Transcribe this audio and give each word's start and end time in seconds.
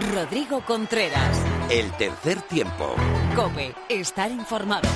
Rodrigo 0.00 0.60
Contreras. 0.64 1.36
El 1.70 1.90
tercer 1.92 2.40
tiempo. 2.42 2.94
Cope, 3.34 3.74
estar 3.88 4.30
informado. 4.30 4.88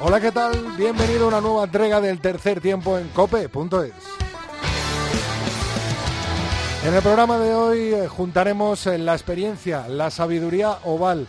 Hola, 0.00 0.20
¿qué 0.20 0.32
tal? 0.32 0.52
Bienvenido 0.76 1.26
a 1.26 1.28
una 1.28 1.40
nueva 1.40 1.64
entrega 1.64 2.00
del 2.00 2.20
tercer 2.20 2.60
tiempo 2.60 2.98
en 2.98 3.08
cope.es. 3.08 4.11
En 6.84 6.92
el 6.92 7.00
programa 7.00 7.38
de 7.38 7.54
hoy 7.54 7.78
eh, 7.94 8.08
juntaremos 8.08 8.88
eh, 8.88 8.98
la 8.98 9.12
experiencia, 9.12 9.86
la 9.86 10.10
sabiduría 10.10 10.78
oval 10.82 11.28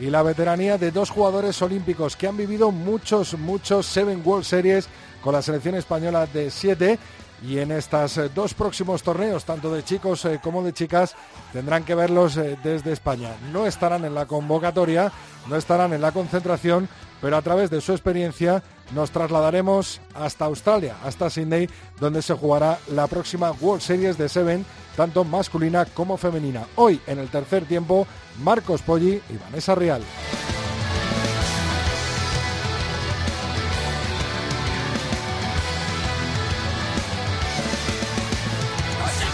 y 0.00 0.06
la 0.06 0.22
veteranía 0.22 0.78
de 0.78 0.92
dos 0.92 1.10
jugadores 1.10 1.60
olímpicos 1.60 2.16
que 2.16 2.26
han 2.26 2.38
vivido 2.38 2.70
muchos, 2.70 3.36
muchos 3.38 3.84
Seven 3.84 4.22
World 4.24 4.46
Series 4.46 4.88
con 5.22 5.34
la 5.34 5.42
selección 5.42 5.74
española 5.74 6.26
de 6.26 6.50
7 6.50 6.98
y 7.46 7.58
en 7.58 7.72
estos 7.72 8.16
eh, 8.16 8.30
dos 8.34 8.54
próximos 8.54 9.02
torneos, 9.02 9.44
tanto 9.44 9.74
de 9.74 9.84
chicos 9.84 10.26
como 10.42 10.62
de 10.62 10.72
chicas, 10.72 11.14
tendrán 11.52 11.84
que 11.84 11.94
verlos 11.94 12.36
desde 12.36 12.92
España. 12.92 13.36
No 13.52 13.66
estarán 13.66 14.06
en 14.06 14.14
la 14.14 14.24
convocatoria, 14.24 15.12
no 15.50 15.56
estarán 15.56 15.92
en 15.92 16.00
la 16.00 16.12
concentración, 16.12 16.88
pero 17.24 17.38
a 17.38 17.42
través 17.42 17.70
de 17.70 17.80
su 17.80 17.92
experiencia 17.92 18.62
nos 18.94 19.10
trasladaremos 19.10 19.98
hasta 20.12 20.44
Australia, 20.44 20.94
hasta 21.02 21.30
Sydney, 21.30 21.70
donde 21.98 22.20
se 22.20 22.34
jugará 22.34 22.78
la 22.92 23.06
próxima 23.06 23.50
World 23.50 23.80
Series 23.80 24.18
de 24.18 24.28
Seven, 24.28 24.66
tanto 24.94 25.24
masculina 25.24 25.86
como 25.86 26.18
femenina. 26.18 26.66
Hoy, 26.76 27.00
en 27.06 27.18
el 27.18 27.30
tercer 27.30 27.64
tiempo, 27.64 28.06
Marcos 28.42 28.82
Poggi 28.82 29.22
y 29.30 29.36
Vanessa 29.38 29.74
Real. 29.74 30.02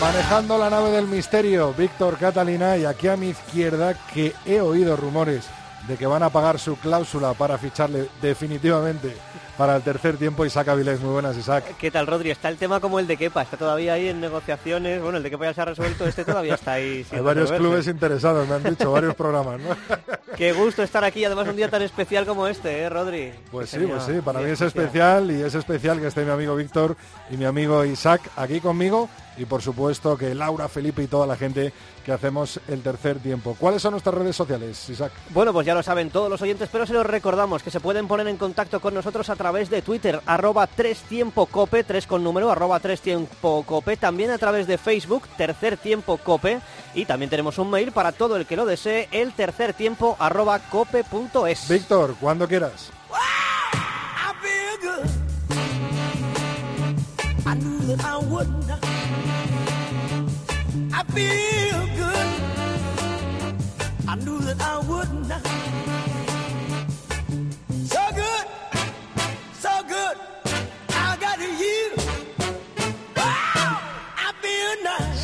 Manejando 0.01 0.59
la 0.59 0.71
nave 0.71 0.93
del 0.93 1.09
misterio, 1.09 1.75
Víctor 1.75 2.19
Catalina, 2.19 2.77
y 2.77 2.85
aquí 2.85 3.09
a 3.09 3.17
mi 3.17 3.31
izquierda, 3.31 3.95
que 4.15 4.33
he 4.47 4.61
oído 4.61 4.95
rumores 4.95 5.51
de 5.91 5.97
que 5.97 6.07
van 6.07 6.23
a 6.23 6.31
pagar 6.31 6.61
su 6.61 6.77
cláusula 6.77 7.35
para 7.35 7.59
ficharle 7.59 8.07
definitivamente 8.23 9.13
para 9.59 9.75
el 9.75 9.83
tercer 9.83 10.17
tiempo 10.17 10.47
Isaac 10.47 10.69
Avilés. 10.69 11.01
Muy 11.01 11.11
buenas, 11.11 11.37
Isaac. 11.37 11.65
¿Qué 11.79 11.91
tal, 11.91 12.07
Rodri? 12.07 12.31
Está 12.31 12.49
el 12.49 12.57
tema 12.57 12.79
como 12.79 13.01
el 13.01 13.09
de 13.09 13.17
Kepa, 13.17 13.43
está 13.43 13.57
todavía 13.57 13.95
ahí 13.95 14.09
en 14.09 14.21
negociaciones. 14.21 15.03
Bueno, 15.03 15.19
el 15.19 15.25
de 15.25 15.31
Kepa 15.31 15.47
ya 15.47 15.55
se 15.55 15.61
ha 15.63 15.65
resuelto, 15.65 16.07
este 16.07 16.25
todavía 16.25 16.55
está 16.55 16.75
ahí. 16.75 17.05
Hay 17.11 17.21
varios 17.21 17.51
clubes 17.51 17.89
interesados, 17.89 18.49
me 18.49 18.55
han 18.55 18.63
dicho, 18.63 18.91
varios 18.93 19.17
programas, 19.17 19.61
¿no? 19.61 19.77
Qué 20.37 20.53
gusto 20.53 20.85
estar 20.85 21.03
aquí, 21.03 21.25
además 21.25 21.49
un 21.49 21.57
día 21.57 21.69
tan 21.69 21.83
especial 21.83 22.25
como 22.25 22.47
este, 22.47 22.83
¿eh, 22.83 22.89
Rodri? 22.89 23.33
Pues 23.51 23.69
sí, 23.69 23.81
pues 23.81 24.05
sí, 24.05 24.21
para 24.25 24.41
mí 24.41 24.49
es 24.49 24.61
especial 24.61 25.31
y 25.31 25.43
es 25.43 25.55
especial 25.57 26.01
que 26.01 26.07
esté 26.07 26.25
mi 26.25 26.31
amigo 26.31 26.55
Víctor 26.55 26.97
y 27.31 27.37
mi 27.37 27.47
amigo 27.47 27.85
Isaac 27.85 28.23
aquí 28.37 28.61
conmigo 28.61 29.11
y 29.37 29.45
por 29.45 29.63
supuesto 29.63 30.17
que 30.17 30.35
Laura, 30.35 30.69
Felipe 30.69 31.03
y 31.03 31.07
toda 31.07 31.27
la 31.27 31.37
gente 31.37 31.73
que 32.05 32.13
hacemos 32.13 32.61
el 32.69 32.83
tercer 32.83 33.19
tiempo. 33.19 33.57
¿Cuáles 33.59 33.83
son 33.83 33.93
nuestras 33.93 34.15
redes 34.15 34.37
sociales, 34.37 34.89
Isaac? 34.89 35.13
Bueno, 35.31 35.53
pues 35.53 35.67
ya 35.67 35.75
lo 35.75 35.83
saben 35.83 36.11
todos 36.11 36.31
los 36.31 36.41
oyentes, 36.43 36.69
pero 36.71 36.87
se 36.87 36.93
los 36.93 37.07
recordamos 37.07 37.63
que 37.63 37.71
se 37.71 37.81
pueden 37.81 38.09
poner 38.09 38.27
en 38.29 38.37
contacto 38.37 38.81
con 38.81 38.95
nosotros 38.95 39.29
a 39.31 39.37
través 39.37 39.71
de 39.71 39.83
Twitter, 39.83 40.21
arroba 40.27 40.67
tres 40.67 41.01
tiempo 41.03 41.47
cope, 41.47 41.85
tres 41.85 42.07
con 42.07 42.25
número, 42.25 42.51
arroba 42.51 42.81
tres 42.81 43.01
tiempo 43.01 43.65
cope, 43.67 43.97
también 43.97 44.31
a 44.31 44.39
través 44.39 44.67
de 44.67 44.79
Facebook, 44.79 45.29
tercer 45.37 45.77
tiempo 45.77 46.17
cope, 46.19 46.61
y 46.95 47.05
también 47.05 47.31
tenemos 47.31 47.59
un 47.59 47.71
mail 47.71 47.93
para 47.93 48.13
todo 48.13 48.37
el 48.37 48.47
que 48.47 48.57
lo 48.57 48.67
desee, 48.67 49.09
el 49.13 49.33
tercer 49.33 49.75
tiempo 49.75 50.17
arroba 50.19 50.59
cope.es. 50.59 51.69
Víctor, 51.69 52.17
cuando 52.21 52.49
quieras. 52.49 52.91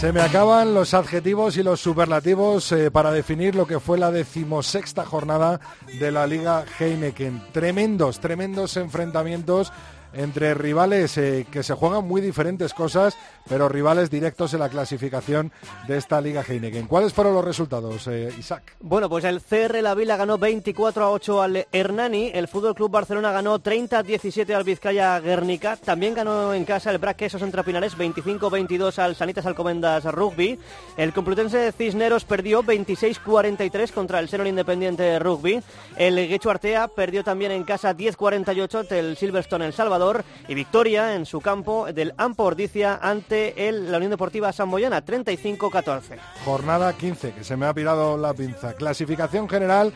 Se 0.06 0.12
me 0.12 0.20
acaban 0.20 0.72
los 0.72 0.94
adjetivos 0.94 1.56
y 1.56 1.62
los 1.62 1.80
superlativos 1.80 2.70
eh, 2.70 2.90
para 2.90 3.10
definir 3.10 3.54
lo 3.54 3.66
que 3.66 3.80
fue 3.80 3.98
la 3.98 4.10
decimosexta 4.10 5.04
jornada 5.04 5.58
de 5.98 6.12
la 6.12 6.26
Liga 6.26 6.64
Heineken. 6.78 7.42
Tremendos, 7.52 8.20
tremendos 8.20 8.76
enfrentamientos 8.76 9.72
entre 10.12 10.54
rivales 10.54 11.16
eh, 11.18 11.46
que 11.50 11.62
se 11.62 11.74
juegan 11.74 12.06
muy 12.06 12.20
diferentes 12.20 12.72
cosas, 12.72 13.16
pero 13.48 13.68
rivales 13.68 14.10
directos 14.10 14.54
en 14.54 14.60
la 14.60 14.68
clasificación 14.68 15.52
de 15.86 15.96
esta 15.96 16.20
Liga 16.20 16.42
Heineken. 16.46 16.86
¿Cuáles 16.86 17.12
fueron 17.12 17.34
los 17.34 17.44
resultados, 17.44 18.06
eh, 18.08 18.32
Isaac? 18.38 18.76
Bueno, 18.80 19.08
pues 19.08 19.24
el 19.24 19.40
CR 19.40 19.82
La 19.82 19.94
Vila 19.94 20.16
ganó 20.16 20.38
24 20.38 21.04
a 21.04 21.10
8 21.10 21.42
al 21.42 21.66
Hernani, 21.72 22.30
el 22.34 22.48
Fútbol 22.48 22.74
Club 22.74 22.90
Barcelona 22.90 23.32
ganó 23.32 23.58
30 23.58 23.98
a 23.98 24.02
17 24.02 24.54
al 24.54 24.64
Vizcaya 24.64 25.18
Guernica, 25.20 25.76
también 25.76 26.14
ganó 26.14 26.54
en 26.54 26.64
casa 26.64 26.90
el 26.90 26.98
Brac 26.98 27.16
Quesos 27.16 27.42
entre 27.42 27.62
Pinares 27.62 27.96
25 27.96 28.50
22 28.50 28.98
al 28.98 29.16
Sanitas 29.16 29.46
Alcomendas 29.46 30.04
Rugby, 30.04 30.58
el 30.96 31.12
Complutense 31.12 31.72
Cisneros 31.72 32.24
perdió 32.24 32.62
26 32.62 33.18
43 33.20 33.92
contra 33.92 34.20
el 34.20 34.28
Senor 34.28 34.46
Independiente 34.46 35.18
Rugby, 35.18 35.62
el 35.96 36.16
Guecho 36.28 36.50
Artea 36.50 36.88
perdió 36.88 37.24
también 37.24 37.52
en 37.52 37.64
casa 37.64 37.94
10 37.94 38.16
48 38.16 38.84
del 38.84 39.16
Silverstone 39.16 39.66
El 39.66 39.72
Salvador 39.72 40.24
y 40.48 40.54
victoria 40.54 41.14
en 41.14 41.26
su 41.26 41.40
campo 41.40 41.86
del 41.92 42.12
Ampordicia 42.16 42.98
ante 43.00 43.35
el, 43.56 43.90
la 43.90 43.98
Unión 43.98 44.10
Deportiva 44.10 44.52
Samboyana, 44.52 45.04
35-14. 45.04 46.18
Jornada 46.44 46.92
15, 46.92 47.32
que 47.32 47.44
se 47.44 47.56
me 47.56 47.66
ha 47.66 47.74
pirado 47.74 48.16
la 48.16 48.34
pinza. 48.34 48.74
Clasificación 48.74 49.48
general. 49.48 49.92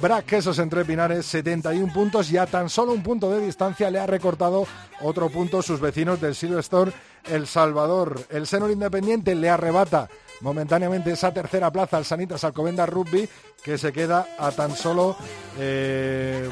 Brac 0.00 0.26
Quesos 0.26 0.58
entre 0.58 0.84
Pinares, 0.84 1.24
71 1.26 1.92
puntos 1.92 2.30
y 2.30 2.36
a 2.36 2.46
tan 2.46 2.68
solo 2.68 2.92
un 2.92 3.02
punto 3.02 3.30
de 3.30 3.46
distancia 3.46 3.90
le 3.90 4.00
ha 4.00 4.06
recortado 4.06 4.66
otro 5.00 5.30
punto 5.30 5.62
sus 5.62 5.80
vecinos 5.80 6.20
del 6.20 6.34
Silverstone, 6.34 6.92
El 7.24 7.46
Salvador. 7.46 8.20
El 8.28 8.46
Senor 8.46 8.70
Independiente 8.72 9.34
le 9.34 9.48
arrebata 9.48 10.08
momentáneamente 10.40 11.12
esa 11.12 11.32
tercera 11.32 11.70
plaza 11.70 11.96
al 11.96 12.04
Sanitas 12.04 12.44
Alcobenda 12.44 12.86
Rugby, 12.86 13.28
que 13.62 13.78
se 13.78 13.92
queda 13.92 14.26
a 14.38 14.50
tan 14.50 14.76
solo 14.76 15.16
eh, 15.58 16.50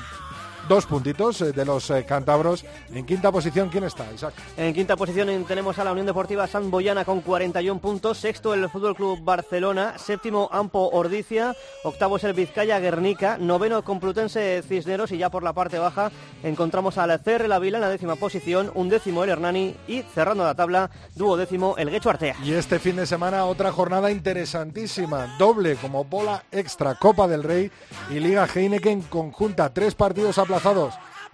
dos 0.69 0.87
puntitos 0.87 1.41
eh, 1.41 1.53
de 1.53 1.65
los 1.65 1.91
eh, 1.91 2.05
cántabros. 2.05 2.65
En 2.93 3.05
quinta 3.05 3.31
posición, 3.33 3.69
¿quién 3.69 3.85
está, 3.85 4.07
Isaac? 4.13 4.35
En 4.57 4.73
quinta 4.75 4.97
posición 4.97 5.45
tenemos 5.45 5.79
a 5.79 5.85
la 5.85 5.93
Unión 5.93 6.07
Deportiva 6.07 6.47
San 6.47 6.71
Boyana 6.71 7.05
con 7.05 7.21
41 7.21 7.81
puntos, 7.81 8.19
sexto 8.19 8.55
el 8.55 8.69
Fútbol 8.69 8.95
Club 8.95 9.21
Barcelona, 9.23 9.99
séptimo 9.99 10.49
Ampo 10.53 10.91
Ordicia, 10.93 11.55
octavo 11.85 12.17
es 12.17 12.25
el 12.25 12.33
Vizcaya 12.33 12.79
Guernica, 12.81 13.39
noveno 13.39 13.83
Complutense 13.83 14.63
Cisneros. 14.63 15.13
Y 15.13 15.19
ya 15.19 15.31
por 15.31 15.43
la 15.43 15.53
parte 15.53 15.79
baja 15.79 16.11
encontramos 16.43 16.99
al 16.99 17.21
CR 17.23 17.49
La 17.49 17.59
Vila 17.59 17.79
en 17.79 17.83
la 17.83 17.91
décima 17.91 18.17
posición, 18.17 18.71
undécimo 18.75 19.25
el 19.25 19.31
Hernani. 19.31 19.77
Y 19.89 20.03
cerrando 20.03 20.45
la 20.45 20.55
tabla, 20.55 20.91
duodécimo 21.15 21.77
el 21.77 21.91
Guecho 21.91 22.11
Artea. 22.11 22.37
Y 22.43 22.53
este 22.53 22.79
fin 22.79 22.97
de 22.97 23.07
semana 23.07 23.45
otra 23.45 23.73
jornada 23.73 24.11
interesantísima, 24.11 25.37
doble 25.39 25.77
como 25.77 26.05
bola 26.05 26.45
extra, 26.53 26.95
Copa 26.95 27.27
del 27.27 27.43
Rey 27.43 27.71
y 28.11 28.21
Liga 28.21 28.47
Heineken 28.53 29.03
conjunta, 29.03 29.73
tres 29.73 29.95
partidos 29.95 30.39
a 30.39 30.45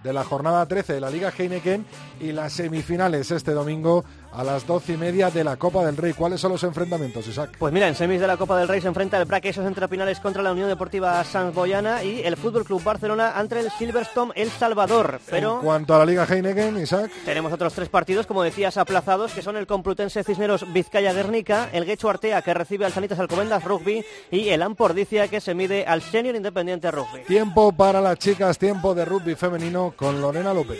de 0.03 0.13
la 0.13 0.23
jornada 0.23 0.65
13 0.65 0.93
de 0.93 1.01
la 1.01 1.09
Liga 1.09 1.33
Heineken 1.37 1.85
y 2.21 2.31
las 2.31 2.53
semifinales 2.53 3.31
este 3.31 3.51
domingo 3.51 4.05
a 4.31 4.43
las 4.43 4.65
doce 4.65 4.93
y 4.93 4.97
media 4.97 5.29
de 5.29 5.43
la 5.43 5.57
Copa 5.57 5.85
del 5.85 5.97
Rey. 5.97 6.13
¿Cuáles 6.13 6.41
son 6.41 6.51
los 6.51 6.63
enfrentamientos, 6.63 7.27
Isaac? 7.27 7.55
Pues 7.57 7.73
mira, 7.73 7.87
en 7.87 7.95
semis 7.95 8.19
de 8.21 8.27
la 8.27 8.37
Copa 8.37 8.57
del 8.57 8.67
Rey 8.67 8.81
se 8.81 8.87
enfrenta 8.87 9.17
el 9.17 9.25
Braquesos 9.25 9.65
entre 9.65 9.87
Pinales 9.87 10.19
contra 10.19 10.41
la 10.41 10.51
Unión 10.51 10.67
Deportiva 10.67 11.23
San 11.23 11.53
Boyana 11.53 12.03
y 12.03 12.21
el 12.21 12.37
Fútbol 12.37 12.65
Club 12.65 12.83
Barcelona 12.83 13.33
ante 13.35 13.59
el 13.59 13.71
Silverstone 13.71 14.31
El 14.35 14.49
Salvador. 14.49 15.19
Pero 15.29 15.55
en 15.55 15.65
cuanto 15.65 15.95
a 15.95 15.99
la 15.99 16.05
Liga 16.05 16.25
Heineken, 16.25 16.79
Isaac. 16.79 17.11
Tenemos 17.25 17.51
otros 17.51 17.73
tres 17.73 17.89
partidos, 17.89 18.25
como 18.27 18.43
decías, 18.43 18.77
aplazados, 18.77 19.33
que 19.33 19.41
son 19.41 19.57
el 19.57 19.67
Complutense 19.67 20.23
Cisneros 20.23 20.71
Vizcaya 20.71 21.13
Guernica, 21.13 21.69
el 21.73 21.85
Guecho 21.85 22.09
Artea, 22.09 22.41
que 22.41 22.53
recibe 22.53 22.85
al 22.85 22.93
Sanitas 22.93 23.19
Alcobendas 23.19 23.63
Rugby, 23.63 24.03
y 24.31 24.49
el 24.49 24.61
Ampordicia, 24.61 25.27
que 25.27 25.41
se 25.41 25.53
mide 25.53 25.85
al 25.85 26.01
Senior 26.01 26.35
Independiente 26.35 26.91
Rugby. 26.91 27.23
Tiempo 27.23 27.71
para 27.71 28.01
las 28.01 28.17
chicas, 28.19 28.57
tiempo 28.57 28.93
de 28.93 29.05
rugby 29.05 29.35
femenino 29.35 29.93
con 29.95 30.21
Lorena 30.21 30.53
López. 30.53 30.79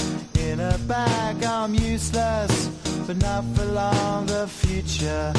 In 0.51 0.59
a 0.59 0.77
bag. 0.87 1.43
I'm 1.43 1.73
useless, 1.73 2.69
but 3.07 3.17
not 3.17 3.43
for 3.55 3.65
long. 3.65 4.25
The 4.25 4.47
future 4.47 5.31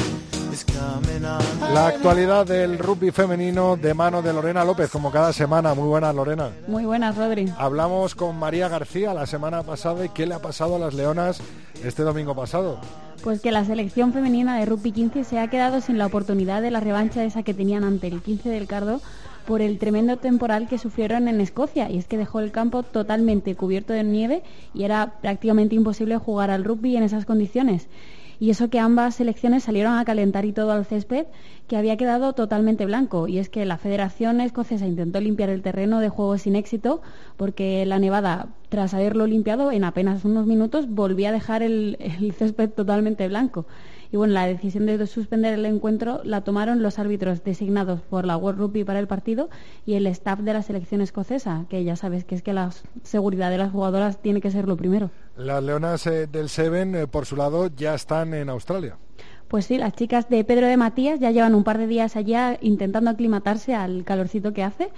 is 0.51 0.65
coming 0.65 1.23
on. 1.25 1.73
La 1.73 1.87
actualidad 1.87 2.45
del 2.45 2.79
rugby 2.79 3.11
femenino 3.11 3.75
de 3.75 3.93
mano 3.93 4.21
de 4.21 4.33
Lorena 4.33 4.63
López, 4.63 4.89
como 4.89 5.11
cada 5.11 5.31
semana. 5.31 5.73
Muy 5.73 5.87
buenas, 5.87 6.15
Lorena. 6.15 6.49
Muy 6.67 6.85
buenas, 6.85 7.15
Rodri. 7.15 7.51
Hablamos 7.57 8.15
con 8.15 8.37
María 8.37 8.67
García 8.69 9.13
la 9.13 9.27
semana 9.27 9.63
pasada 9.63 10.05
y 10.05 10.09
qué 10.09 10.25
le 10.25 10.33
ha 10.33 10.39
pasado 10.39 10.75
a 10.75 10.79
las 10.79 10.93
Leonas 10.93 11.39
este 11.83 12.03
domingo 12.03 12.35
pasado. 12.35 12.79
Pues 13.23 13.39
que 13.39 13.51
la 13.51 13.63
selección 13.63 14.11
femenina 14.11 14.57
de 14.57 14.65
rugby 14.65 14.91
15 14.91 15.23
se 15.23 15.39
ha 15.39 15.47
quedado 15.47 15.79
sin 15.79 15.97
la 15.97 16.07
oportunidad 16.07 16.61
de 16.61 16.71
la 16.71 16.81
revancha 16.81 17.23
esa 17.23 17.43
que 17.43 17.53
tenían 17.53 17.83
ante 17.83 18.07
el 18.07 18.21
15 18.21 18.49
del 18.49 18.67
Cardo 18.67 18.99
por 19.45 19.61
el 19.61 19.77
tremendo 19.77 20.17
temporal 20.17 20.67
que 20.67 20.77
sufrieron 20.77 21.27
en 21.27 21.41
Escocia 21.41 21.89
y 21.89 21.97
es 21.97 22.07
que 22.07 22.17
dejó 22.17 22.39
el 22.39 22.51
campo 22.51 22.83
totalmente 22.83 23.55
cubierto 23.55 23.93
de 23.93 24.03
nieve 24.03 24.43
y 24.73 24.83
era 24.83 25.19
prácticamente 25.21 25.75
imposible 25.75 26.17
jugar 26.17 26.49
al 26.49 26.63
rugby 26.63 26.97
en 26.97 27.03
esas 27.03 27.25
condiciones. 27.25 27.87
Y 28.39 28.49
eso 28.49 28.69
que 28.69 28.79
ambas 28.79 29.15
selecciones 29.15 29.63
salieron 29.63 29.97
a 29.97 30.05
calentar 30.05 30.43
y 30.43 30.51
todo 30.51 30.71
al 30.71 30.85
césped, 30.85 31.27
que 31.67 31.77
había 31.77 31.95
quedado 31.95 32.33
totalmente 32.33 32.85
blanco. 32.85 33.27
Y 33.27 33.37
es 33.37 33.47
que 33.47 33.63
la 33.63 33.77
Federación 33.77 34.41
Escocesa 34.41 34.85
intentó 34.85 35.21
limpiar 35.21 35.49
el 35.49 35.61
terreno 35.61 35.99
de 35.99 36.09
juego 36.09 36.37
sin 36.37 36.55
éxito, 36.55 37.01
porque 37.37 37.85
la 37.85 37.99
nevada, 37.99 38.47
tras 38.69 38.93
haberlo 38.93 39.27
limpiado 39.27 39.71
en 39.71 39.83
apenas 39.83 40.25
unos 40.25 40.45
minutos, 40.45 40.89
volvía 40.89 41.29
a 41.29 41.31
dejar 41.31 41.63
el, 41.63 41.95
el 41.99 42.33
césped 42.33 42.69
totalmente 42.71 43.27
blanco. 43.27 43.65
Y 44.13 44.15
bueno, 44.15 44.35
la 44.35 44.45
decisión 44.45 44.85
de 44.85 45.07
suspender 45.07 45.55
el 45.55 45.65
encuentro 45.65 46.21
la 46.23 46.41
tomaron 46.41 46.83
los 46.83 46.99
árbitros 46.99 47.43
designados 47.43 47.99
por 48.01 48.25
la 48.25 48.37
World 48.37 48.59
Rugby 48.59 48.83
para 48.83 48.99
el 48.99 49.07
partido 49.07 49.49
y 49.87 49.95
el 49.95 50.05
staff 50.05 50.39
de 50.41 50.53
la 50.53 50.61
selección 50.61 51.01
escocesa, 51.01 51.65
que 51.67 51.83
ya 51.83 51.95
sabes 51.95 52.23
que 52.23 52.35
es 52.35 52.43
que 52.43 52.53
la 52.53 52.69
seguridad 53.01 53.49
de 53.49 53.57
las 53.57 53.71
jugadoras 53.71 54.21
tiene 54.21 54.39
que 54.39 54.51
ser 54.51 54.67
lo 54.67 54.77
primero. 54.77 55.09
Las 55.35 55.63
leonas 55.63 56.05
eh, 56.05 56.27
del 56.27 56.49
Seven, 56.49 56.93
eh, 56.93 57.07
por 57.07 57.25
su 57.25 57.35
lado, 57.35 57.71
ya 57.75 57.95
están 57.95 58.35
en 58.35 58.49
Australia. 58.49 58.97
Pues 59.47 59.65
sí, 59.65 59.79
las 59.79 59.93
chicas 59.93 60.29
de 60.29 60.43
Pedro 60.43 60.67
de 60.67 60.77
Matías 60.77 61.19
ya 61.19 61.31
llevan 61.31 61.55
un 61.55 61.63
par 61.63 61.79
de 61.79 61.87
días 61.87 62.15
allá 62.15 62.59
intentando 62.61 63.09
aclimatarse 63.09 63.73
al 63.73 64.03
calorcito 64.03 64.53
que 64.53 64.61
hace 64.61 64.89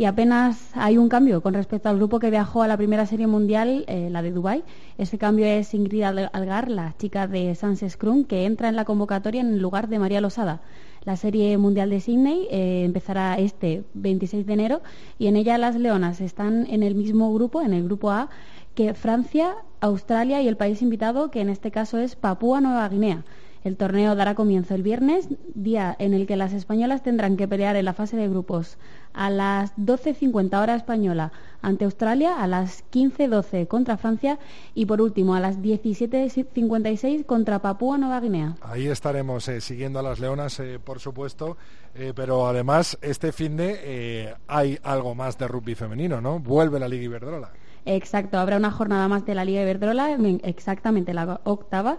y 0.00 0.06
apenas 0.06 0.70
hay 0.72 0.96
un 0.96 1.10
cambio 1.10 1.42
con 1.42 1.52
respecto 1.52 1.90
al 1.90 1.96
grupo 1.96 2.20
que 2.20 2.30
viajó 2.30 2.62
a 2.62 2.66
la 2.66 2.78
primera 2.78 3.04
serie 3.04 3.26
mundial, 3.26 3.84
eh, 3.86 4.08
la 4.10 4.22
de 4.22 4.32
Dubái. 4.32 4.64
Ese 4.96 5.18
cambio 5.18 5.44
es 5.44 5.74
Ingrid 5.74 6.04
Algar, 6.04 6.70
la 6.70 6.94
chica 6.96 7.26
de 7.26 7.54
Sanses 7.54 7.98
Krum, 7.98 8.24
que 8.24 8.46
entra 8.46 8.70
en 8.70 8.76
la 8.76 8.86
convocatoria 8.86 9.42
en 9.42 9.60
lugar 9.60 9.88
de 9.88 9.98
María 9.98 10.22
Losada. 10.22 10.62
La 11.04 11.18
serie 11.18 11.58
mundial 11.58 11.90
de 11.90 12.00
Sydney 12.00 12.48
eh, 12.50 12.84
empezará 12.86 13.34
este 13.34 13.84
26 13.92 14.46
de 14.46 14.52
enero 14.54 14.80
y 15.18 15.26
en 15.26 15.36
ella 15.36 15.58
las 15.58 15.76
leonas 15.76 16.22
están 16.22 16.66
en 16.70 16.82
el 16.82 16.94
mismo 16.94 17.34
grupo, 17.34 17.60
en 17.60 17.74
el 17.74 17.84
grupo 17.84 18.10
A, 18.10 18.30
que 18.74 18.94
Francia, 18.94 19.54
Australia 19.80 20.40
y 20.40 20.48
el 20.48 20.56
país 20.56 20.80
invitado, 20.80 21.30
que 21.30 21.42
en 21.42 21.50
este 21.50 21.70
caso 21.70 21.98
es 21.98 22.16
Papúa 22.16 22.62
Nueva 22.62 22.88
Guinea. 22.88 23.22
El 23.62 23.76
torneo 23.76 24.14
dará 24.14 24.34
comienzo 24.34 24.74
el 24.74 24.82
viernes, 24.82 25.28
día 25.54 25.94
en 25.98 26.14
el 26.14 26.26
que 26.26 26.36
las 26.36 26.54
españolas 26.54 27.02
tendrán 27.02 27.36
que 27.36 27.46
pelear 27.46 27.76
en 27.76 27.84
la 27.84 27.92
fase 27.92 28.16
de 28.16 28.26
grupos 28.26 28.78
a 29.12 29.28
las 29.28 29.76
12.50 29.76 30.62
hora 30.62 30.74
española 30.74 31.32
ante 31.60 31.84
Australia, 31.84 32.42
a 32.42 32.46
las 32.46 32.84
15.12 32.90 33.66
contra 33.66 33.98
Francia 33.98 34.38
y 34.74 34.86
por 34.86 35.02
último 35.02 35.34
a 35.34 35.40
las 35.40 35.58
17.56 35.58 37.26
contra 37.26 37.58
Papúa 37.58 37.98
Nueva 37.98 38.20
Guinea. 38.20 38.56
Ahí 38.62 38.86
estaremos 38.86 39.46
eh, 39.48 39.60
siguiendo 39.60 39.98
a 39.98 40.02
las 40.02 40.20
leonas, 40.20 40.58
eh, 40.60 40.78
por 40.82 41.00
supuesto, 41.00 41.58
eh, 41.94 42.12
pero 42.16 42.46
además 42.46 42.96
este 43.02 43.30
fin 43.30 43.58
de 43.58 44.34
hay 44.46 44.78
algo 44.82 45.14
más 45.14 45.36
de 45.36 45.48
rugby 45.48 45.74
femenino, 45.74 46.20
¿no? 46.22 46.38
Vuelve 46.38 46.80
la 46.80 46.88
Liga 46.88 47.04
Iberdrola. 47.04 47.50
Exacto, 47.84 48.38
habrá 48.38 48.56
una 48.56 48.70
jornada 48.70 49.06
más 49.08 49.26
de 49.26 49.34
la 49.34 49.44
Liga 49.44 49.62
Iberdrola, 49.62 50.16
exactamente 50.44 51.12
la 51.12 51.40
octava. 51.44 51.98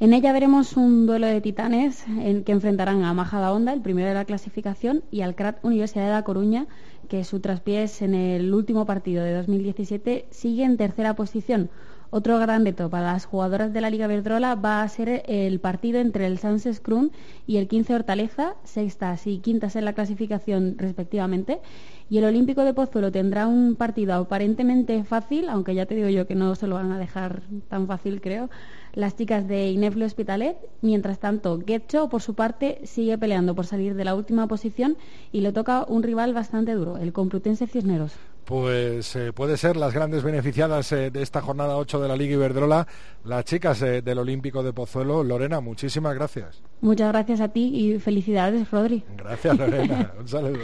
En 0.00 0.14
ella 0.14 0.32
veremos 0.32 0.78
un 0.78 1.04
duelo 1.04 1.26
de 1.26 1.42
titanes 1.42 2.06
en 2.08 2.42
que 2.42 2.52
enfrentarán 2.52 3.04
a 3.04 3.12
Majada 3.12 3.52
Honda, 3.52 3.74
el 3.74 3.82
primero 3.82 4.08
de 4.08 4.14
la 4.14 4.24
clasificación, 4.24 5.04
y 5.10 5.20
al 5.20 5.34
CRAT 5.34 5.62
Universidad 5.62 6.06
de 6.06 6.12
La 6.12 6.24
Coruña, 6.24 6.68
que 7.10 7.22
su 7.22 7.40
traspiés 7.40 8.00
en 8.00 8.14
el 8.14 8.54
último 8.54 8.86
partido 8.86 9.22
de 9.22 9.34
2017 9.34 10.24
sigue 10.30 10.64
en 10.64 10.78
tercera 10.78 11.14
posición. 11.16 11.68
Otro 12.08 12.38
gran 12.38 12.64
reto 12.64 12.88
para 12.88 13.12
las 13.12 13.26
jugadoras 13.26 13.74
de 13.74 13.80
la 13.82 13.90
Liga 13.90 14.06
Verdrola 14.06 14.54
va 14.54 14.80
a 14.80 14.88
ser 14.88 15.22
el 15.28 15.60
partido 15.60 16.00
entre 16.00 16.26
el 16.26 16.38
Sanses 16.38 16.80
Krum 16.80 17.10
y 17.46 17.58
el 17.58 17.68
15 17.68 17.94
Hortaleza, 17.94 18.54
sextas 18.64 19.26
y 19.26 19.38
quintas 19.40 19.76
en 19.76 19.84
la 19.84 19.92
clasificación 19.92 20.76
respectivamente. 20.78 21.60
Y 22.08 22.16
el 22.18 22.24
Olímpico 22.24 22.64
de 22.64 22.72
Pozuelo 22.72 23.12
tendrá 23.12 23.46
un 23.46 23.76
partido 23.76 24.14
aparentemente 24.14 25.04
fácil, 25.04 25.50
aunque 25.50 25.74
ya 25.74 25.84
te 25.84 25.94
digo 25.94 26.08
yo 26.08 26.26
que 26.26 26.34
no 26.34 26.54
se 26.54 26.66
lo 26.66 26.76
van 26.76 26.90
a 26.90 26.98
dejar 26.98 27.42
tan 27.68 27.86
fácil, 27.86 28.20
creo, 28.20 28.48
las 28.94 29.16
chicas 29.16 29.46
de 29.46 29.70
Inefle 29.70 30.04
Hospitalet. 30.04 30.56
Mientras 30.80 31.18
tanto, 31.18 31.60
Getcho, 31.64 32.08
por 32.08 32.22
su 32.22 32.34
parte, 32.34 32.80
sigue 32.84 33.18
peleando 33.18 33.54
por 33.54 33.66
salir 33.66 33.94
de 33.94 34.04
la 34.04 34.14
última 34.14 34.46
posición 34.46 34.96
y 35.32 35.40
le 35.40 35.52
toca 35.52 35.84
un 35.88 36.02
rival 36.02 36.34
bastante 36.34 36.72
duro, 36.72 36.96
el 36.98 37.12
Complutense 37.12 37.66
Cisneros. 37.66 38.12
Pues 38.44 39.14
eh, 39.14 39.32
puede 39.32 39.56
ser 39.56 39.76
las 39.76 39.94
grandes 39.94 40.24
beneficiadas 40.24 40.90
eh, 40.90 41.10
de 41.10 41.22
esta 41.22 41.40
jornada 41.40 41.76
8 41.76 42.00
de 42.00 42.08
la 42.08 42.16
Liga 42.16 42.34
Iberdrola, 42.34 42.86
las 43.24 43.44
chicas 43.44 43.80
eh, 43.82 44.02
del 44.02 44.18
Olímpico 44.18 44.62
de 44.62 44.72
Pozuelo. 44.72 45.22
Lorena, 45.22 45.60
muchísimas 45.60 46.14
gracias. 46.14 46.60
Muchas 46.80 47.12
gracias 47.12 47.40
a 47.40 47.48
ti 47.48 47.70
y 47.72 47.98
felicidades, 48.00 48.68
Rodri. 48.70 49.04
Gracias, 49.16 49.56
Lorena. 49.56 50.12
un 50.18 50.26
saludo. 50.26 50.58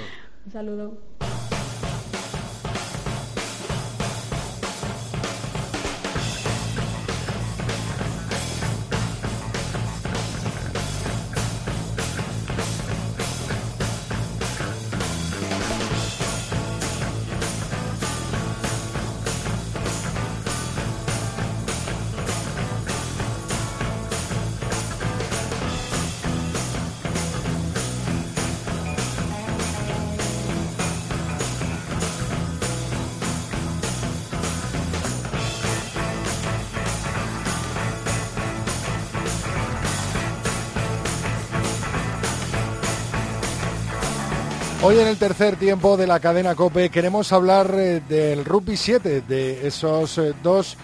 un 0.46 0.52
saludo. 0.52 0.98
Hoy 44.88 45.00
en 45.00 45.08
el 45.08 45.16
tercer 45.16 45.56
tiempo 45.56 45.96
de 45.96 46.06
la 46.06 46.20
cadena 46.20 46.54
Cope 46.54 46.90
queremos 46.90 47.32
hablar 47.32 47.74
eh, 47.76 48.00
del 48.08 48.44
Rugby 48.44 48.76
7, 48.76 49.22
de 49.22 49.66
esos 49.66 50.16
eh, 50.16 50.32
dos 50.44 50.76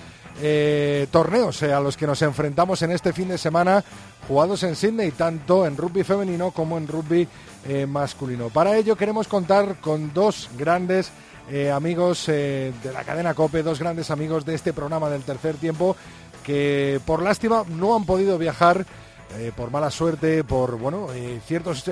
eh, 0.42 1.06
torneos 1.12 1.62
a 1.62 1.78
los 1.78 1.96
que 1.96 2.08
nos 2.08 2.20
enfrentamos 2.22 2.82
en 2.82 2.90
este 2.90 3.12
fin 3.12 3.28
de 3.28 3.38
semana 3.38 3.84
jugados 4.26 4.64
en 4.64 4.74
Sydney, 4.74 5.12
tanto 5.12 5.66
en 5.66 5.76
rugby 5.76 6.02
femenino 6.02 6.50
como 6.50 6.78
en 6.78 6.88
rugby 6.88 7.28
masculino. 7.86 8.48
Para 8.48 8.76
ello 8.76 8.96
queremos 8.96 9.28
contar 9.28 9.76
con 9.80 10.12
dos 10.12 10.50
grandes 10.58 11.12
amigos 11.72 12.26
de 12.26 12.72
la 12.92 13.04
cadena 13.04 13.34
Cope, 13.34 13.62
dos 13.62 13.78
grandes 13.78 14.10
amigos 14.10 14.44
de 14.44 14.56
este 14.56 14.72
programa 14.72 15.10
del 15.10 15.22
tercer 15.22 15.54
tiempo 15.58 15.94
que 16.42 17.00
por 17.06 17.22
lástima 17.22 17.64
no 17.68 17.94
han 17.94 18.04
podido 18.04 18.36
viajar 18.36 18.84
por 19.56 19.70
mala 19.70 19.90
suerte, 19.90 20.44
por 20.44 20.76
bueno, 20.76 21.06
ciertos 21.46 21.84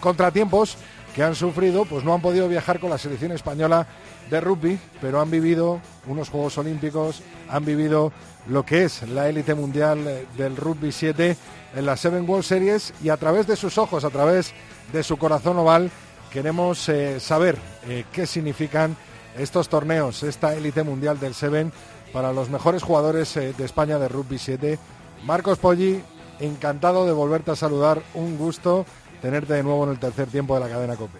contratiempos 0.00 0.76
que 1.16 1.22
han 1.22 1.34
sufrido, 1.34 1.86
pues 1.86 2.04
no 2.04 2.12
han 2.12 2.20
podido 2.20 2.46
viajar 2.46 2.78
con 2.78 2.90
la 2.90 2.98
selección 2.98 3.32
española 3.32 3.86
de 4.28 4.38
rugby, 4.38 4.78
pero 5.00 5.18
han 5.18 5.30
vivido 5.30 5.80
unos 6.06 6.28
Juegos 6.28 6.58
Olímpicos, 6.58 7.22
han 7.48 7.64
vivido 7.64 8.12
lo 8.48 8.66
que 8.66 8.84
es 8.84 9.00
la 9.08 9.26
élite 9.26 9.54
mundial 9.54 10.06
eh, 10.06 10.26
del 10.36 10.56
rugby 10.56 10.92
7 10.92 11.34
en 11.74 11.86
la 11.86 11.96
Seven 11.96 12.28
World 12.28 12.44
Series 12.44 12.92
y 13.02 13.08
a 13.08 13.16
través 13.16 13.46
de 13.46 13.56
sus 13.56 13.78
ojos, 13.78 14.04
a 14.04 14.10
través 14.10 14.52
de 14.92 15.02
su 15.02 15.16
corazón 15.16 15.56
oval, 15.56 15.90
queremos 16.30 16.86
eh, 16.90 17.18
saber 17.18 17.56
eh, 17.88 18.04
qué 18.12 18.26
significan 18.26 18.94
estos 19.38 19.70
torneos, 19.70 20.22
esta 20.22 20.54
élite 20.54 20.82
mundial 20.82 21.18
del 21.18 21.32
Seven 21.32 21.72
para 22.12 22.34
los 22.34 22.50
mejores 22.50 22.82
jugadores 22.82 23.34
de 23.34 23.64
España 23.64 23.98
de 23.98 24.08
rugby 24.08 24.38
7. 24.38 24.78
Marcos 25.24 25.56
Poggi, 25.58 26.02
encantado 26.40 27.06
de 27.06 27.12
volverte 27.12 27.52
a 27.52 27.56
saludar, 27.56 28.02
un 28.14 28.36
gusto 28.36 28.84
tenerte 29.20 29.54
de 29.54 29.62
nuevo 29.62 29.84
en 29.84 29.90
el 29.90 29.98
tercer 29.98 30.28
tiempo 30.28 30.54
de 30.54 30.60
la 30.60 30.68
cadena 30.68 30.96
COPE. 30.96 31.18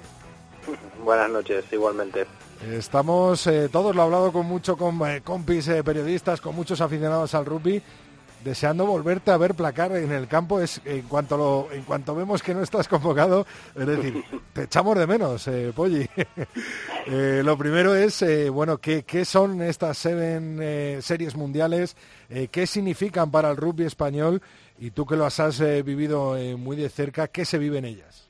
Buenas 1.04 1.30
noches, 1.30 1.64
igualmente. 1.72 2.26
Estamos, 2.72 3.46
eh, 3.46 3.68
todos 3.70 3.94
lo 3.94 4.02
he 4.02 4.04
hablado 4.04 4.32
con 4.32 4.46
mucho 4.46 4.76
con 4.76 4.98
eh, 5.08 5.20
compis 5.22 5.68
eh, 5.68 5.84
periodistas, 5.84 6.40
con 6.40 6.54
muchos 6.54 6.80
aficionados 6.80 7.34
al 7.34 7.44
rugby. 7.44 7.82
Deseando 8.46 8.86
volverte 8.86 9.30
a 9.30 9.36
ver 9.36 9.54
placar 9.54 9.92
en 9.92 10.12
el 10.12 10.28
campo. 10.28 10.60
Es 10.60 10.80
en 10.84 11.02
cuanto 11.02 11.36
lo, 11.36 11.68
en 11.72 11.82
cuanto 11.82 12.14
vemos 12.14 12.42
que 12.42 12.54
no 12.54 12.62
estás 12.62 12.88
convocado, 12.88 13.46
es 13.74 13.86
decir, 13.86 14.24
te 14.54 14.62
echamos 14.62 14.96
de 14.96 15.06
menos, 15.06 15.46
eh, 15.48 15.72
Polly. 15.74 16.08
Eh, 17.08 17.42
lo 17.44 17.56
primero 17.56 17.94
es, 17.94 18.20
eh, 18.22 18.50
bueno, 18.50 18.78
¿qué, 18.78 19.04
¿qué, 19.04 19.24
son 19.24 19.62
estas 19.62 19.96
seven 19.96 20.58
eh, 20.60 20.98
series 21.00 21.36
mundiales? 21.36 21.96
¿Qué 22.50 22.66
significan 22.66 23.30
para 23.30 23.48
el 23.48 23.56
rugby 23.56 23.84
español? 23.84 24.42
Y 24.80 24.90
tú 24.90 25.06
que 25.06 25.14
lo 25.14 25.24
has 25.24 25.60
vivido 25.84 26.36
muy 26.58 26.74
de 26.74 26.88
cerca, 26.88 27.28
¿qué 27.28 27.44
se 27.44 27.58
vive 27.58 27.78
en 27.78 27.84
ellas? 27.84 28.26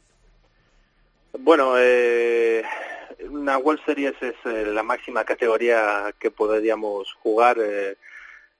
Bueno, 1.38 1.74
eh, 1.78 2.62
una 3.30 3.58
World 3.58 3.84
Series 3.84 4.14
es 4.20 4.34
eh, 4.44 4.66
la 4.66 4.82
máxima 4.82 5.24
categoría 5.24 6.14
que 6.18 6.30
podríamos 6.30 7.12
jugar 7.22 7.58
eh, 7.60 7.96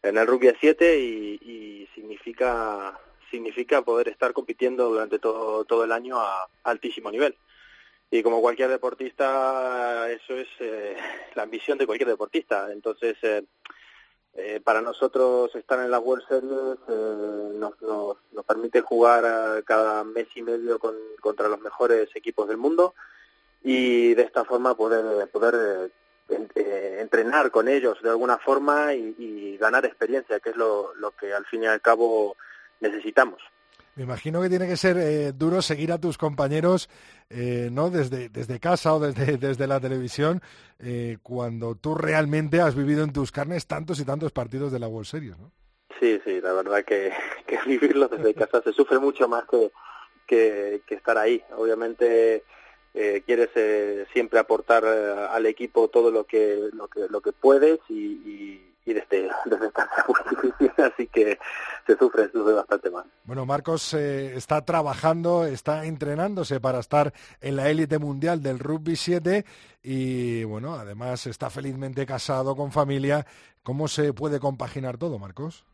en 0.09 0.19
el 0.19 0.27
rugby 0.27 0.49
a 0.49 0.57
7 0.59 0.99
y, 0.99 1.41
y, 1.43 1.89
significa 1.95 2.99
significa 3.31 3.83
poder 3.83 4.09
estar 4.09 4.33
compitiendo 4.33 4.89
durante 4.89 5.19
todo 5.19 5.65
todo 5.65 5.85
el 5.85 5.93
año 5.93 6.21
a 6.21 6.49
altísimo 6.65 7.11
nivel. 7.11 7.37
Y 8.11 8.23
como 8.23 8.41
cualquier 8.41 8.69
deportista, 8.71 10.11
eso 10.11 10.35
es 10.35 10.47
eh, 10.61 10.97
la 11.35 11.43
ambición 11.43 11.77
de 11.77 11.87
cualquier 11.87 12.09
deportista. 12.09 12.71
Entonces, 12.71 13.17
eh, 13.23 13.43
eh, 14.35 14.61
para 14.63 14.81
nosotros 14.81 15.55
estar 15.57 15.81
en 15.81 15.91
la 15.91 15.99
World 15.99 16.27
Series 16.29 17.59
nos, 17.59 17.83
nos, 17.83 18.17
nos, 18.33 18.45
permite 18.47 18.81
jugar 18.81 19.65
cada 19.65 20.05
mes 20.05 20.29
y 20.37 20.43
medio 20.43 20.79
con, 20.79 20.95
contra 21.21 21.49
los 21.49 21.61
mejores 21.61 22.15
equipos 22.15 22.47
del 22.47 22.59
mundo 22.59 22.95
y 23.63 24.15
de 24.15 24.23
esta 24.23 24.45
forma 24.45 24.77
poder 24.77 25.29
poder 25.31 25.91
entrenar 26.29 27.51
con 27.51 27.69
ellos 27.69 28.03
de 28.03 28.11
alguna 28.11 28.39
forma 28.39 28.95
y, 28.95 29.15
y 29.19 29.57
ganar 29.59 29.85
experiencia, 29.85 30.41
que 30.41 30.51
es 30.51 30.57
lo, 30.57 30.95
lo, 30.95 31.13
que 31.13 31.33
al 31.33 31.45
fin 31.47 31.63
y 31.63 31.67
al 31.67 31.81
cabo 31.81 32.37
necesitamos. 32.81 33.43
Me 33.95 34.03
imagino 34.03 34.43
que 34.43 34.51
tiene 34.51 34.69
que 34.69 34.77
ser 34.77 34.99
eh, 34.99 35.33
duro 35.33 35.63
seguir 35.63 35.91
a 35.91 35.99
tus 35.99 36.19
compañeros, 36.19 36.91
eh, 37.31 37.71
¿no? 37.73 37.89
Desde, 37.89 38.29
desde 38.29 38.61
casa 38.61 38.95
o 38.95 39.01
desde, 39.01 39.37
desde 39.39 39.67
la 39.67 39.81
televisión, 39.81 40.43
eh, 40.79 41.17
cuando 41.23 41.75
tú 41.75 41.95
realmente 41.95 42.61
has 42.61 42.75
vivido 42.75 43.05
en 43.05 43.13
tus 43.13 43.33
carnes 43.33 43.67
tantos 43.67 43.99
y 43.99 44.05
tantos 44.05 44.33
partidos 44.33 44.71
de 44.71 44.81
la 44.81 44.89
World 44.89 45.07
Series, 45.07 45.39
¿no? 45.39 45.51
Sí, 45.99 46.21
sí, 46.27 46.43
la 46.43 46.53
verdad 46.53 46.85
que, 46.85 47.11
que 47.47 47.59
vivirlo 47.67 48.09
desde 48.09 48.35
casa 48.35 48.61
se 48.63 48.73
sufre 48.75 48.99
mucho 48.99 49.29
más 49.29 49.45
que, 49.51 49.71
que, 50.27 50.83
que 50.87 50.95
estar 50.95 51.17
ahí. 51.17 51.43
Obviamente 51.57 52.45
eh, 52.99 53.23
quieres 53.27 53.51
eh, 53.57 54.07
siempre 54.15 54.39
aportar 54.39 54.83
eh, 54.87 55.27
al 55.31 55.45
equipo 55.45 55.89
todo 55.89 56.11
lo 56.11 56.25
que 56.25 56.71
lo 56.73 56.89
que 56.89 57.01
lo 57.11 57.21
que 57.21 57.31
puedes 57.31 57.79
y, 57.91 57.95
y, 57.95 58.75
y 58.87 58.95
desde 58.95 59.29
desde 59.45 59.71
casa 59.71 59.93
es 59.99 60.09
muy 60.09 60.51
difícil 60.51 60.73
así 60.83 61.07
que 61.09 61.39
se 61.87 61.99
sufre 61.99 62.25
se 62.29 62.33
sufre 62.33 62.55
bastante 62.55 62.89
más 62.89 63.05
bueno 63.25 63.45
Marcos 63.45 63.93
está 63.93 64.65
trabajando 64.65 65.45
está 65.45 65.85
entrenándose 65.85 66.59
para 66.59 66.79
estar 66.79 67.13
en 67.43 67.57
la 67.57 67.69
élite 67.69 67.99
mundial 67.99 68.43
del 68.43 68.59
rugby 68.59 68.97
7 68.97 69.45
y 69.83 70.45
bueno 70.45 70.77
además 70.77 71.27
está 71.27 71.51
felizmente 71.51 72.07
casado 72.07 72.57
con 72.57 72.73
familia. 72.73 73.27
Cómo 73.63 73.89
se 73.89 74.15
puede 74.15 74.41
compaginar 74.41 74.97
todo 74.97 75.19
Marcos 75.19 75.67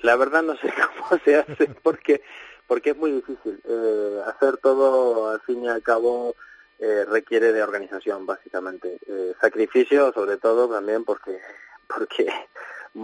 la 0.00 0.16
verdad 0.16 0.42
no 0.42 0.56
sé 0.56 0.72
cómo 1.08 1.20
se 1.22 1.36
hace 1.36 1.66
porque 1.82 2.22
porque 2.66 2.90
es 2.90 2.96
muy 2.96 3.12
difícil 3.12 3.60
eh, 3.64 4.22
hacer 4.26 4.56
todo 4.58 5.30
al 5.30 5.40
fin 5.40 5.64
y 5.64 5.68
al 5.68 5.82
cabo 5.82 6.34
eh, 6.78 7.04
requiere 7.08 7.52
de 7.52 7.62
organización 7.62 8.26
básicamente. 8.26 8.98
Eh, 9.06 9.34
sacrificio 9.40 10.12
sobre 10.12 10.36
todo 10.36 10.68
también 10.68 11.04
porque 11.04 11.40
porque 11.86 12.28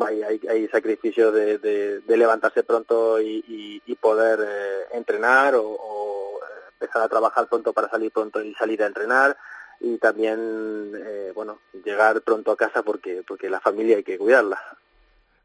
hay, 0.09 0.41
hay, 0.49 0.69
sacrificios 0.69 1.35
de, 1.35 1.59
de, 1.59 2.17
levantarse 2.17 2.63
pronto 2.63 3.21
y, 3.21 3.45
y, 3.47 3.83
y 3.87 3.95
poder 3.97 4.41
eh, 4.43 4.97
entrenar 4.97 5.55
o, 5.55 5.65
o, 5.65 6.41
empezar 6.73 7.03
a 7.03 7.09
trabajar 7.09 7.47
pronto 7.49 7.73
para 7.73 7.89
salir 7.89 8.11
pronto 8.11 8.43
y 8.43 8.55
salir 8.55 8.83
a 8.83 8.87
entrenar. 8.87 9.37
Y 9.81 9.99
también 9.99 10.93
eh, 10.95 11.33
bueno 11.35 11.61
llegar 11.85 12.23
pronto 12.23 12.53
a 12.53 12.57
casa 12.57 12.83
porque 12.83 13.23
porque 13.27 13.51
la 13.51 13.61
familia 13.61 13.97
hay 13.97 14.05
que 14.05 14.19
cuidarla 14.19 14.61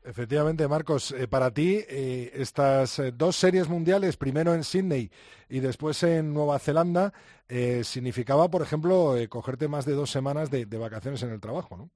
Efectivamente, 0.03 0.67
Marcos, 0.67 1.11
eh, 1.11 1.27
para 1.27 1.51
ti 1.51 1.83
eh, 1.87 2.31
estas 2.33 2.99
eh, 2.99 3.11
dos 3.13 3.35
series 3.35 3.67
mundiales, 3.67 4.15
primero 4.15 4.53
en 4.53 4.63
Sydney 4.63 5.11
y 5.49 5.59
después 5.59 6.01
en 6.03 6.33
Nueva 6.33 6.59
Zelanda, 6.59 7.11
eh, 7.49 7.83
significaba, 7.83 8.49
por 8.49 8.61
ejemplo, 8.61 9.15
cogerte 9.29 9.67
más 9.67 9.85
de 9.85 9.93
dos 9.93 10.09
semanas 10.09 10.49
de, 10.49 10.65
de, 10.65 10.77
vacaciones 10.77 11.21
en 11.23 11.31
el 11.31 11.41
trabajo, 11.41 11.75
¿no? 11.75 11.89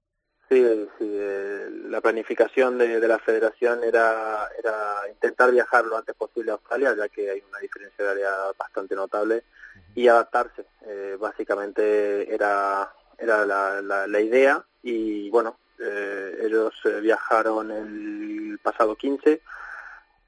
Sí, 0.49 0.61
sí 0.99 1.09
la 1.87 2.01
planificación 2.01 2.77
de, 2.77 2.99
de, 2.99 3.07
la 3.07 3.19
federación 3.19 3.83
era, 3.83 4.49
era 4.57 5.01
intentar 5.09 5.51
viajar 5.51 5.85
lo 5.85 5.97
antes 5.97 6.15
posible 6.15 6.51
a 6.51 6.55
Australia, 6.55 6.95
ya 6.97 7.07
que 7.07 7.29
hay 7.29 7.41
una 7.47 7.59
diferencia 7.59 8.03
de 8.05 8.11
área 8.11 8.29
bastante 8.57 8.95
notable, 8.95 9.35
uh 9.35 9.39
-huh. 9.39 9.83
y 9.95 10.07
adaptarse. 10.07 10.65
básicamente 11.19 12.33
era, 12.33 12.93
era 13.17 13.45
la, 13.45 13.81
la, 13.81 14.07
la 14.07 14.19
idea 14.19 14.65
y, 14.83 15.29
bueno, 15.29 15.57
eh, 15.81 16.37
ellos 16.43 16.73
eh, 16.85 16.99
viajaron 17.01 17.71
el 17.71 18.59
pasado 18.61 18.95
15 18.95 19.41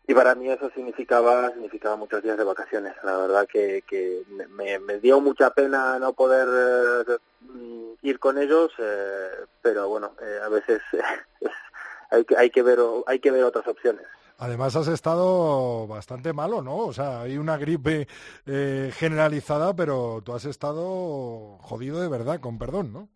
y 0.05 0.13
para 0.13 0.35
mí 0.35 0.49
eso 0.49 0.69
significaba 0.71 1.49
significaba 1.51 1.95
muchos 1.95 2.21
días 2.21 2.37
de 2.37 2.43
vacaciones. 2.43 2.93
La 3.03 3.17
verdad 3.17 3.47
que, 3.47 3.83
que 3.87 4.23
me, 4.49 4.99
dio 4.99 5.21
mucha 5.21 5.51
pena 5.51 5.97
no 5.97 6.13
poder 6.13 7.07
eh, 7.07 7.95
ir 8.01 8.19
con 8.19 8.37
ellos, 8.37 8.71
eh, 8.79 9.29
pero 9.61 9.87
bueno, 9.87 10.13
eh, 10.21 10.39
a 10.43 10.49
veces 10.49 10.81
hay, 12.11 12.25
que, 12.25 12.35
hay, 12.35 12.49
que 12.49 12.61
ver, 12.61 12.79
hay 13.07 13.19
que 13.19 13.31
ver 13.31 13.45
otras 13.45 13.65
opciones. 13.67 14.05
Además 14.39 14.75
has 14.75 14.89
estado 14.89 15.87
bastante 15.87 16.33
malo, 16.33 16.61
¿no? 16.61 16.77
O 16.79 16.91
sea, 16.91 17.21
hay 17.21 17.37
una 17.37 17.55
gripe 17.55 18.07
generalizada, 18.45 19.73
pero 19.73 20.21
tú 20.25 20.33
has 20.33 20.43
estado 20.43 21.59
jodido 21.61 22.01
de 22.01 22.09
verdad, 22.09 22.41
con 22.41 22.57
perdón, 22.57 22.91
¿no? 22.91 23.09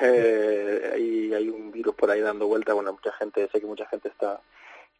Eh, 0.00 0.90
hay, 0.94 1.34
hay 1.34 1.48
un 1.48 1.70
virus 1.70 1.94
por 1.94 2.10
ahí 2.10 2.20
dando 2.20 2.46
vuelta. 2.46 2.74
Bueno, 2.74 2.92
mucha 2.92 3.12
gente, 3.12 3.48
sé 3.52 3.60
que 3.60 3.66
mucha 3.66 3.86
gente 3.86 4.08
está 4.08 4.40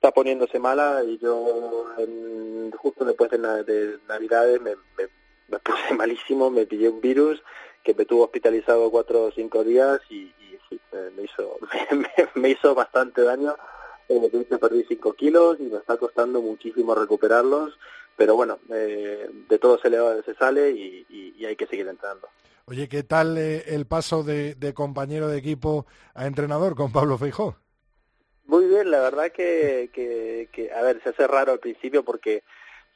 está 0.00 0.12
poniéndose 0.12 0.58
mala 0.58 1.04
y 1.04 1.18
yo 1.18 1.84
en, 1.98 2.72
justo 2.72 3.04
después 3.04 3.30
de, 3.30 3.38
de 3.64 3.98
Navidades 4.08 4.58
me, 4.62 4.74
me, 4.96 5.58
puse 5.58 5.92
malísimo, 5.94 6.50
me 6.50 6.64
pillé 6.64 6.88
un 6.88 7.02
virus 7.02 7.42
que 7.84 7.92
me 7.92 8.06
tuvo 8.06 8.24
hospitalizado 8.24 8.90
cuatro 8.90 9.24
o 9.24 9.30
cinco 9.32 9.62
días 9.62 10.00
y, 10.08 10.32
sí, 10.70 10.80
me 11.14 11.24
hizo 11.24 11.58
me, 11.90 12.08
me, 12.34 12.48
hizo 12.48 12.74
bastante 12.74 13.22
daño. 13.22 13.54
Eh, 14.08 14.46
perdí 14.58 14.84
cinco 14.88 15.12
kilos 15.12 15.58
y 15.60 15.64
me 15.64 15.76
está 15.76 15.98
costando 15.98 16.40
muchísimo 16.40 16.94
recuperarlos, 16.94 17.78
pero 18.16 18.34
bueno, 18.34 18.58
eh, 18.70 19.28
de 19.48 19.58
todo 19.58 19.78
se, 19.78 19.90
le, 19.90 19.98
se 20.22 20.34
sale 20.34 20.70
y 20.70 21.44
hay 21.44 21.56
que 21.56 21.66
seguir 21.66 21.86
entrando. 21.88 22.26
Oye, 22.66 22.88
¿qué 22.88 23.02
tal 23.02 23.36
eh, 23.38 23.64
el 23.74 23.86
paso 23.86 24.22
de, 24.22 24.54
de, 24.54 24.74
compañero 24.74 25.28
de 25.28 25.38
equipo 25.38 25.86
a 26.14 26.26
entrenador 26.26 26.74
con 26.76 26.92
Pablo 26.92 27.18
Feijó? 27.18 27.56
Muy 28.44 28.66
bien, 28.66 28.90
la 28.90 29.00
verdad 29.00 29.30
que, 29.32 29.90
que, 29.92 30.72
a 30.72 30.82
ver, 30.82 31.02
se 31.02 31.10
hace 31.10 31.26
raro 31.26 31.52
al 31.52 31.60
principio 31.60 32.04
porque 32.04 32.42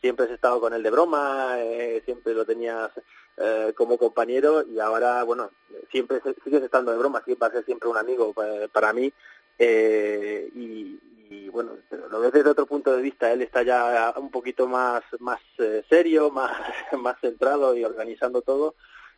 siempre 0.00 0.26
has 0.26 0.32
estado 0.32 0.60
con 0.60 0.74
él 0.74 0.82
de 0.82 0.90
broma, 0.90 1.56
eh, 1.58 2.02
siempre 2.04 2.34
lo 2.34 2.44
tenías 2.44 2.90
eh, 3.36 3.72
como 3.76 3.96
compañero 3.98 4.64
y 4.66 4.78
ahora, 4.78 5.22
bueno, 5.22 5.50
siempre 5.90 6.20
sigues 6.44 6.62
estando 6.62 6.92
de 6.92 6.98
broma, 6.98 7.22
siempre 7.24 7.48
va 7.48 7.52
a 7.52 7.56
ser 7.56 7.64
siempre 7.64 7.88
un 7.88 7.96
amigo 7.96 8.32
para, 8.32 8.68
para 8.68 8.92
mí 8.92 9.12
eh, 9.58 10.50
y, 10.54 10.98
y, 11.30 11.48
bueno, 11.48 11.72
lo 12.10 12.20
ves 12.20 12.32
desde 12.32 12.50
otro 12.50 12.66
punto 12.66 12.94
de 12.94 13.02
vista, 13.02 13.32
él 13.32 13.42
está 13.42 13.62
ya 13.62 14.12
un 14.16 14.30
poquito 14.30 14.66
más, 14.66 15.02
más 15.20 15.40
eh, 15.58 15.84
serio, 15.88 16.30
más, 16.32 16.52
más 16.98 17.20
centrado 17.20 17.76
y 17.76 17.84
organizando 17.84 18.42
todo 18.42 18.74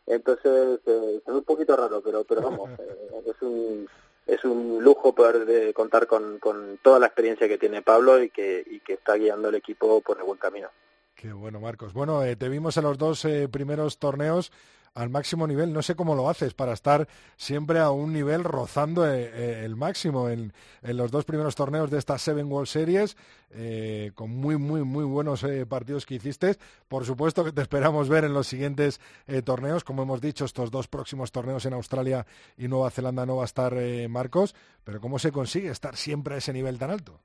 entonces 0.07 0.81
eh, 0.87 1.21
es 1.27 1.33
un 1.33 1.45
poquito 1.45 1.77
raro 1.77 2.01
pero 2.01 2.25
pero 2.25 2.43
vamos 2.43 2.71
eh, 2.79 3.23
es 3.27 3.43
un 3.43 3.89
es 4.27 4.45
un 4.45 4.83
lujo 4.83 5.15
poder 5.15 5.47
de 5.47 5.73
contar 5.73 6.07
con, 6.07 6.39
con 6.39 6.79
toda 6.83 6.99
la 6.99 7.07
experiencia 7.07 7.49
que 7.49 7.59
tiene 7.59 7.83
Pablo 7.83 8.23
y 8.23 8.31
que 8.31 8.65
y 8.69 8.81
que 8.81 8.95
está 8.95 9.15
guiando 9.15 9.49
el 9.49 9.55
equipo 9.55 10.01
por 10.01 10.19
el 10.19 10.25
buen 10.25 10.39
camino. 10.39 10.69
Qué 11.15 11.33
bueno 11.33 11.61
Marcos. 11.61 11.93
Bueno 11.93 12.23
eh, 12.25 12.37
te 12.37 12.49
vimos 12.49 12.77
en 12.77 12.85
los 12.85 12.99
dos 12.99 13.25
eh, 13.25 13.49
primeros 13.49 13.99
torneos 13.99 14.53
al 14.97 15.11
máximo 15.11 15.47
nivel. 15.47 15.73
No 15.73 15.83
sé 15.83 15.95
cómo 15.95 16.15
lo 16.15 16.29
haces 16.29 16.55
para 16.55 16.73
estar 16.73 17.07
siempre 17.37 17.79
a 17.79 17.91
un 17.91 18.13
nivel 18.13 18.43
rozando 18.43 19.07
eh, 19.07 19.31
eh, 19.33 19.63
el 19.65 19.77
máximo 19.77 20.29
en, 20.29 20.53
en, 20.83 20.97
los 20.97 21.11
dos 21.11 21.25
primeros 21.25 21.55
torneos 21.55 21.91
de 21.91 21.99
estas 21.99 22.23
Seven 22.23 22.51
World 22.51 22.67
Series, 22.67 23.17
eh, 23.51 24.13
con 24.15 24.31
muy, 24.31 24.57
muy, 24.57 24.83
muy 24.83 25.05
buenos 25.05 25.45
eh, 25.45 25.67
partidos 25.67 26.07
que 26.07 26.15
hiciste. 26.15 26.57
Por 26.89 27.05
supuesto 27.05 27.45
que 27.45 27.53
te 27.53 27.61
esperamos 27.61 28.09
ver 28.09 28.25
en 28.25 28.33
los 28.33 28.47
siguientes 28.47 29.01
torneos. 29.45 29.85
Como 29.85 30.03
hemos 30.03 30.21
dicho, 30.21 30.45
estos 30.45 30.71
dos 30.71 30.89
próximos 30.89 31.31
torneos 31.31 31.67
en 31.67 31.75
Australia 31.75 32.27
y 32.57 32.67
Nueva 32.69 32.91
Zelanda 32.91 33.27
no 33.27 33.37
va 33.37 33.43
a 33.43 33.47
estar 33.47 33.75
Marcos, 34.09 34.55
pero 34.83 35.01
¿cómo 35.01 35.19
se 35.19 35.31
consigue 35.31 35.69
estar 35.69 35.97
siempre 35.97 36.35
a 36.35 36.39
ese 36.39 36.53
nivel 36.53 36.79
tan 36.79 36.91
alto? 36.91 37.21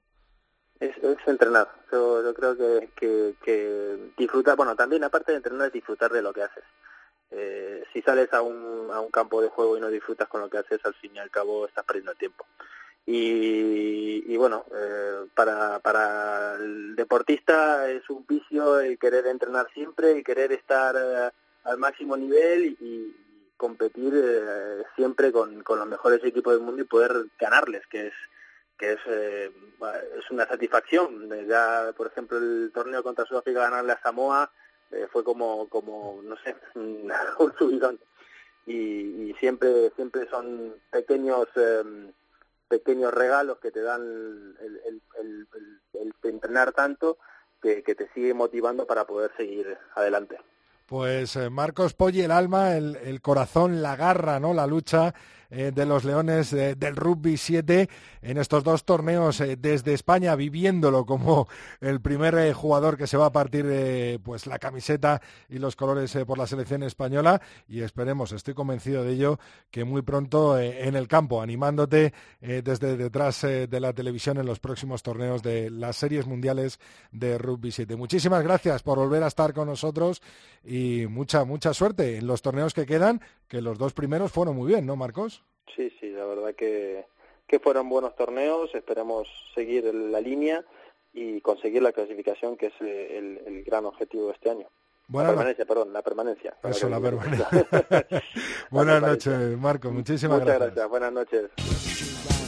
Es, 0.80 0.98
es 0.98 1.18
entrenar. 1.28 1.70
Yo, 1.92 2.24
yo 2.24 2.34
creo 2.34 2.58
que, 2.58 2.90
que, 2.96 3.36
que 3.44 4.14
disfrutar, 4.18 4.58
bueno, 4.58 4.76
también 4.76 5.04
aparte 5.04 5.32
de 5.32 5.38
entrenar 5.38 5.68
es 5.68 5.74
disfrutar 5.74 6.12
de 6.12 6.22
lo 6.22 6.34
que 6.34 6.44
haces 6.44 6.64
eh, 7.32 7.84
si 7.94 8.02
sales 8.02 8.32
a 8.34 8.42
un, 8.42 8.90
a 8.92 9.00
un 9.00 9.10
campo 9.10 9.42
de 9.42 9.48
juego 9.48 9.78
y 9.78 9.80
no 9.80 9.88
disfrutas 9.90 10.28
con 10.28 10.42
lo 10.42 10.50
que 10.50 10.58
haces, 10.58 10.80
al 10.84 10.94
fin 10.96 11.16
y 11.16 11.20
al 11.20 11.32
cabo 11.32 11.66
estás 11.66 11.86
perdiendo 11.86 12.12
el 12.12 12.18
tiempo. 12.18 12.46
y, 13.06 14.36
bueno, 14.38 14.66
eh, 14.74 15.26
para, 15.36 15.80
para 15.80 16.56
el 16.56 16.96
deportista 16.96 17.90
es 17.90 18.10
un 18.10 18.26
vicio 18.28 18.80
el 18.80 18.98
querer 18.98 19.28
entrenar 19.28 19.68
siempre, 19.74 20.18
y 20.18 20.24
querer 20.24 20.52
estar 20.52 20.96
eh, 20.96 21.32
al 21.64 21.78
máximo 21.78 22.18
nivel 22.18 22.78
y, 22.80 23.18
competir 23.58 24.12
eh, 24.16 24.84
siempre 24.96 25.32
con, 25.32 25.62
con 25.62 25.78
los 25.78 25.88
mejores 25.88 26.24
equipos 26.24 26.54
del 26.54 26.64
mundo 26.64 26.82
y 26.82 26.86
poder 26.86 27.28
ganarles, 27.40 27.86
que 27.86 28.08
es 28.08 28.14
que 28.76 28.94
es, 28.94 29.00
es 29.06 30.32
una 30.32 30.48
satisfacción. 30.48 31.30
Ya, 31.48 31.94
por 31.96 32.08
ejemplo, 32.08 32.40
el 32.40 32.72
torneo 32.74 33.04
contra 33.04 33.26
Sudáfrica 33.26 33.60
ganarle 33.60 33.92
a 33.92 34.02
Samoa 34.02 34.52
fue 35.12 35.24
como, 35.24 35.68
como, 35.70 36.22
no 36.24 36.36
sé, 36.38 36.56
un 36.76 37.54
subidón. 37.58 38.00
Y, 38.66 39.30
y 39.30 39.36
siempre, 39.40 39.92
siempre 39.96 40.28
son 40.30 40.76
pequeños 40.92 41.48
pequeños 42.72 43.14
regalos 43.14 43.60
que 43.60 43.70
te 43.70 43.82
dan 43.82 44.02
el, 44.02 45.02
el, 45.20 46.14
entrenar 46.24 46.72
tanto 46.72 47.18
que, 47.62 47.82
te 47.84 48.08
sigue 48.14 48.34
motivando 48.34 48.88
para 48.88 49.06
poder 49.06 49.32
seguir 49.36 49.78
adelante. 49.96 50.38
Pues 50.86 51.36
eh, 51.36 51.50
Marcos 51.50 51.94
Polli, 51.94 52.22
el 52.22 52.32
alma, 52.32 52.78
el, 52.78 52.96
el 52.96 53.22
corazón, 53.22 53.82
la 53.82 53.96
garra, 53.96 54.40
¿no? 54.40 54.54
La 54.54 54.68
lucha 54.68 55.14
eh, 55.54 55.74
de 55.76 55.86
los 55.86 56.06
Leones 56.06 56.54
eh, 56.54 56.76
del 56.76 56.96
Rugby 56.96 57.36
7 57.36 57.90
en 58.22 58.38
estos 58.38 58.64
dos 58.64 58.86
torneos 58.86 59.42
eh, 59.42 59.58
desde 59.60 59.94
España, 59.94 60.34
viviéndolo 60.38 61.06
como 61.06 61.50
el 61.82 62.00
primer 62.00 62.54
jugador 62.54 62.96
que 62.96 63.06
se 63.06 63.18
va 63.18 63.26
a 63.26 63.32
partir 63.34 64.20
pues 64.24 64.48
la 64.48 64.60
camiseta 64.60 65.22
y 65.50 65.60
los 65.60 65.76
colores 65.76 66.18
por 66.26 66.38
la 66.38 66.48
selección 66.48 66.84
española 66.84 67.42
y 67.68 67.82
esperemos, 67.82 68.32
estoy 68.32 68.54
convencido 68.54 69.04
de 69.04 69.12
ello, 69.12 69.40
que 69.70 69.84
muy 69.84 70.02
pronto 70.04 70.58
en 70.58 70.96
el 70.96 71.08
campo, 71.08 71.42
animándote 71.42 72.14
desde 72.40 72.96
detrás 72.96 73.42
de 73.42 73.80
la 73.80 73.94
televisión 73.94 74.38
en 74.38 74.46
los 74.46 74.60
próximos 74.60 75.04
torneos 75.04 75.44
de 75.44 75.70
las 75.70 75.98
series 75.98 76.28
mundiales 76.28 76.80
de 77.12 77.38
Rugby 77.38 77.72
7. 77.72 77.96
Muchísimas 77.96 78.44
gracias 78.44 78.84
por 78.84 78.98
volver 78.98 79.24
a 79.24 79.28
estar 79.28 79.54
con 79.54 79.68
nosotros 79.68 80.22
y 80.64 81.08
mucha, 81.08 81.44
mucha 81.44 81.74
suerte 81.74 82.18
en 82.18 82.28
los 82.28 82.42
torneos 82.42 82.74
que 82.74 82.86
quedan, 82.86 83.22
que 83.52 83.62
los 83.62 83.78
dos 83.78 83.92
primeros 83.92 84.32
fueron 84.32 84.56
muy 84.56 84.70
bien, 84.70 84.86
¿no, 84.86 84.96
Marcos? 84.96 85.44
Sí, 85.76 85.92
sí, 86.00 86.10
la 86.10 86.24
verdad 86.24 86.56
que, 86.56 87.06
que 87.46 87.60
fueron 87.60 87.90
buenos 87.90 88.16
torneos, 88.16 88.74
esperemos 88.74 89.28
seguir 89.54 89.84
la 89.94 90.22
línea 90.22 90.64
y 91.12 91.42
conseguir 91.42 91.84
la 91.84 91.92
clasificación, 91.92 92.56
que 92.56 92.68
es 92.68 92.74
el, 92.80 93.42
el 93.46 93.64
gran 93.66 93.86
objetivo 93.86 94.28
de 94.28 94.34
este 94.36 94.52
año. 94.52 94.68
la 95.10 95.28
permanencia, 95.28 95.66
perdón, 95.66 95.92
la 95.92 96.02
permanencia. 96.02 96.56
Eso, 96.64 96.88
la 96.96 97.02
permanencia. 97.02 97.50
Buenas 98.70 99.02
noches, 99.02 99.58
Marco, 99.58 99.92
muchísimas 99.92 100.40
Muchas 100.40 100.58
gracias. 100.58 100.76
gracias, 100.76 100.90
buenas 100.90 101.12
noches. 101.12 102.41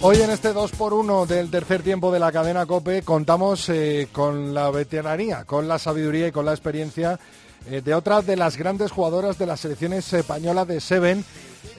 Hoy 0.00 0.20
en 0.20 0.30
este 0.30 0.52
2 0.52 0.70
por 0.72 0.94
1 0.94 1.26
del 1.26 1.50
tercer 1.50 1.82
tiempo 1.82 2.12
de 2.12 2.20
la 2.20 2.30
cadena 2.30 2.66
COPE 2.66 3.02
contamos 3.02 3.68
eh, 3.68 4.06
con 4.12 4.54
la 4.54 4.70
veteranía, 4.70 5.44
con 5.44 5.66
la 5.66 5.80
sabiduría 5.80 6.28
y 6.28 6.32
con 6.32 6.44
la 6.44 6.52
experiencia 6.52 7.18
eh, 7.68 7.80
de 7.80 7.94
otra 7.94 8.22
de 8.22 8.36
las 8.36 8.56
grandes 8.56 8.92
jugadoras 8.92 9.38
de 9.38 9.46
la 9.46 9.56
selección 9.56 9.94
española 9.94 10.64
de 10.64 10.80
Seven, 10.80 11.24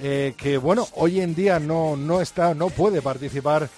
eh, 0.02 0.34
que 0.36 0.58
bueno, 0.58 0.86
hoy 0.96 1.22
en 1.22 1.34
día 1.34 1.60
no, 1.60 1.96
no 1.96 2.20
está, 2.20 2.54
no 2.54 2.70
puede 2.70 3.02
participar 3.02 3.70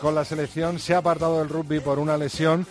con 0.00 0.14
la 0.14 0.26
selección, 0.26 0.78
se 0.78 0.94
ha 0.94 0.98
apartado 0.98 1.38
del 1.38 1.48
rugby 1.48 1.80
por 1.80 1.98
una 2.00 2.18
lesión 2.18 2.66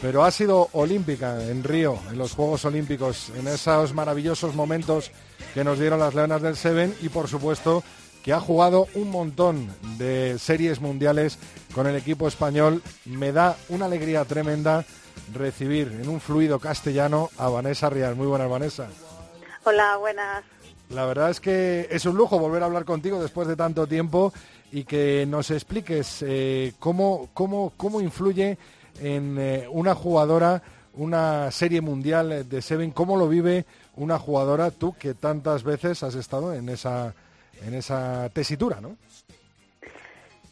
pero 0.00 0.24
ha 0.24 0.30
sido 0.30 0.68
olímpica 0.72 1.42
en 1.44 1.64
Río, 1.64 1.98
en 2.10 2.18
los 2.18 2.32
Juegos 2.32 2.64
Olímpicos, 2.64 3.30
en 3.36 3.48
esos 3.48 3.94
maravillosos 3.94 4.54
momentos 4.54 5.10
que 5.54 5.64
nos 5.64 5.78
dieron 5.78 6.00
las 6.00 6.14
Leonas 6.14 6.42
del 6.42 6.56
Seven 6.56 6.94
y 7.02 7.08
por 7.08 7.28
supuesto 7.28 7.82
que 8.22 8.32
ha 8.32 8.40
jugado 8.40 8.88
un 8.94 9.10
montón 9.10 9.68
de 9.98 10.38
series 10.38 10.80
mundiales 10.80 11.38
con 11.72 11.86
el 11.86 11.94
equipo 11.94 12.26
español. 12.26 12.82
Me 13.04 13.30
da 13.30 13.56
una 13.68 13.86
alegría 13.86 14.24
tremenda 14.24 14.84
recibir 15.32 15.96
en 16.02 16.08
un 16.08 16.20
fluido 16.20 16.58
castellano 16.58 17.30
a 17.38 17.48
Vanessa 17.48 17.88
Rial. 17.88 18.16
Muy 18.16 18.26
buenas, 18.26 18.50
Vanessa. 18.50 18.88
Hola, 19.64 19.96
buenas. 19.96 20.44
La 20.90 21.04
verdad 21.04 21.30
es 21.30 21.40
que 21.40 21.88
es 21.90 22.04
un 22.04 22.16
lujo 22.16 22.38
volver 22.38 22.62
a 22.62 22.66
hablar 22.66 22.84
contigo 22.84 23.20
después 23.20 23.48
de 23.48 23.56
tanto 23.56 23.86
tiempo 23.86 24.32
y 24.70 24.84
que 24.84 25.24
nos 25.28 25.50
expliques 25.50 26.22
eh, 26.26 26.74
cómo, 26.78 27.28
cómo, 27.32 27.72
cómo 27.76 28.00
influye 28.00 28.58
en 29.00 29.38
eh, 29.38 29.66
una 29.70 29.94
jugadora, 29.94 30.62
una 30.94 31.50
serie 31.50 31.80
mundial 31.80 32.48
de 32.48 32.62
Seven. 32.62 32.90
¿Cómo 32.90 33.16
lo 33.16 33.28
vive 33.28 33.64
una 33.96 34.18
jugadora, 34.18 34.70
tú 34.70 34.94
que 34.98 35.14
tantas 35.14 35.62
veces 35.62 36.02
has 36.02 36.14
estado 36.14 36.52
en 36.52 36.68
esa, 36.68 37.14
en 37.62 37.74
esa 37.74 38.28
tesitura, 38.32 38.80
no? 38.80 38.96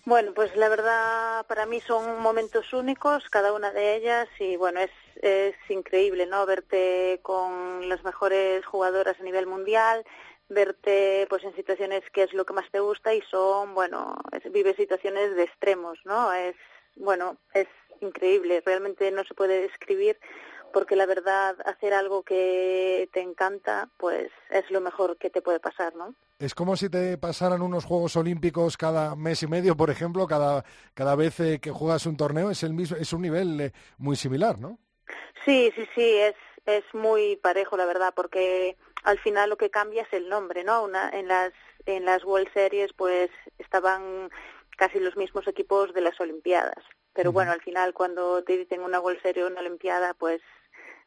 Bueno, 0.07 0.33
pues 0.35 0.55
la 0.57 0.69
verdad 0.69 1.47
para 1.47 1.65
mí 1.65 1.81
son 1.81 2.21
momentos 2.21 2.73
únicos, 2.75 3.25
cada 3.31 3.55
una 3.55 3.71
de 3.71 3.97
ellas, 3.97 4.29
y 4.39 4.57
bueno, 4.57 4.81
es, 4.81 4.91
es 5.23 5.55
increíble, 5.71 6.27
¿no? 6.27 6.45
Verte 6.45 7.21
con 7.23 7.89
las 7.89 8.05
mejores 8.05 8.67
jugadoras 8.67 9.19
a 9.19 9.23
nivel 9.23 9.47
mundial, 9.47 10.05
verte 10.51 11.27
pues 11.31 11.43
en 11.45 11.57
situaciones 11.57 12.03
que 12.13 12.25
es 12.25 12.35
lo 12.35 12.45
que 12.45 12.53
más 12.53 12.71
te 12.71 12.81
gusta 12.81 13.15
y 13.15 13.23
son, 13.31 13.75
bueno, 13.75 14.15
vive 14.53 14.75
situaciones 14.75 15.35
de 15.37 15.45
extremos, 15.45 15.99
¿no? 16.05 16.35
Es, 16.35 16.55
bueno, 16.97 17.39
es 17.55 17.67
increíble, 18.01 18.63
realmente 18.65 19.11
no 19.11 19.25
se 19.25 19.35
puede 19.35 19.63
describir 19.63 20.19
porque 20.73 20.97
la 20.97 21.07
verdad 21.07 21.57
hacer 21.67 21.95
algo 21.95 22.25
que 22.25 23.09
te 23.13 23.21
encanta 23.21 23.89
pues 23.97 24.31
es 24.51 24.69
lo 24.71 24.81
mejor 24.81 25.17
que 25.19 25.31
te 25.31 25.41
puede 25.41 25.61
pasar, 25.61 25.95
¿no? 25.95 26.15
Es 26.41 26.55
como 26.55 26.77
si 26.77 26.91
te 26.91 27.17
pasaran 27.17 27.63
unos 27.63 27.85
Juegos 27.85 28.17
Olímpicos 28.17 28.77
cada 28.77 29.15
mes 29.15 29.43
y 29.45 29.47
medio, 29.47 29.77
por 29.77 29.89
ejemplo, 29.89 30.27
cada, 30.27 30.65
cada 30.93 31.15
vez 31.15 31.39
eh, 31.39 31.61
que 31.61 31.71
juegas 31.71 32.07
un 32.07 32.17
torneo, 32.17 32.51
es, 32.51 32.65
el 32.65 32.75
mismo, 32.75 32.97
es 32.97 33.13
un 33.13 33.23
nivel 33.23 33.61
eh, 33.61 33.73
muy 33.99 34.17
similar, 34.17 34.59
¿no? 34.59 34.79
Sí, 35.45 35.73
sí, 35.77 35.87
sí, 35.95 36.17
es, 36.17 36.35
es 36.67 36.85
muy 36.93 37.37
parejo, 37.37 37.77
la 37.77 37.87
verdad, 37.87 38.13
porque 38.17 38.77
al 39.05 39.19
final 39.21 39.51
lo 39.51 39.57
que 39.57 39.71
cambia 39.71 40.03
es 40.03 40.13
el 40.13 40.29
nombre, 40.29 40.65
¿no? 40.65 40.83
Una, 40.83 41.09
en, 41.11 41.29
las, 41.29 41.53
en 41.87 42.05
las 42.05 42.25
World 42.25 42.53
Series 42.53 42.93
pues 42.95 43.31
estaban 43.59 44.29
casi 44.77 44.99
los 44.99 45.17
mismos 45.17 45.47
equipos 45.47 45.95
de 45.95 46.01
las 46.01 46.21
Olimpiadas. 46.21 46.83
Pero 47.15 47.33
bueno, 47.33 47.53
al 47.53 47.63
final 47.63 47.95
cuando 47.95 48.43
te 48.43 48.59
dicen 48.59 48.83
una 48.83 49.01
World 49.01 49.23
Series 49.23 49.45
o 49.45 49.49
una 49.49 49.61
Olimpiada, 49.61 50.15
pues 50.15 50.43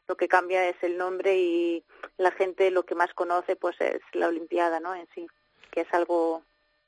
lo 0.08 0.16
que 0.16 0.26
cambia 0.26 0.68
es 0.68 0.76
el 0.82 0.96
nombre 0.96 1.36
y 1.36 1.84
la 2.16 2.30
gente 2.32 2.70
lo 2.70 2.84
que 2.84 2.94
más 2.94 3.12
conoce 3.14 3.56
pues 3.56 3.76
es 3.80 4.00
la 4.14 4.28
Olimpiada, 4.28 4.80
¿no? 4.80 4.94
En 4.94 5.06
sí, 5.14 5.26
que 5.70 5.82
es 5.82 5.88
algo 5.92 6.42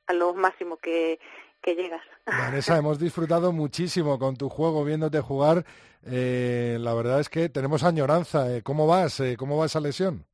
a 0.06 0.14
lo 0.14 0.32
máximo 0.32 0.78
que, 0.78 1.20
que 1.60 1.74
llegas. 1.74 2.02
Vanessa, 2.26 2.78
hemos 2.78 2.98
disfrutado 2.98 3.52
muchísimo 3.52 4.18
con 4.18 4.36
tu 4.36 4.48
juego, 4.48 4.84
viéndote 4.84 5.20
jugar. 5.20 5.64
Eh, 6.06 6.78
la 6.80 6.94
verdad 6.94 7.20
es 7.20 7.28
que 7.28 7.50
tenemos 7.50 7.84
añoranza. 7.84 8.54
Eh, 8.56 8.62
¿Cómo 8.62 8.86
vas? 8.86 9.20
Eh, 9.20 9.36
¿Cómo 9.38 9.58
va 9.58 9.66
esa 9.66 9.80
lesión? 9.80 10.24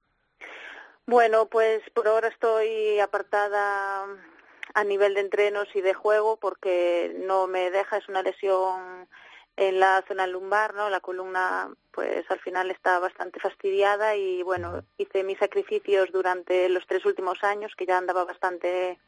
Bueno, 1.07 1.47
pues 1.47 1.83
por 1.95 2.07
ahora 2.09 2.29
estoy 2.29 2.99
apartada 3.01 4.07
a 4.77 4.85
nivel 4.85 5.15
de 5.15 5.21
entrenos 5.21 5.69
y 5.75 5.81
de 5.81 5.95
juego 5.95 6.37
porque 6.37 7.17
no 7.25 7.47
me 7.47 7.71
deja, 7.71 7.97
es 7.97 8.07
una 8.11 8.23
lesión 8.23 9.09
en 9.57 9.81
la 9.81 10.05
zona 10.07 10.27
lumbar, 10.27 10.75
¿no? 10.75 10.91
La 10.91 11.01
columna 11.01 11.71
pues 11.93 12.31
al 12.31 12.41
final 12.41 12.71
está 12.71 12.99
bastante 12.99 13.41
fastidiada 13.41 14.17
y 14.17 14.43
bueno, 14.43 14.85
hice 14.99 15.25
mis 15.25 15.39
sacrificios 15.39 16.13
durante 16.13 16.69
los 16.69 16.87
tres 16.87 17.07
últimos 17.07 17.43
años 17.43 17.73
que 17.75 17.87
ya 17.87 17.97
andaba 17.97 18.27
bastante 18.27 18.99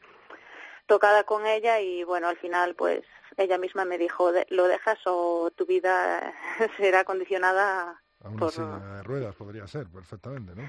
tocada 0.87 1.23
con 1.23 1.45
ella 1.45 1.79
y 1.79 2.03
bueno, 2.03 2.29
al 2.29 2.37
final 2.37 2.73
pues 2.73 3.03
ella 3.37 3.59
misma 3.59 3.85
me 3.85 3.99
dijo, 3.99 4.31
lo 4.49 4.67
dejas 4.67 4.97
o 5.05 5.51
tu 5.51 5.67
vida 5.67 6.33
será 6.77 7.03
condicionada 7.03 8.01
a 8.23 8.29
una 8.29 8.39
por... 8.39 8.53
de 8.53 9.03
ruedas 9.03 9.35
podría 9.35 9.67
ser 9.67 9.85
perfectamente, 9.85 10.55
¿no? 10.55 10.67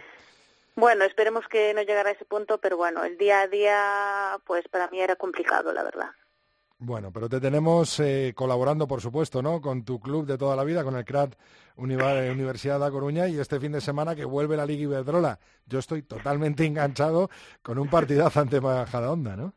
Bueno, 0.80 1.04
esperemos 1.04 1.46
que 1.46 1.74
no 1.74 1.82
llegara 1.82 2.08
a 2.08 2.12
ese 2.12 2.24
punto, 2.24 2.58
pero 2.58 2.78
bueno, 2.78 3.04
el 3.04 3.18
día 3.18 3.42
a 3.42 3.48
día, 3.48 4.40
pues 4.46 4.66
para 4.68 4.88
mí 4.88 4.98
era 4.98 5.14
complicado, 5.14 5.74
la 5.74 5.82
verdad. 5.82 6.08
Bueno, 6.78 7.12
pero 7.12 7.28
te 7.28 7.38
tenemos 7.38 8.00
eh, 8.00 8.32
colaborando, 8.34 8.88
por 8.88 9.02
supuesto, 9.02 9.42
¿no? 9.42 9.60
Con 9.60 9.84
tu 9.84 10.00
club 10.00 10.24
de 10.24 10.38
toda 10.38 10.56
la 10.56 10.64
vida, 10.64 10.82
con 10.82 10.96
el 10.96 11.04
CRAT 11.04 11.34
eh, 11.34 12.30
Universidad 12.32 12.80
de 12.80 12.90
Coruña 12.90 13.28
y 13.28 13.38
este 13.38 13.60
fin 13.60 13.72
de 13.72 13.82
semana 13.82 14.16
que 14.16 14.24
vuelve 14.24 14.56
la 14.56 14.64
Liga 14.64 14.84
Iberdrola. 14.84 15.38
Yo 15.66 15.80
estoy 15.80 16.00
totalmente 16.00 16.64
enganchado 16.64 17.28
con 17.60 17.78
un 17.78 17.90
partidazo 17.90 18.40
ante 18.40 18.62
Majadahonda, 18.62 19.36
¿no? 19.36 19.52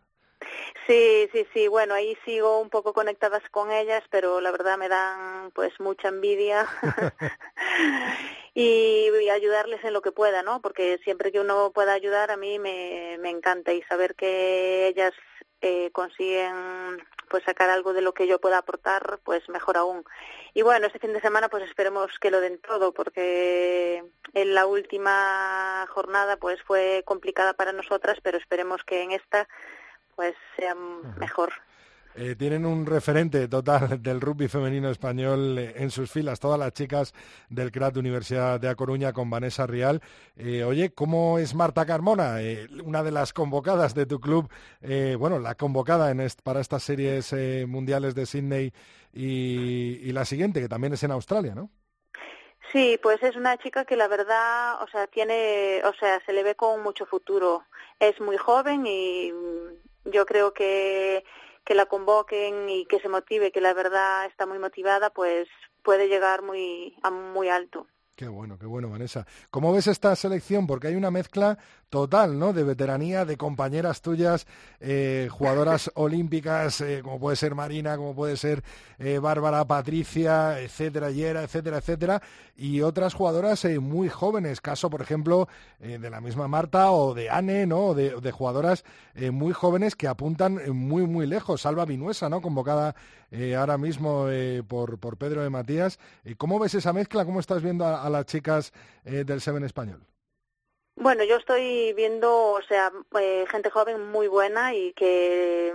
Sí, 0.87 1.29
sí, 1.31 1.47
sí. 1.53 1.67
Bueno, 1.67 1.93
ahí 1.93 2.17
sigo 2.25 2.59
un 2.59 2.69
poco 2.69 2.93
conectadas 2.93 3.43
con 3.49 3.71
ellas, 3.71 4.03
pero 4.09 4.41
la 4.41 4.51
verdad 4.51 4.77
me 4.77 4.89
dan 4.89 5.51
pues 5.51 5.79
mucha 5.79 6.09
envidia. 6.09 6.67
y, 8.53 9.09
y 9.09 9.29
ayudarles 9.29 9.83
en 9.83 9.93
lo 9.93 10.01
que 10.01 10.11
pueda, 10.11 10.43
¿no? 10.43 10.61
Porque 10.61 10.99
siempre 11.03 11.31
que 11.31 11.39
uno 11.39 11.71
pueda 11.73 11.93
ayudar 11.93 12.31
a 12.31 12.37
mí 12.37 12.59
me, 12.59 13.17
me 13.19 13.29
encanta 13.29 13.73
y 13.73 13.81
saber 13.83 14.15
que 14.15 14.87
ellas 14.87 15.13
eh, 15.61 15.91
consiguen 15.93 17.01
pues 17.29 17.43
sacar 17.45 17.69
algo 17.69 17.93
de 17.93 18.01
lo 18.01 18.13
que 18.13 18.27
yo 18.27 18.39
pueda 18.39 18.57
aportar, 18.57 19.19
pues 19.23 19.47
mejor 19.47 19.77
aún. 19.77 20.03
Y 20.53 20.61
bueno, 20.61 20.87
este 20.87 20.99
fin 20.99 21.13
de 21.13 21.21
semana 21.21 21.47
pues 21.49 21.63
esperemos 21.63 22.19
que 22.19 22.29
lo 22.29 22.41
den 22.41 22.59
todo, 22.59 22.93
porque 22.93 24.03
en 24.33 24.53
la 24.53 24.65
última 24.65 25.87
jornada 25.89 26.35
pues 26.37 26.61
fue 26.63 27.01
complicada 27.05 27.53
para 27.53 27.71
nosotras, 27.71 28.17
pero 28.21 28.37
esperemos 28.37 28.83
que 28.83 29.03
en 29.03 29.13
esta 29.13 29.47
pues 30.15 30.35
sea 30.57 30.75
mejor. 31.17 31.53
Eh, 32.15 32.35
tienen 32.35 32.65
un 32.65 32.85
referente 32.85 33.47
total 33.47 34.01
del 34.01 34.21
rugby 34.21 34.47
femenino 34.47 34.89
español 34.89 35.57
eh, 35.57 35.73
en 35.77 35.89
sus 35.89 36.11
filas, 36.11 36.39
todas 36.39 36.59
las 36.59 36.71
chicas 36.73 37.13
del 37.49 37.71
CRAT 37.71 37.97
Universidad 37.97 38.59
de 38.59 38.69
A 38.69 38.75
Coruña 38.75 39.13
con 39.13 39.29
Vanessa 39.29 39.65
Rial. 39.65 40.01
Eh, 40.35 40.63
oye, 40.63 40.93
¿cómo 40.93 41.39
es 41.39 41.55
Marta 41.55 41.85
Carmona, 41.85 42.37
una 42.83 43.01
de 43.01 43.11
las 43.11 43.33
convocadas 43.33 43.95
de 43.95 44.05
tu 44.05 44.19
club? 44.19 44.49
bueno, 45.17 45.39
la 45.39 45.55
convocada 45.55 46.11
en 46.11 46.23
para 46.43 46.61
estas 46.61 46.83
series 46.83 47.33
mundiales 47.67 48.15
de 48.15 48.25
Sydney 48.25 48.73
y, 49.13 49.99
y 50.01 50.11
la 50.11 50.25
siguiente, 50.25 50.61
que 50.61 50.69
también 50.69 50.93
es 50.93 51.03
en 51.03 51.11
Australia, 51.11 51.53
¿no? 51.55 51.69
Sí, 52.71 52.99
pues 53.01 53.21
es 53.21 53.35
una 53.35 53.57
chica 53.57 53.85
que 53.85 53.95
la 53.95 54.07
verdad, 54.07 54.81
o 54.81 54.87
sea, 54.87 55.07
tiene, 55.07 55.81
o 55.85 55.93
sea, 55.93 56.19
se 56.25 56.33
le 56.33 56.43
ve 56.43 56.55
con 56.55 56.81
mucho 56.81 57.05
futuro. 57.05 57.63
Es 57.99 58.19
muy 58.19 58.37
joven 58.37 58.85
y 58.87 59.31
yo 60.05 60.25
creo 60.25 60.53
que 60.53 61.23
que 61.65 61.75
la 61.75 61.85
convoquen 61.85 62.69
y 62.69 62.85
que 62.85 62.99
se 62.99 63.09
motive, 63.09 63.51
que 63.51 63.61
la 63.61 63.73
verdad 63.73 64.25
está 64.25 64.45
muy 64.45 64.59
motivada, 64.59 65.09
pues 65.11 65.47
puede 65.81 66.07
llegar 66.07 66.41
muy 66.41 66.95
a 67.03 67.09
muy 67.09 67.49
alto. 67.49 67.87
Qué 68.15 68.27
bueno, 68.27 68.59
qué 68.59 68.67
bueno, 68.67 68.89
Vanessa. 68.89 69.25
¿Cómo 69.49 69.73
ves 69.73 69.87
esta 69.87 70.15
selección? 70.15 70.67
Porque 70.67 70.87
hay 70.87 70.95
una 70.95 71.09
mezcla 71.09 71.57
total, 71.93 72.39
¿no? 72.39 72.53
De 72.53 72.63
veteranía, 72.63 73.23
de 73.23 73.37
compañeras 73.37 74.01
tuyas, 74.01 74.47
eh, 74.79 75.27
jugadoras 75.29 75.91
olímpicas, 75.93 76.81
eh, 76.81 77.01
como 77.03 77.19
puede 77.19 77.35
ser 77.35 77.53
Marina, 77.53 77.97
como 77.97 78.15
puede 78.15 78.35
ser 78.35 78.63
eh, 78.97 79.19
Bárbara, 79.19 79.63
Patricia, 79.65 80.59
etcétera, 80.59 81.11
Yera, 81.11 81.43
etcétera, 81.43 81.77
etcétera, 81.77 82.23
y 82.55 82.81
otras 82.81 83.13
jugadoras 83.13 83.63
muy 83.79 84.09
jóvenes, 84.09 84.59
caso, 84.59 84.89
por 84.89 85.03
ejemplo, 85.03 85.47
de 85.79 86.09
la 86.09 86.19
misma 86.19 86.47
Marta 86.47 86.91
o 86.91 87.13
de 87.13 87.29
Anne, 87.29 87.67
¿no? 87.67 87.93
De, 87.93 88.19
de 88.19 88.31
jugadoras 88.31 88.83
muy 89.31 89.53
jóvenes 89.53 89.95
que 89.95 90.07
apuntan 90.07 90.59
muy, 90.71 91.05
muy 91.05 91.27
lejos. 91.27 91.61
Salva 91.61 91.85
Vinuesa, 91.85 92.29
¿no? 92.29 92.41
Convocada 92.41 92.95
ahora 93.57 93.77
mismo 93.77 94.27
por, 94.67 94.99
por 94.99 95.17
Pedro 95.17 95.41
de 95.41 95.49
Matías. 95.49 95.99
¿Cómo 96.37 96.59
ves 96.59 96.75
esa 96.75 96.93
mezcla? 96.93 97.25
¿Cómo 97.25 97.39
estás 97.39 97.63
viendo 97.63 97.85
a, 97.85 98.03
a 98.03 98.09
las 98.09 98.25
chicas 98.27 98.71
del 99.03 99.41
Seven 99.41 99.63
español? 99.63 100.12
Bueno, 100.95 101.23
yo 101.23 101.37
estoy 101.37 101.93
viendo, 101.93 102.51
o 102.51 102.61
sea, 102.61 102.91
eh, 103.19 103.45
gente 103.49 103.69
joven 103.69 104.11
muy 104.11 104.27
buena 104.27 104.73
y 104.75 104.93
que 104.93 105.73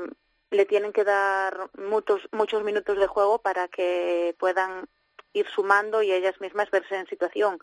le 0.50 0.64
tienen 0.64 0.92
que 0.92 1.04
dar 1.04 1.70
muchos 1.76 2.28
muchos 2.32 2.62
minutos 2.64 2.96
de 2.98 3.06
juego 3.06 3.38
para 3.40 3.68
que 3.68 4.34
puedan 4.38 4.88
ir 5.32 5.46
sumando 5.48 6.02
y 6.02 6.12
ellas 6.12 6.40
mismas 6.40 6.70
verse 6.70 6.96
en 6.96 7.06
situación. 7.08 7.58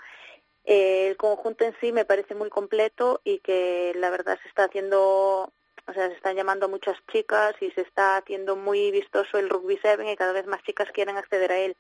Eh, 0.66 1.08
el 1.10 1.18
conjunto 1.18 1.64
en 1.64 1.76
sí 1.80 1.92
me 1.92 2.06
parece 2.06 2.36
muy 2.36 2.50
completo 2.50 3.22
y 3.24 3.40
que 3.40 3.94
la 3.96 4.10
verdad 4.10 4.38
se 4.42 4.50
está 4.50 4.66
haciendo, 4.66 5.54
o 5.88 5.94
sea, 5.94 6.10
se 6.10 6.16
están 6.16 6.36
llamando 6.36 6.68
muchas 6.70 6.98
chicas 7.12 7.56
y 7.62 7.72
se 7.72 7.82
está 7.82 8.18
haciendo 8.18 8.56
muy 8.56 8.92
vistoso 8.92 9.38
el 9.38 9.50
rugby 9.50 9.78
seven 9.78 10.08
y 10.10 10.16
cada 10.18 10.34
vez 10.34 10.46
más 10.46 10.62
chicas 10.64 10.92
quieren 10.92 11.18
acceder 11.18 11.52
a 11.52 11.60
él 11.60 11.78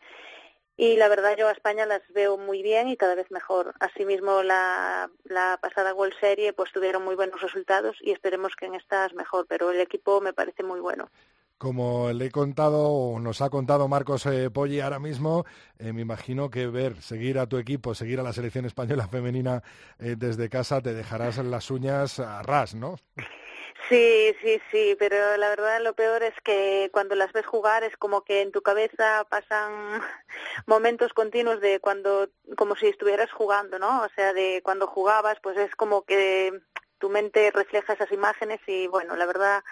y 0.77 0.97
la 0.97 1.07
verdad 1.07 1.35
yo 1.37 1.47
a 1.47 1.51
España 1.51 1.85
las 1.85 2.01
veo 2.13 2.37
muy 2.37 2.61
bien 2.61 2.89
y 2.89 2.97
cada 2.97 3.15
vez 3.15 3.31
mejor. 3.31 3.73
Asimismo 3.79 4.43
la, 4.43 5.09
la 5.23 5.57
pasada 5.61 5.93
World 5.93 6.19
Serie 6.19 6.53
pues 6.53 6.71
tuvieron 6.71 7.03
muy 7.03 7.15
buenos 7.15 7.41
resultados 7.41 7.97
y 8.01 8.11
esperemos 8.11 8.55
que 8.55 8.65
en 8.65 8.75
estas 8.75 9.13
mejor, 9.13 9.45
pero 9.47 9.71
el 9.71 9.79
equipo 9.79 10.21
me 10.21 10.33
parece 10.33 10.63
muy 10.63 10.79
bueno. 10.79 11.09
Como 11.57 12.11
le 12.11 12.25
he 12.25 12.31
contado, 12.31 12.89
o 12.89 13.19
nos 13.19 13.41
ha 13.41 13.49
contado 13.49 13.87
Marcos 13.87 14.25
eh, 14.25 14.49
Poggi 14.51 14.81
ahora 14.81 14.99
mismo, 14.99 15.45
eh, 15.79 15.93
me 15.93 16.01
imagino 16.01 16.49
que 16.49 16.67
ver, 16.67 17.01
seguir 17.01 17.39
a 17.39 17.47
tu 17.47 17.57
equipo, 17.57 17.95
seguir 17.95 18.19
a 18.19 18.23
la 18.23 18.33
selección 18.33 18.65
española 18.65 19.07
femenina 19.07 19.63
eh, 19.97 20.15
desde 20.17 20.49
casa, 20.49 20.81
te 20.81 20.93
dejarás 20.93 21.37
las 21.37 21.71
uñas 21.71 22.19
a 22.19 22.43
ras, 22.43 22.75
¿no? 22.75 22.97
Sí, 23.89 24.35
sí, 24.41 24.59
sí, 24.71 24.95
pero 24.97 25.37
la 25.37 25.49
verdad 25.49 25.79
lo 25.81 25.93
peor 25.93 26.23
es 26.23 26.33
que 26.43 26.89
cuando 26.91 27.13
las 27.13 27.31
ves 27.33 27.45
jugar 27.45 27.83
es 27.83 27.95
como 27.97 28.23
que 28.23 28.41
en 28.41 28.51
tu 28.51 28.61
cabeza 28.61 29.25
pasan 29.29 30.01
momentos 30.65 31.13
continuos 31.13 31.61
de 31.61 31.79
cuando, 31.79 32.29
como 32.57 32.75
si 32.75 32.87
estuvieras 32.87 33.31
jugando, 33.31 33.77
¿no? 33.77 34.01
O 34.01 34.09
sea, 34.15 34.33
de 34.33 34.61
cuando 34.63 34.87
jugabas, 34.87 35.37
pues 35.41 35.57
es 35.57 35.75
como 35.75 36.03
que 36.03 36.51
tu 36.97 37.09
mente 37.09 37.51
refleja 37.51 37.93
esas 37.93 38.11
imágenes 38.11 38.59
y 38.65 38.87
bueno, 38.87 39.15
la 39.15 39.27
verdad 39.27 39.63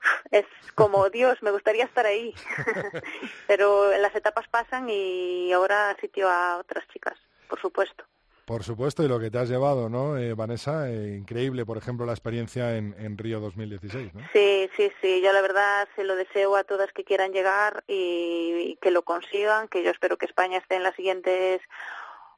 es 0.30 0.46
como 0.76 1.10
Dios, 1.10 1.42
me 1.42 1.50
gustaría 1.50 1.84
estar 1.84 2.06
ahí. 2.06 2.34
pero 3.48 3.96
las 3.98 4.14
etapas 4.14 4.46
pasan 4.48 4.88
y 4.88 5.52
ahora 5.52 5.96
sitio 6.00 6.28
a 6.28 6.58
otras 6.58 6.86
chicas, 6.88 7.18
por 7.48 7.60
supuesto. 7.60 8.04
Por 8.46 8.62
supuesto, 8.62 9.02
y 9.02 9.08
lo 9.08 9.18
que 9.18 9.28
te 9.28 9.38
has 9.38 9.48
llevado, 9.48 9.88
¿no, 9.88 10.16
eh, 10.16 10.32
Vanessa? 10.34 10.88
Eh, 10.88 11.16
increíble, 11.18 11.66
por 11.66 11.78
ejemplo, 11.78 12.06
la 12.06 12.12
experiencia 12.12 12.76
en, 12.76 12.94
en, 12.96 13.18
Río 13.18 13.40
2016, 13.40 14.14
¿no? 14.14 14.20
Sí, 14.32 14.70
sí, 14.76 14.92
sí. 15.02 15.20
Yo 15.20 15.32
la 15.32 15.42
verdad 15.42 15.88
se 15.96 16.04
lo 16.04 16.14
deseo 16.14 16.54
a 16.54 16.62
todas 16.62 16.92
que 16.92 17.02
quieran 17.02 17.32
llegar 17.32 17.82
y, 17.88 18.78
que 18.80 18.92
lo 18.92 19.02
consigan, 19.02 19.66
que 19.66 19.82
yo 19.82 19.90
espero 19.90 20.16
que 20.16 20.26
España 20.26 20.58
esté 20.58 20.76
en 20.76 20.84
las 20.84 20.94
siguientes 20.94 21.60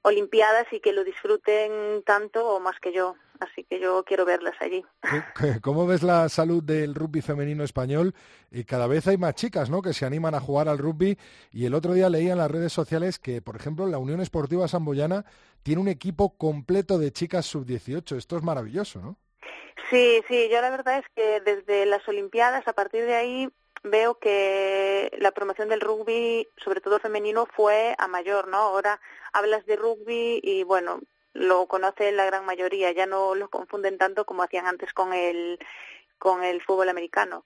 Olimpiadas 0.09 0.67
y 0.73 0.81
que 0.81 0.93
lo 0.93 1.05
disfruten 1.05 2.03
tanto 2.05 2.47
o 2.47 2.61
más 2.61 2.79
que 2.81 2.93
yo. 2.93 3.17
Así 3.41 3.65
que 3.65 3.79
yo 3.79 4.03
quiero 4.05 4.25
verlas 4.25 4.57
allí. 4.61 4.85
¿Cómo 5.63 5.87
ves 5.87 6.03
la 6.03 6.29
salud 6.29 6.63
del 6.63 6.95
rugby 6.95 7.23
femenino 7.23 7.63
español? 7.63 8.15
Y 8.51 8.65
cada 8.65 8.87
vez 8.87 9.07
hay 9.07 9.17
más 9.17 9.35
chicas 9.35 9.71
¿no? 9.71 9.81
que 9.81 9.93
se 9.93 10.07
animan 10.07 10.35
a 10.35 10.41
jugar 10.41 10.69
al 10.69 10.79
rugby. 10.79 11.17
Y 11.53 11.67
el 11.67 11.75
otro 11.75 11.93
día 11.93 12.11
leía 12.11 12.33
en 12.33 12.39
las 12.39 12.51
redes 12.51 12.73
sociales 12.73 13.19
que, 13.19 13.41
por 13.41 13.55
ejemplo, 13.55 13.87
la 13.87 13.99
Unión 13.99 14.21
Esportiva 14.21 14.67
Samboyana 14.67 15.25
tiene 15.63 15.81
un 15.81 15.89
equipo 15.89 16.37
completo 16.37 16.99
de 16.99 17.13
chicas 17.13 17.47
sub-18. 17.47 18.17
Esto 18.17 18.37
es 18.37 18.43
maravilloso, 18.43 19.01
¿no? 19.01 19.17
Sí, 19.91 20.21
sí. 20.29 20.49
Yo 20.51 20.61
la 20.61 20.71
verdad 20.71 20.99
es 20.99 21.07
que 21.15 21.41
desde 21.41 21.87
las 21.87 22.07
Olimpiadas, 22.09 22.67
a 22.67 22.73
partir 22.73 23.05
de 23.05 23.15
ahí, 23.15 23.49
veo 23.83 24.19
que 24.19 25.11
la 25.19 25.33
promoción 25.33 25.69
del 25.69 25.81
rugby, 25.81 26.49
sobre 26.57 26.81
todo 26.81 26.99
femenino, 26.99 27.47
fue 27.47 27.95
a 27.99 28.09
mayor, 28.09 28.49
¿no? 28.49 28.59
Ahora 28.59 29.01
hablas 29.33 29.67
de 29.67 29.77
rugby 29.77 30.41
y, 30.43 30.65
bueno, 30.65 31.01
lo 31.33 31.67
conoce 31.67 32.13
la 32.13 32.25
gran 32.25 32.45
mayoría, 32.45 32.93
ya 32.93 33.07
no 33.07 33.35
lo 33.35 33.49
confunden 33.49 33.99
tanto 33.99 34.25
como 34.27 34.43
hacían 34.43 34.67
antes 34.67 34.93
con 34.93 35.13
el, 35.13 35.59
con 36.19 36.43
el 36.43 36.63
fútbol 36.63 36.89
americano. 36.89 37.45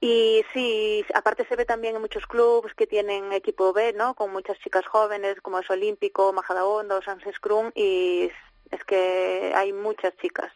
Y 0.00 0.44
sí, 0.52 1.04
aparte 1.14 1.46
se 1.46 1.54
ve 1.54 1.64
también 1.64 1.94
en 1.94 2.00
muchos 2.00 2.26
clubes 2.26 2.74
que 2.74 2.88
tienen 2.88 3.32
equipo 3.32 3.72
B, 3.72 3.92
¿no? 3.92 4.14
Con 4.14 4.32
muchas 4.32 4.58
chicas 4.58 4.84
jóvenes, 4.86 5.40
como 5.40 5.60
es 5.60 5.70
Olímpico, 5.70 6.32
Majadahonda 6.32 7.00
Sánchez 7.02 7.36
Scrum, 7.36 7.70
y 7.74 8.28
es 8.72 8.84
que 8.84 9.52
hay 9.54 9.72
muchas 9.72 10.16
chicas. 10.16 10.52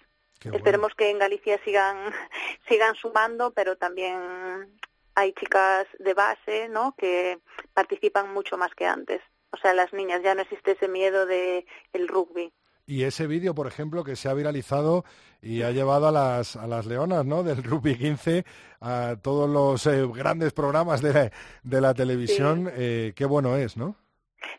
Esperemos 0.53 0.95
que 0.95 1.11
en 1.11 1.19
Galicia 1.19 1.61
sigan, 1.65 2.13
sigan 2.69 2.95
sumando, 2.97 3.53
pero 3.53 3.77
también 3.77 4.81
hay 5.17 5.33
chicas 5.33 5.87
de 5.99 6.15
base, 6.15 6.69
¿no? 6.69 6.95
Que 6.97 7.41
participan 7.75 8.33
mucho 8.33 8.57
más 8.57 8.75
que 8.75 8.87
antes. 8.87 9.21
O 9.51 9.57
sea, 9.57 9.73
las 9.75 9.93
niñas, 9.93 10.21
ya 10.23 10.35
no 10.35 10.43
existe 10.43 10.73
ese 10.73 10.89
miedo 10.89 11.27
de 11.27 11.67
el 11.93 12.07
rugby. 12.07 12.53
Y 12.85 13.03
ese 13.03 13.27
vídeo, 13.27 13.55
por 13.55 13.67
ejemplo, 13.67 14.05
que 14.05 14.15
se 14.15 14.29
ha 14.29 14.35
viralizado 14.35 15.05
y 15.43 15.63
ha 15.63 15.73
llevado 15.73 16.07
a 16.07 16.13
las, 16.13 16.55
a 16.55 16.67
las 16.69 16.87
leonas 16.87 17.25
¿no? 17.25 17.43
del 17.43 17.65
Rugby 17.65 17.97
15 17.97 18.45
a 18.81 19.17
todos 19.21 19.51
los 19.51 19.87
eh, 19.87 20.07
grandes 20.07 20.53
programas 20.53 21.03
de 21.03 21.13
la, 21.13 21.33
de 21.65 21.81
la 21.81 21.95
televisión, 21.95 22.71
eh, 22.73 23.13
qué 23.17 23.25
bueno 23.25 23.57
es, 23.57 23.77
¿no? 23.77 23.97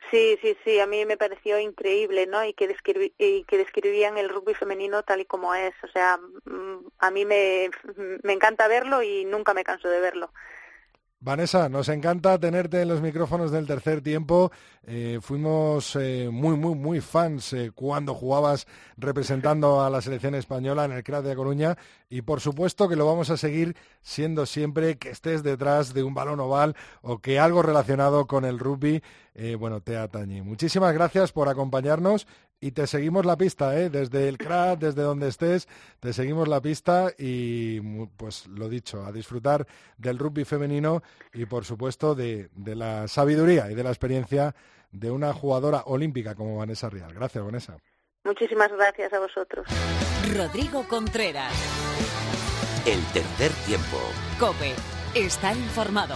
Sí, 0.10 0.38
sí, 0.42 0.58
sí, 0.64 0.80
a 0.80 0.88
mí 0.88 1.06
me 1.06 1.18
pareció 1.18 1.60
increíble, 1.60 2.28
¿no? 2.28 2.44
Y 2.46 2.54
que, 2.54 2.76
y 3.18 3.44
que 3.44 3.58
describían 3.58 4.18
el 4.18 4.30
rugby 4.30 4.54
femenino 4.54 5.04
tal 5.04 5.22
y 5.22 5.26
como 5.26 5.54
es. 5.54 5.74
O 5.84 5.88
sea, 5.88 6.18
mm, 6.18 6.88
a 7.00 7.12
mí 7.12 7.26
me 7.26 7.70
encanta 8.24 8.68
verlo 8.68 9.04
y 9.04 9.26
nunca 9.26 9.54
me 9.54 9.64
canso 9.64 9.90
de 9.90 10.00
verlo. 10.00 10.32
Vanessa, 11.20 11.68
nos 11.68 11.90
encanta 11.90 12.38
tenerte 12.40 12.80
en 12.80 12.90
los 12.90 13.02
micrófonos 13.02 13.50
del 13.50 13.66
tercer 13.66 14.02
tiempo. 14.02 14.52
Eh, 14.84 15.18
fuimos 15.20 15.96
eh, 15.96 16.30
muy, 16.32 16.56
muy, 16.56 16.76
muy 16.76 17.02
fans 17.02 17.54
eh, 17.54 17.72
cuando 17.74 18.14
jugabas 18.14 18.68
representando 18.98 19.84
a 19.84 19.90
la 19.90 20.00
selección 20.02 20.36
española 20.36 20.86
en 20.86 20.92
el 20.92 21.04
CRAT 21.04 21.26
de 21.26 21.36
Coruña 21.36 21.76
y 22.08 22.22
por 22.22 22.40
supuesto 22.40 22.88
que 22.88 22.96
lo 22.96 23.08
vamos 23.08 23.32
a 23.32 23.38
seguir 23.38 23.76
siendo 24.04 24.46
siempre 24.46 25.00
que 25.00 25.10
estés 25.10 25.42
detrás 25.42 25.96
de 25.96 26.04
un 26.04 26.14
balón 26.14 26.40
oval 26.40 26.76
o 27.02 27.18
que 27.18 27.40
algo 27.40 27.64
relacionado 27.64 28.28
con 28.28 28.46
el 28.46 28.60
rugby, 28.60 29.02
bueno, 29.60 29.82
te 29.82 29.98
atañe. 29.98 30.42
Muchísimas 30.42 30.94
gracias 30.94 31.32
por 31.32 31.48
acompañarnos 31.48 32.26
y 32.60 32.72
te 32.72 32.88
seguimos 32.88 33.26
la 33.26 33.38
pista, 33.38 33.78
¿eh? 33.80 33.90
desde 33.90 34.28
el 34.28 34.38
CRAT, 34.38 34.80
desde 34.80 35.04
donde 35.04 35.28
estés, 35.28 35.68
te 36.00 36.14
seguimos 36.14 36.48
la 36.48 36.62
pista 36.62 37.12
y 37.18 37.80
pues 38.18 38.48
lo 38.48 38.70
dicho, 38.70 39.06
a 39.06 39.12
disfrutar 39.12 39.68
del 39.98 40.18
rugby 40.18 40.44
femenino 40.46 41.04
y 41.34 41.46
por 41.46 41.66
supuesto 41.66 42.16
de, 42.16 42.50
de 42.56 42.76
la 42.76 43.08
sabiduría 43.08 43.72
y 43.72 43.76
de 43.76 43.84
la 43.84 43.90
experiencia 43.90 44.56
de 44.92 45.12
una 45.12 45.34
jugadora 45.34 45.84
olímpica 45.86 46.36
como 46.36 46.58
Vanessa 46.58 46.90
Rial. 46.90 47.14
Gracias, 47.14 47.44
Vanessa. 47.44 47.78
Muchísimas 48.24 48.72
gracias 48.72 49.14
a 49.14 49.20
vosotros. 49.20 49.66
Rodrigo 50.36 50.84
Contreras. 50.88 51.54
El 52.86 53.02
tercer 53.14 53.52
tiempo. 53.66 53.98
Cope. 54.40 54.74
Estar 55.16 55.56
informado. 55.56 56.16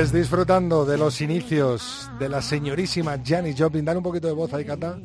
Pues 0.00 0.12
disfrutando 0.12 0.86
de 0.86 0.96
los 0.96 1.20
inicios 1.20 2.10
de 2.18 2.30
la 2.30 2.40
señorísima 2.40 3.18
Janis 3.22 3.54
Joplin. 3.58 3.84
Dale 3.84 3.98
un 3.98 4.02
poquito 4.02 4.28
de 4.28 4.32
voz 4.32 4.50
ahí, 4.54 4.64
Cata. 4.64 4.96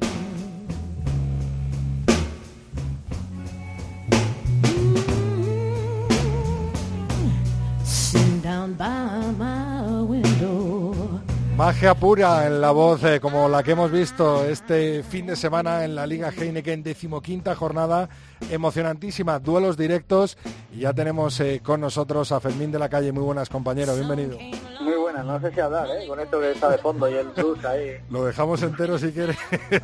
Magia 11.57 11.95
pura 11.95 12.47
en 12.47 12.61
la 12.61 12.71
voz, 12.71 13.03
eh, 13.03 13.19
como 13.19 13.49
la 13.49 13.63
que 13.63 13.71
hemos 13.71 13.91
visto 13.91 14.45
este 14.45 15.03
fin 15.03 15.25
de 15.25 15.35
semana 15.35 15.83
en 15.83 15.95
la 15.95 16.07
Liga 16.07 16.29
Heineken, 16.29 16.83
decimoquinta 16.83 17.53
jornada, 17.55 18.07
emocionantísima, 18.49 19.39
duelos 19.39 19.75
directos. 19.75 20.37
Y 20.73 20.79
ya 20.79 20.93
tenemos 20.93 21.37
eh, 21.41 21.61
con 21.61 21.81
nosotros 21.81 22.31
a 22.31 22.39
Fermín 22.39 22.71
de 22.71 22.79
la 22.79 22.87
Calle. 22.87 23.11
Muy 23.11 23.23
buenas, 23.23 23.49
compañero, 23.49 23.93
bienvenido. 23.93 24.37
Muy 24.85 24.97
buenas, 24.97 25.25
no 25.25 25.39
sé 25.41 25.51
si 25.51 25.59
hablar, 25.59 25.87
¿eh? 25.89 26.07
Con 26.07 26.19
esto 26.19 26.39
que 26.39 26.51
está 26.51 26.69
de 26.69 26.77
fondo 26.77 27.09
y 27.09 27.15
el 27.15 27.27
blues 27.29 27.65
ahí. 27.65 27.97
Lo 28.11 28.23
dejamos 28.23 28.61
entero 28.61 28.99
si 28.99 29.11
quieres. 29.11 29.35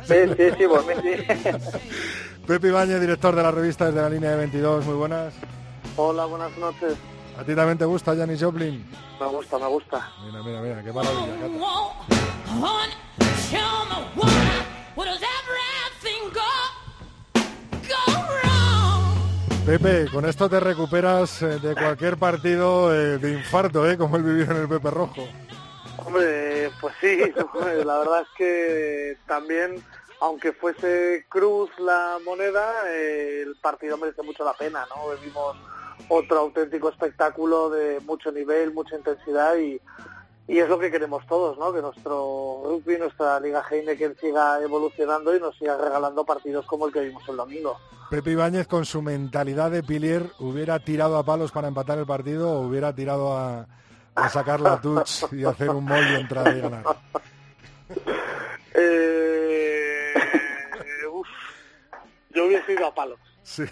Sí, 0.04 0.14
sí, 0.36 0.50
sí, 0.56 0.66
por 0.68 0.86
mí 0.86 0.94
sí. 1.02 1.24
Pepe 2.46 2.68
Ibañez, 2.68 3.00
director 3.00 3.34
de 3.34 3.42
la 3.42 3.50
revista 3.50 3.86
desde 3.86 4.00
la 4.00 4.08
línea 4.08 4.30
de 4.30 4.36
22. 4.36 4.86
Muy 4.86 4.94
buenas. 4.94 5.34
Hola, 5.96 6.26
buenas 6.26 6.56
noches. 6.56 6.94
¿A 7.36 7.42
ti 7.42 7.54
también 7.56 7.78
te 7.78 7.84
gusta 7.84 8.14
Janis 8.14 8.40
Joplin? 8.40 8.88
Me 9.20 9.26
gusta, 9.26 9.58
me 9.58 9.66
gusta. 9.66 10.08
Mira, 10.24 10.40
mira, 10.44 10.60
mira, 10.60 10.82
qué 10.84 10.92
maravilla, 10.92 11.34
Cata. 11.40 12.22
Pepe, 19.66 20.08
con 20.10 20.24
esto 20.24 20.50
te 20.50 20.58
recuperas 20.58 21.40
eh, 21.40 21.60
de 21.60 21.74
cualquier 21.74 22.16
partido 22.16 22.92
eh, 22.92 23.18
de 23.18 23.32
infarto, 23.32 23.88
¿eh? 23.88 23.96
Como 23.96 24.16
el 24.16 24.24
vivir 24.24 24.50
en 24.50 24.56
el 24.56 24.68
Pepe 24.68 24.90
Rojo. 24.90 25.22
Hombre, 26.04 26.70
pues 26.80 26.92
sí, 27.00 27.16
la 27.84 27.98
verdad 27.98 28.22
es 28.22 28.28
que 28.36 29.16
también, 29.26 29.80
aunque 30.20 30.52
fuese 30.52 31.26
cruz 31.28 31.70
la 31.78 32.18
moneda, 32.24 32.72
eh, 32.88 33.44
el 33.46 33.54
partido 33.54 33.96
merece 33.98 34.22
mucho 34.22 34.44
la 34.44 34.54
pena, 34.54 34.84
¿no? 34.90 35.16
Vimos 35.22 35.56
otro 36.08 36.40
auténtico 36.40 36.88
espectáculo 36.88 37.70
de 37.70 38.00
mucho 38.00 38.32
nivel, 38.32 38.74
mucha 38.74 38.96
intensidad 38.96 39.56
y, 39.58 39.80
y 40.48 40.58
es 40.58 40.68
lo 40.68 40.78
que 40.78 40.90
queremos 40.90 41.26
todos, 41.26 41.56
¿no? 41.58 41.72
Que 41.72 41.80
nuestro 41.80 42.62
rugby, 42.64 42.98
nuestra 42.98 43.38
Liga 43.40 43.62
Heineken 43.68 44.16
siga 44.20 44.60
evolucionando 44.60 45.34
y 45.34 45.40
nos 45.40 45.56
siga 45.56 45.76
regalando 45.76 46.24
partidos 46.24 46.66
como 46.66 46.86
el 46.86 46.92
que 46.92 47.00
vimos 47.00 47.22
el 47.28 47.36
domingo. 47.36 47.78
Pepe 48.10 48.32
Ibáñez, 48.32 48.66
con 48.66 48.84
su 48.84 49.00
mentalidad 49.00 49.70
de 49.70 49.82
pilier, 49.82 50.30
¿hubiera 50.38 50.78
tirado 50.80 51.16
a 51.16 51.22
palos 51.24 51.52
para 51.52 51.68
empatar 51.68 51.98
el 51.98 52.06
partido 52.06 52.52
o 52.52 52.66
hubiera 52.66 52.94
tirado 52.94 53.36
a, 53.36 53.66
a 54.14 54.28
sacar 54.28 54.60
la 54.60 54.80
touch 54.80 55.32
y 55.32 55.44
hacer 55.44 55.70
un 55.70 55.84
molde, 55.84 56.16
entrar 56.20 56.56
y 56.56 56.60
ganar? 56.60 56.84
Eh, 58.74 60.14
uf, 61.12 61.28
yo 62.30 62.46
hubiese 62.46 62.72
ido 62.72 62.86
a 62.86 62.94
palos. 62.94 63.18
Sí. 63.42 63.64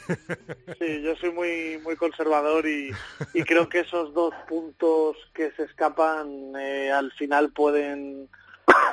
Sí, 0.79 1.03
yo 1.03 1.15
soy 1.17 1.33
muy 1.33 1.79
muy 1.83 1.97
conservador 1.97 2.67
y, 2.67 2.91
y 3.35 3.43
creo 3.45 3.69
que 3.69 3.81
esos 3.81 4.13
dos 4.15 4.35
puntos 4.49 5.17
que 5.33 5.53
se 5.53 5.65
escapan 5.65 6.55
eh, 6.57 6.91
al 6.91 7.13
final 7.13 7.53
pueden 7.53 8.29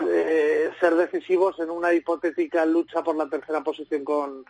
eh, 0.10 0.72
ser 0.80 0.96
decisivos 0.96 1.60
en 1.60 1.70
una 1.70 1.94
hipotética 1.94 2.66
lucha 2.66 3.04
por 3.04 3.16
la 3.16 3.28
tercera 3.30 3.63
posición 3.63 4.04
con, 4.04 4.46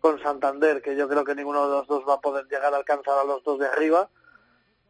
con 0.00 0.20
Santander, 0.22 0.82
que 0.82 0.96
yo 0.96 1.08
creo 1.08 1.24
que 1.24 1.34
ninguno 1.34 1.68
de 1.68 1.76
los 1.76 1.86
dos 1.86 2.04
va 2.08 2.14
a 2.14 2.20
poder 2.20 2.46
llegar 2.46 2.72
a 2.72 2.78
alcanzar 2.78 3.18
a 3.18 3.24
los 3.24 3.42
dos 3.44 3.58
de 3.58 3.66
arriba, 3.66 4.08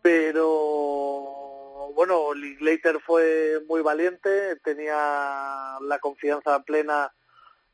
pero 0.03 1.93
bueno, 1.95 2.35
Linklater 2.35 3.01
fue 3.01 3.63
muy 3.67 3.81
valiente, 3.81 4.57
tenía 4.57 5.79
la 5.81 5.99
confianza 6.01 6.63
plena 6.63 7.13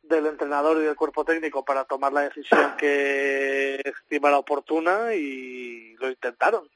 del 0.03 0.27
entrenador 0.27 0.79
y 0.79 0.85
del 0.85 0.97
cuerpo 0.97 1.25
técnico 1.25 1.65
para 1.65 1.85
tomar 1.85 2.13
la 2.13 2.23
decisión 2.23 2.75
que 2.77 3.81
estimara 3.85 4.39
oportuna 4.39 5.15
y 5.15 5.95
lo 6.01 6.09
intentaron. 6.11 6.69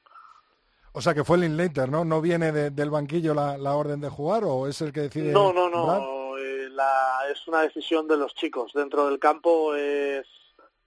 O 0.93 1.01
sea 1.01 1.13
que 1.13 1.23
fue 1.23 1.37
Linklater, 1.37 1.89
¿no? 1.89 2.03
¿No 2.05 2.21
viene 2.21 2.51
de- 2.51 2.71
del 2.71 2.89
banquillo 2.89 3.33
la, 3.33 3.57
la 3.57 3.75
orden 3.75 3.99
de 4.01 4.09
jugar 4.09 4.43
o 4.45 4.67
es 4.67 4.81
el 4.81 4.91
que 4.91 5.01
decide? 5.01 5.31
No, 5.31 5.53
no, 5.53 5.69
no. 5.69 6.37
Eh, 6.37 6.69
la- 6.71 7.19
es 7.31 7.47
una 7.47 7.61
decisión 7.61 8.07
de 8.07 8.17
los 8.17 8.33
chicos. 8.33 8.71
Dentro 8.73 9.07
del 9.07 9.19
campo 9.19 9.75
es, 9.75 10.25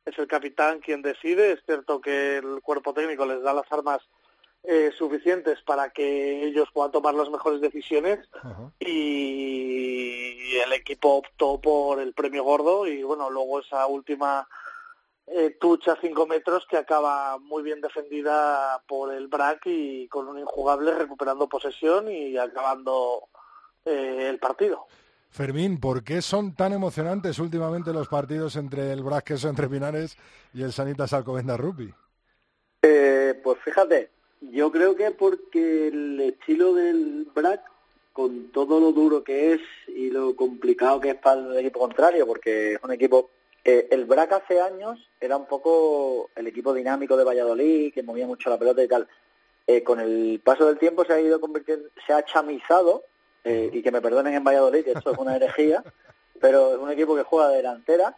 es 0.05 0.19
el 0.19 0.27
capitán 0.27 0.81
quien 0.81 1.03
decide. 1.03 1.53
Es 1.53 1.61
cierto 1.65 2.01
que 2.01 2.39
el 2.39 2.61
cuerpo 2.63 2.93
técnico 2.93 3.25
les 3.27 3.43
da 3.43 3.53
las 3.55 3.71
armas 3.71 4.01
eh, 4.65 4.91
suficientes 4.99 5.61
para 5.63 5.91
que 5.91 6.45
ellos 6.45 6.69
puedan 6.73 6.91
tomar 6.93 7.15
las 7.15 7.31
mejores 7.31 7.61
decisiones 7.61 8.19
Ajá. 8.43 8.73
y 8.81 9.50
el 10.61 10.73
equipo 10.73 11.17
optó 11.17 11.61
por 11.61 12.01
el 12.01 12.13
premio 12.13 12.45
gordo 12.45 12.87
y 12.87 13.03
bueno, 13.03 13.31
luego 13.31 13.61
esa 13.61 13.87
última 13.87 14.49
eh, 15.27 15.57
tucha 15.61 15.93
a 15.93 16.01
5 16.01 16.27
metros 16.27 16.67
que 16.69 16.77
acaba 16.77 17.39
muy 17.39 17.63
bien 17.63 17.81
defendida 17.81 18.83
por 18.89 19.13
el 19.13 19.29
BRAC 19.29 19.63
y 19.67 20.09
con 20.09 20.29
un 20.29 20.39
injugable 20.39 20.93
recuperando 20.95 21.49
posesión 21.49 22.11
y 22.11 22.37
acabando 22.37 23.29
eh, 23.85 24.27
el 24.29 24.39
partido. 24.39 24.87
Fermín, 25.31 25.79
¿por 25.79 26.03
qué 26.03 26.23
son 26.23 26.55
tan 26.55 26.73
emocionantes 26.73 27.39
últimamente 27.39 27.93
los 27.93 28.09
partidos 28.09 28.57
entre 28.57 28.93
el 28.93 29.05
Brac 29.05 29.25
Queso 29.25 29.49
entre 29.49 29.69
Pinares 29.69 30.19
y 30.53 30.63
el 30.63 30.73
Sanitas 30.73 31.13
Alcobendas 31.13 31.61
Rugby? 31.61 31.95
Eh, 32.83 33.41
pues 33.45 33.59
fíjate, 33.65 34.11
yo 34.41 34.73
creo 34.73 34.97
que 34.97 35.13
porque 35.13 35.89
el 35.89 36.21
estilo 36.21 36.75
del 36.75 37.29
BRAC, 37.33 37.63
con 38.21 38.51
todo 38.51 38.79
lo 38.81 38.93
duro 38.93 39.25
que 39.25 39.55
es 39.55 39.61
y 39.89 40.11
lo 40.11 40.37
complicado 40.37 41.01
que 41.01 41.11
es 41.11 41.15
para 41.15 41.41
el 41.41 41.57
equipo 41.57 41.81
contrario, 41.81 42.27
porque 42.27 42.75
es 42.75 42.79
un 42.83 42.93
equipo... 42.93 43.31
eh, 43.65 43.89
el 43.91 44.05
BRAC 44.05 44.33
hace 44.33 44.61
años 44.61 45.09
era 45.19 45.39
un 45.39 45.47
poco 45.47 46.29
el 46.37 46.47
equipo 46.47 46.75
dinámico 46.75 47.17
de 47.17 47.25
Valladolid, 47.25 47.95
que 47.95 48.03
movía 48.03 48.27
mucho 48.27 48.51
la 48.51 48.59
pelota 48.59 48.83
y 48.85 48.89
tal. 48.89 49.09
Eh, 49.67 49.83
con 49.83 50.01
el 50.01 50.39
paso 50.45 50.67
del 50.67 50.79
tiempo 50.79 51.03
se 51.07 51.15
ha 51.15 51.21
ido 51.21 51.41
convirtiendo, 51.41 51.89
se 52.07 52.13
ha 52.13 52.23
chamizado, 52.23 53.05
eh, 53.43 53.71
y 53.73 53.81
que 53.81 53.91
me 53.91 54.03
perdonen 54.03 54.35
en 54.35 54.45
Valladolid, 54.45 54.85
que 54.85 54.93
esto 54.93 55.13
es 55.13 55.19
una 55.19 55.37
herejía, 55.37 55.83
pero 56.41 56.75
es 56.75 56.79
un 56.79 56.91
equipo 56.91 57.17
que 57.17 57.23
juega 57.23 57.49
de 57.49 57.57
delantera 57.57 58.15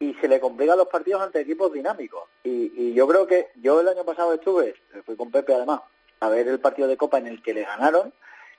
y 0.00 0.14
se 0.14 0.26
le 0.26 0.40
complican 0.40 0.78
los 0.78 0.88
partidos 0.88 1.22
ante 1.22 1.40
equipos 1.40 1.72
dinámicos. 1.72 2.24
Y, 2.42 2.72
y 2.74 2.92
yo 2.92 3.06
creo 3.06 3.24
que 3.24 3.50
yo 3.54 3.80
el 3.80 3.86
año 3.86 4.04
pasado 4.04 4.34
estuve, 4.34 4.74
fui 5.06 5.14
con 5.14 5.30
Pepe 5.30 5.54
además, 5.54 5.82
a 6.18 6.28
ver 6.28 6.48
el 6.48 6.58
partido 6.58 6.88
de 6.88 6.96
Copa 6.96 7.18
en 7.18 7.28
el 7.28 7.40
que 7.40 7.54
le 7.54 7.62
ganaron 7.62 8.12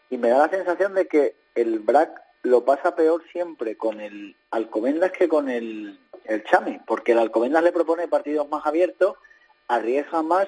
y 0.09 0.17
me 0.17 0.29
da 0.29 0.39
la 0.39 0.49
sensación 0.49 0.93
de 0.93 1.07
que 1.07 1.35
el 1.55 1.79
BRAC 1.79 2.21
lo 2.43 2.63
pasa 2.63 2.95
peor 2.95 3.23
siempre 3.31 3.75
con 3.77 3.99
el 3.99 4.35
Alcobendas 4.51 5.11
que 5.11 5.27
con 5.27 5.49
el, 5.49 5.99
el 6.25 6.43
Chami, 6.45 6.79
porque 6.85 7.11
el 7.11 7.19
Alcobendas 7.19 7.63
le 7.63 7.71
propone 7.71 8.07
partidos 8.07 8.47
más 8.49 8.65
abiertos, 8.65 9.17
arriesga 9.67 10.21
más 10.21 10.47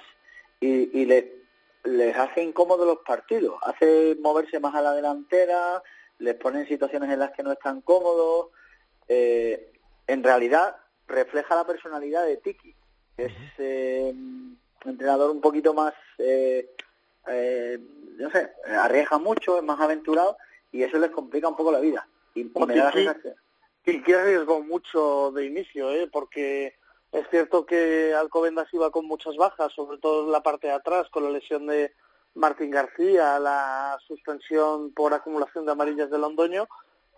y, 0.60 0.97
y 1.00 1.06
le, 1.06 1.36
les 1.84 2.15
hace 2.15 2.43
incómodos 2.43 2.88
los 2.88 3.00
partidos, 3.00 3.56
hace 3.63 4.17
moverse 4.21 4.60
más 4.60 4.74
a 4.76 4.82
la 4.82 4.93
delantera, 4.93 5.84
les 6.19 6.36
pone 6.36 6.62
en 6.62 6.67
situaciones 6.67 7.10
en 7.10 7.19
las 7.19 7.32
que 7.32 7.43
no 7.43 7.52
están 7.52 7.82
cómodos. 7.82 8.50
eh, 9.08 9.67
en 10.08 10.24
realidad 10.24 10.76
refleja 11.08 11.56
la 11.56 11.65
personalidad 11.65 12.26
de 12.26 12.38
Tiki, 12.38 12.76
Es 13.17 13.32
eh, 13.58 14.12
un 14.13 14.58
entrenador 14.86 15.32
un 15.32 15.41
poquito 15.41 15.74
más, 15.74 15.93
eh, 16.17 16.69
eh, 17.27 17.79
no 18.17 18.29
sé, 18.31 18.51
arriesga 18.79 19.17
mucho, 19.17 19.57
es 19.57 19.63
más 19.63 19.79
aventurado 19.79 20.38
y 20.71 20.84
eso 20.84 20.97
les 20.97 21.12
complica 21.12 21.47
un 21.47 21.55
poco 21.55 21.71
la 21.71 21.79
vida. 21.79 22.07
Y, 22.34 22.41
y 22.41 22.43
me 22.45 22.75
da 22.75 22.86
la 22.86 23.13
sensación- 23.13 23.36
arriesgó 24.13 24.62
mucho 24.62 25.31
de 25.31 25.45
inicio, 25.45 25.91
¿eh? 25.91 26.07
porque 26.12 26.75
es 27.12 27.29
cierto 27.29 27.65
que 27.65 28.13
Alcobendas 28.13 28.67
iba 28.73 28.89
con 28.91 29.05
muchas 29.05 29.36
bajas, 29.36 29.73
sobre 29.73 29.97
todo 29.97 30.25
en 30.25 30.31
la 30.31 30.43
parte 30.43 30.67
de 30.67 30.73
atrás, 30.73 31.10
con 31.10 31.23
la 31.23 31.29
lesión 31.31 31.67
de 31.67 31.93
Martín 32.36 32.71
García, 32.71 33.38
la 33.39 33.97
suspensión 34.07 34.93
por 34.93 35.13
acumulación 35.13 35.65
de 35.65 35.71
amarillas 35.73 36.10
de 36.10 36.17
Londoño, 36.17 36.67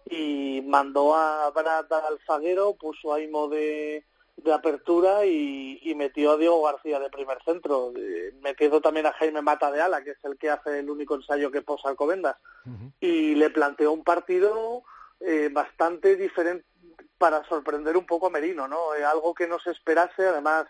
y 0.09 0.61
mandó 0.65 1.15
a 1.15 1.49
Brad 1.51 1.91
al 1.93 2.19
zaguero, 2.25 2.73
puso 2.73 3.13
a 3.13 3.21
Imo 3.21 3.47
de, 3.47 4.03
de 4.37 4.53
apertura 4.53 5.25
y, 5.25 5.79
y 5.83 5.95
metió 5.95 6.31
a 6.31 6.37
Diego 6.37 6.63
García 6.63 6.99
de 6.99 7.09
primer 7.09 7.37
centro, 7.43 7.93
eh, 7.95 8.33
metiendo 8.41 8.81
también 8.81 9.05
a 9.05 9.13
Jaime 9.13 9.41
Mata 9.41 9.71
de 9.71 9.81
ala, 9.81 10.03
que 10.03 10.11
es 10.11 10.23
el 10.23 10.37
que 10.37 10.49
hace 10.49 10.79
el 10.79 10.89
único 10.89 11.15
ensayo 11.15 11.51
que 11.51 11.61
posa 11.61 11.89
Alcobendas. 11.89 12.37
Y 12.99 13.35
le 13.35 13.49
planteó 13.49 13.91
un 13.91 14.03
partido 14.03 14.83
eh, 15.19 15.49
bastante 15.51 16.15
diferente 16.15 16.65
para 17.17 17.43
sorprender 17.45 17.95
un 17.95 18.05
poco 18.05 18.27
a 18.27 18.29
Merino, 18.29 18.67
¿no? 18.67 18.95
Eh, 18.95 19.05
algo 19.05 19.33
que 19.33 19.47
no 19.47 19.59
se 19.59 19.71
esperase, 19.71 20.27
además 20.27 20.65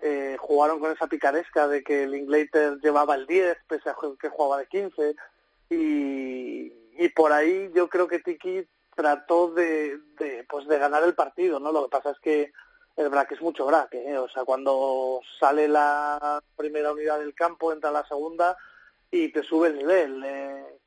eh, 0.00 0.36
jugaron 0.40 0.80
con 0.80 0.90
esa 0.90 1.06
picaresca 1.06 1.68
de 1.68 1.84
que 1.84 2.04
el 2.04 2.14
Inglater 2.14 2.80
llevaba 2.80 3.14
el 3.14 3.26
10 3.26 3.58
pese 3.68 3.90
a 3.90 3.96
que 4.18 4.28
jugaba 4.28 4.58
de 4.58 4.66
15 4.66 5.14
y, 5.70 6.72
y 6.98 7.08
por 7.10 7.32
ahí 7.32 7.70
yo 7.74 7.88
creo 7.88 8.08
que 8.08 8.18
Tiki 8.18 8.66
trató 8.96 9.52
de, 9.52 9.98
de, 10.18 10.44
pues 10.48 10.66
de 10.66 10.78
ganar 10.78 11.04
el 11.04 11.14
partido, 11.14 11.60
¿no? 11.60 11.72
Lo 11.72 11.84
que 11.84 11.90
pasa 11.90 12.10
es 12.10 12.18
que 12.20 12.52
el 12.96 13.08
braque 13.08 13.34
es 13.34 13.40
mucho 13.42 13.66
braque, 13.66 14.02
¿eh? 14.10 14.18
o 14.18 14.28
sea, 14.28 14.44
cuando 14.44 15.20
sale 15.38 15.68
la 15.68 16.42
primera 16.56 16.92
unidad 16.92 17.18
del 17.18 17.34
campo, 17.34 17.72
entra 17.72 17.90
la 17.90 18.06
segunda 18.06 18.56
y 19.10 19.28
te 19.32 19.42
sube 19.42 19.68
el 19.68 19.78
nivel. 19.78 20.22
eh. 20.24 20.78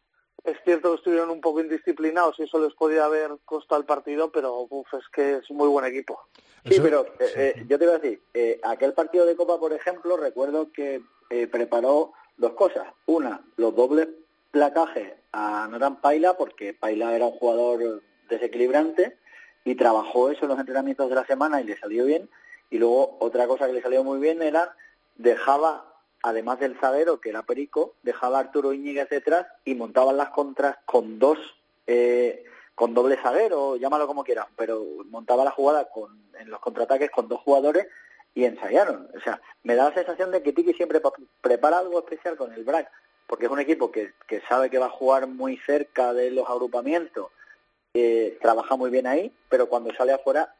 Es 0.43 0.57
cierto 0.63 0.91
que 0.91 0.97
estuvieron 0.97 1.31
un 1.31 1.41
poco 1.41 1.59
indisciplinados 1.59 2.37
y 2.37 2.43
eso 2.43 2.59
les 2.59 2.73
podía 2.75 3.05
haber 3.05 3.31
costado 3.45 3.81
el 3.81 3.87
partido, 3.87 4.31
pero 4.31 4.67
uf, 4.69 4.93
es 4.93 5.07
que 5.11 5.37
es 5.37 5.49
un 5.49 5.57
muy 5.57 5.67
buen 5.67 5.85
equipo. 5.85 6.19
Sí, 6.63 6.79
pero 6.79 7.05
eh, 7.19 7.33
eh, 7.35 7.65
yo 7.67 7.79
te 7.79 7.85
iba 7.85 7.95
a 7.95 7.97
decir, 7.97 8.21
eh, 8.33 8.59
aquel 8.63 8.93
partido 8.93 9.25
de 9.25 9.35
Copa, 9.35 9.59
por 9.59 9.73
ejemplo, 9.73 10.17
recuerdo 10.17 10.71
que 10.71 11.01
eh, 11.31 11.47
preparó 11.47 12.13
dos 12.37 12.53
cosas. 12.53 12.87
Una, 13.07 13.43
los 13.57 13.75
dobles 13.75 14.07
placajes 14.51 15.13
a 15.31 15.67
Noran 15.67 15.99
Paila, 15.99 16.37
porque 16.37 16.75
Paila 16.75 17.15
era 17.15 17.25
un 17.25 17.39
jugador 17.39 18.03
desequilibrante 18.29 19.17
y 19.65 19.75
trabajó 19.75 20.31
eso 20.31 20.45
en 20.45 20.49
los 20.49 20.59
entrenamientos 20.59 21.09
de 21.09 21.15
la 21.15 21.25
semana 21.25 21.59
y 21.59 21.65
le 21.65 21.77
salió 21.77 22.05
bien. 22.05 22.29
Y 22.69 22.77
luego 22.77 23.17
otra 23.19 23.47
cosa 23.47 23.67
que 23.67 23.73
le 23.73 23.81
salió 23.81 24.03
muy 24.03 24.19
bien 24.19 24.41
era, 24.41 24.73
dejaba, 25.15 25.85
además 26.23 26.59
del 26.59 26.79
zaguero, 26.79 27.19
que 27.19 27.29
era 27.31 27.43
Perico, 27.43 27.95
dejaba 28.03 28.37
a 28.37 28.41
Arturo 28.41 28.71
Íñiguez 28.71 29.09
detrás 29.09 29.45
y 29.65 29.75
montaban 29.75 30.15
las 30.15 30.29
contras 30.29 30.77
con 30.85 31.19
dos... 31.19 31.37
eh, 31.87 32.45
con 32.75 32.93
doble 32.93 33.15
zaguero, 33.15 33.77
llámalo 33.77 34.05
como 34.05 34.25
quieras, 34.25 34.47
pero 34.57 34.83
montaba 35.05 35.45
la 35.45 35.51
jugada 35.51 35.85
con, 35.89 36.09
en 36.37 36.49
los 36.49 36.59
contraataques 36.59 37.09
con 37.09 37.29
dos 37.29 37.39
jugadores 37.39 37.87
y 38.33 38.43
ensayaron. 38.43 39.07
O 39.15 39.19
sea, 39.21 39.39
me 39.63 39.75
da 39.75 39.87
la 39.87 39.95
sensación 39.95 40.29
de 40.31 40.43
que 40.43 40.51
Tiki 40.51 40.73
siempre 40.73 40.99
pa- 40.99 41.13
prepara 41.39 41.77
algo 41.77 41.99
especial 41.99 42.35
con 42.35 42.51
el 42.51 42.65
BRAC, 42.65 42.91
porque 43.27 43.45
es 43.45 43.51
un 43.51 43.61
equipo 43.61 43.91
que, 43.93 44.11
que 44.27 44.41
sabe 44.41 44.69
que 44.69 44.77
va 44.77 44.87
a 44.87 44.89
jugar 44.89 45.25
muy 45.25 45.55
cerca 45.59 46.11
de 46.11 46.31
los 46.31 46.49
agrupamientos, 46.49 47.27
eh, 47.95 48.37
trabaja 48.41 48.75
muy 48.75 48.91
bien 48.91 49.07
ahí, 49.07 49.33
pero 49.49 49.67
cuando 49.67 49.93
sale 49.95 50.13
afuera 50.13 50.53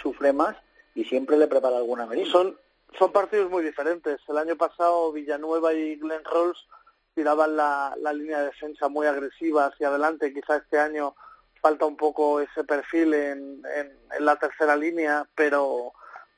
sufre 0.00 0.32
más 0.32 0.56
y 0.94 1.04
siempre 1.04 1.36
le 1.36 1.48
prepara 1.48 1.76
alguna 1.76 2.06
merina. 2.06 2.30
Son, 2.30 2.56
son 2.98 3.12
partidos 3.12 3.50
muy 3.50 3.62
diferentes. 3.64 4.20
El 4.28 4.38
año 4.38 4.56
pasado 4.56 5.12
Villanueva 5.12 5.74
y 5.74 5.96
Glenn 5.96 6.24
Rolls 6.24 6.66
tiraban 7.14 7.56
la, 7.56 7.94
la 8.00 8.12
línea 8.12 8.38
de 8.38 8.46
defensa 8.46 8.88
muy 8.88 9.06
agresiva 9.06 9.66
hacia 9.66 9.88
adelante. 9.88 10.32
Quizá 10.32 10.56
este 10.56 10.78
año 10.78 11.14
falta 11.60 11.84
un 11.84 11.96
poco 11.96 12.40
ese 12.40 12.62
perfil 12.64 13.14
en, 13.14 13.62
en, 13.74 13.98
en 14.16 14.24
la 14.24 14.36
tercera 14.36 14.76
línea, 14.76 15.28
pero 15.34 15.92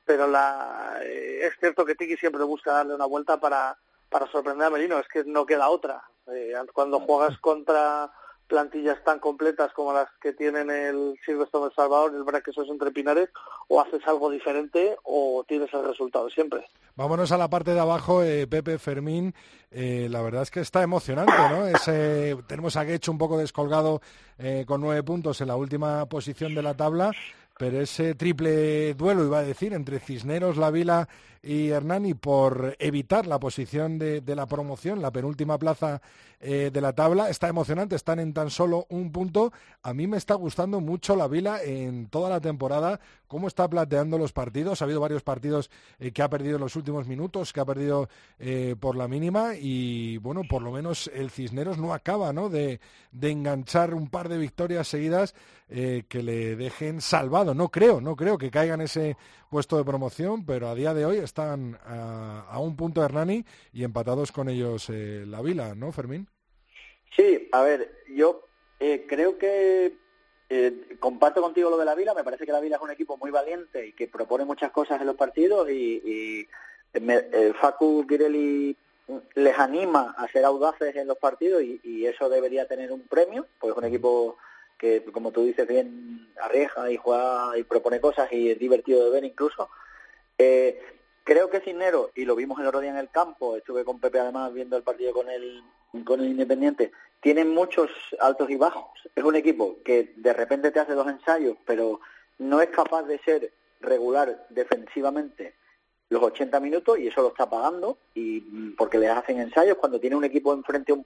pero 0.09 0.27
la, 0.27 1.01
eh, 1.03 1.41
es 1.43 1.53
cierto 1.61 1.85
que 1.85 1.95
Tiki 1.95 2.17
siempre 2.17 2.43
busca 2.43 2.73
darle 2.73 2.95
una 2.95 3.05
vuelta 3.05 3.39
para, 3.39 3.77
para 4.09 4.27
sorprender 4.29 4.67
a 4.67 4.71
Merino, 4.71 4.99
es 4.99 5.07
que 5.07 5.23
no 5.25 5.45
queda 5.45 5.69
otra. 5.69 6.03
Eh, 6.33 6.55
cuando 6.73 7.01
juegas 7.01 7.39
contra 7.41 8.11
plantillas 8.49 9.03
tan 9.05 9.21
completas 9.21 9.73
como 9.73 9.93
las 9.93 10.09
que 10.21 10.33
tienen 10.33 10.71
el 10.71 11.19
Silvestre 11.25 11.61
del 11.61 11.73
Salvador, 11.75 12.15
el 12.15 12.25
Braquesos 12.25 12.69
entre 12.69 12.91
Pinares, 12.91 13.29
o 13.69 13.81
haces 13.81 14.01
algo 14.07 14.31
diferente 14.31 14.97
o 15.05 15.45
tienes 15.47 15.73
el 15.75 15.85
resultado 15.85 16.29
siempre. 16.31 16.67
Vámonos 16.97 17.31
a 17.31 17.39
la 17.39 17.49
parte 17.49 17.75
de 17.75 17.81
abajo, 17.81 18.25
eh, 18.25 18.47
Pepe 18.49 18.79
Fermín. 18.79 19.33
eh, 19.71 20.09
la 20.11 20.23
verdad 20.23 20.43
es 20.43 20.51
que 20.51 20.61
está 20.61 20.83
emocionante, 20.83 21.33
¿no? 21.33 22.43
Tenemos 22.47 22.77
a 22.77 22.85
Guecho 22.85 23.13
un 23.13 23.19
poco 23.19 23.39
descolgado 23.39 24.01
eh, 24.39 24.65
con 24.67 24.81
nueve 24.81 25.03
puntos 25.03 25.41
en 25.41 25.49
la 25.49 25.57
última 25.57 26.07
posición 26.07 26.55
de 26.55 26.63
la 26.63 26.75
tabla, 26.75 27.13
pero 27.59 27.81
ese 27.81 28.15
triple 28.15 28.95
duelo, 28.95 29.25
iba 29.25 29.41
a 29.41 29.45
decir, 29.45 29.73
entre 29.73 29.99
Cisneros, 29.99 30.57
La 30.57 30.71
Vila 30.71 31.09
y 31.43 31.69
Hernani 31.69 32.15
por 32.15 32.77
evitar 32.79 33.27
la 33.27 33.39
posición 33.39 33.99
de, 33.99 34.23
la 34.27 34.47
promoción, 34.47 35.01
la 35.01 35.11
penúltima 35.11 35.59
plaza 35.59 36.01
eh, 36.41 36.71
de 36.73 36.81
la 36.81 36.93
tabla, 36.93 37.29
está 37.29 37.49
emocionante, 37.49 37.97
están 37.97 38.19
en 38.19 38.33
tan 38.33 38.51
solo 38.51 38.87
un 38.91 39.11
punto. 39.13 39.53
A 39.83 39.95
mí 39.95 40.07
me 40.07 40.17
está 40.17 40.35
gustando 40.35 40.81
mucho 40.81 41.17
La 41.17 41.29
Vila 41.29 41.63
en 41.63 42.09
toda 42.09 42.31
la 42.31 42.41
temporada, 42.41 43.01
cómo 43.27 43.49
está 43.49 43.69
planteando 43.69 44.19
los 44.19 44.33
partidos. 44.33 44.81
Ha 44.81 44.85
habido 44.85 45.01
varios 45.01 45.23
partidos 45.23 45.71
eh, 45.99 46.13
que 46.13 46.23
ha 46.23 46.31
perdido 46.31 46.57
en 46.57 46.63
los 46.63 46.77
últimos 46.77 47.07
minutos, 47.07 47.53
que 47.53 47.61
ha 47.61 47.65
perdido 47.65 48.09
eh, 48.39 48.77
por 48.79 48.97
la 48.97 49.09
mínima 49.09 49.55
y 49.55 50.19
bueno, 50.19 50.43
por 50.49 50.63
lo 50.63 50.71
menos 50.71 51.11
el 51.15 51.31
Cisneros 51.31 51.79
no 51.79 51.95
acaba 51.95 52.33
¿no? 52.33 52.49
De, 52.49 52.81
enganchar 53.21 53.95
un 53.95 54.09
par 54.09 54.29
de 54.29 54.39
victorias 54.39 54.89
seguidas 54.89 55.35
que 55.69 56.23
le 56.23 56.57
dejen 56.57 57.03
salvado. 57.03 57.48
No 57.55 57.69
creo, 57.71 58.01
no 58.01 58.17
creo 58.17 58.39
que 58.39 58.51
caigan 58.51 58.81
ese 58.81 59.17
puesto 59.51 59.77
de 59.77 59.85
promoción, 59.85 60.45
pero 60.47 60.69
a 60.69 60.75
día 60.75 60.95
de 60.95 61.05
hoy 61.07 61.19
están 61.19 61.79
a, 61.85 62.47
a 62.49 62.59
un 62.61 62.77
punto 62.77 63.01
de 63.01 63.07
Hernani 63.07 63.45
y 63.73 63.85
empatados 63.85 64.33
con 64.33 64.49
ellos 64.49 64.89
eh, 64.91 65.25
la 65.27 65.43
Vila, 65.43 65.75
¿no, 65.75 65.93
Fermín? 65.93 66.29
Sí, 67.17 67.49
a 67.53 67.63
ver, 67.63 67.93
yo 68.15 68.45
eh, 68.81 69.07
creo 69.09 69.39
que 69.39 69.97
eh, 70.51 70.97
comparto 71.01 71.43
contigo 71.43 71.69
lo 71.71 71.77
de 71.79 71.85
la 71.85 71.95
Vila. 71.95 72.15
Me 72.15 72.25
parece 72.25 72.47
que 72.47 72.53
la 72.53 72.61
Vila 72.61 72.77
es 72.77 72.83
un 72.83 72.91
equipo 72.91 73.17
muy 73.17 73.31
valiente 73.31 73.87
y 73.87 73.93
que 73.93 74.09
propone 74.09 74.45
muchas 74.45 74.71
cosas 74.71 75.01
en 75.01 75.07
los 75.07 75.17
partidos 75.17 75.69
y, 75.71 76.47
y 76.95 77.01
me- 77.01 77.27
eh, 77.33 77.53
Facu 77.61 78.05
Pirelli 78.07 78.77
les 79.35 79.59
anima 79.59 80.15
a 80.19 80.29
ser 80.29 80.45
audaces 80.45 80.95
en 80.95 81.09
los 81.09 81.17
partidos 81.19 81.63
y, 81.63 81.81
y 81.83 82.07
eso 82.07 82.29
debería 82.29 82.69
tener 82.69 82.93
un 82.93 83.03
premio, 83.09 83.47
pues 83.59 83.73
es 83.73 83.79
un 83.79 83.85
equipo 83.85 84.37
que, 84.79 85.03
como 85.05 85.33
tú 85.33 85.45
dices, 85.45 85.67
bien 85.67 86.29
arriesga 86.41 86.91
y 86.91 86.97
juega 86.97 87.59
y 87.59 87.65
propone 87.65 88.01
cosas 88.01 88.33
y 88.33 88.51
es 88.51 88.59
divertido 88.59 89.05
de 89.05 89.11
ver 89.11 89.25
incluso. 89.25 89.69
Eh, 90.39 90.81
creo 91.25 91.51
que 91.51 91.61
Cisneros, 91.61 92.11
y 92.15 92.25
lo 92.25 92.37
vimos 92.37 92.59
el 92.61 92.67
otro 92.67 92.81
día 92.81 92.91
en 92.91 92.97
el 92.97 93.11
campo, 93.11 93.57
estuve 93.57 93.85
con 93.85 93.99
Pepe 94.01 94.21
además 94.21 94.53
viendo 94.53 94.77
el 94.77 94.83
partido 94.85 95.13
con 95.13 95.29
el, 95.29 95.63
con 96.05 96.21
el 96.21 96.29
Independiente, 96.29 96.93
tienen 97.21 97.49
muchos 97.51 97.91
altos 98.21 98.49
y 98.51 98.57
bajos. 98.57 98.91
Es 99.17 99.25
un 99.25 99.35
equipo 99.35 99.79
que 99.85 100.13
de 100.17 100.33
repente 100.33 100.71
te 100.71 100.79
hace 100.81 100.93
dos 100.93 101.09
ensayos, 101.09 101.57
pero 101.67 102.01
no 102.39 102.61
es 102.63 102.69
capaz 102.71 103.03
de 103.03 103.19
ser 103.19 103.53
regular 103.81 104.47
defensivamente 104.51 105.55
los 106.11 106.23
80 106.23 106.59
minutos 106.61 106.99
y 106.99 107.09
eso 107.09 107.21
lo 107.23 107.29
está 107.29 107.51
pagando 107.51 107.99
y 108.15 108.41
mm, 108.41 108.77
porque 108.77 108.99
les 108.99 109.11
hacen 109.11 109.41
ensayos 109.41 109.77
cuando 109.77 110.01
tiene 110.01 110.17
un 110.17 110.25
equipo 110.25 110.53
enfrente 110.55 110.93
un- 110.93 111.05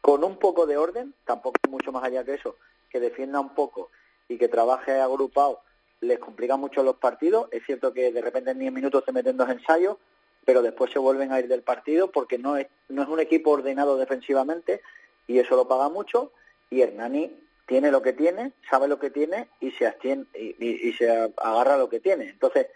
con 0.00 0.24
un 0.24 0.38
poco 0.38 0.66
de 0.66 0.76
orden, 0.76 1.12
tampoco 1.24 1.56
mucho 1.68 1.92
más 1.92 2.02
allá 2.04 2.24
que 2.24 2.34
eso, 2.34 2.56
que 2.92 3.00
defienda 3.00 3.40
un 3.40 3.54
poco 3.54 3.90
y 4.28 4.36
que 4.36 4.48
trabaje 4.48 5.00
agrupado, 5.00 5.60
les 6.00 6.18
complica 6.18 6.56
mucho 6.56 6.82
los 6.82 6.96
partidos. 6.96 7.48
Es 7.50 7.64
cierto 7.64 7.92
que 7.92 8.12
de 8.12 8.20
repente 8.20 8.50
en 8.50 8.58
10 8.58 8.72
minutos 8.72 9.04
se 9.04 9.12
meten 9.12 9.36
dos 9.36 9.48
ensayos, 9.48 9.96
pero 10.44 10.62
después 10.62 10.92
se 10.92 10.98
vuelven 10.98 11.32
a 11.32 11.40
ir 11.40 11.48
del 11.48 11.62
partido 11.62 12.10
porque 12.10 12.38
no 12.38 12.56
es, 12.56 12.66
no 12.88 13.02
es 13.02 13.08
un 13.08 13.20
equipo 13.20 13.50
ordenado 13.50 13.96
defensivamente 13.96 14.82
y 15.26 15.38
eso 15.38 15.56
lo 15.56 15.66
paga 15.66 15.88
mucho. 15.88 16.32
Y 16.70 16.82
Hernani 16.82 17.34
tiene 17.66 17.90
lo 17.90 18.02
que 18.02 18.12
tiene, 18.12 18.52
sabe 18.68 18.88
lo 18.88 18.98
que 18.98 19.10
tiene 19.10 19.48
y 19.60 19.70
se 19.70 19.86
abstiene 19.86 20.26
y, 20.34 20.92
se 20.92 21.10
agarra 21.10 21.78
lo 21.78 21.88
que 21.88 22.00
tiene. 22.00 22.28
Entonces, 22.28 22.66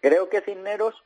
creo 0.00 0.28
que 0.28 0.42
Cisneros, 0.42 1.02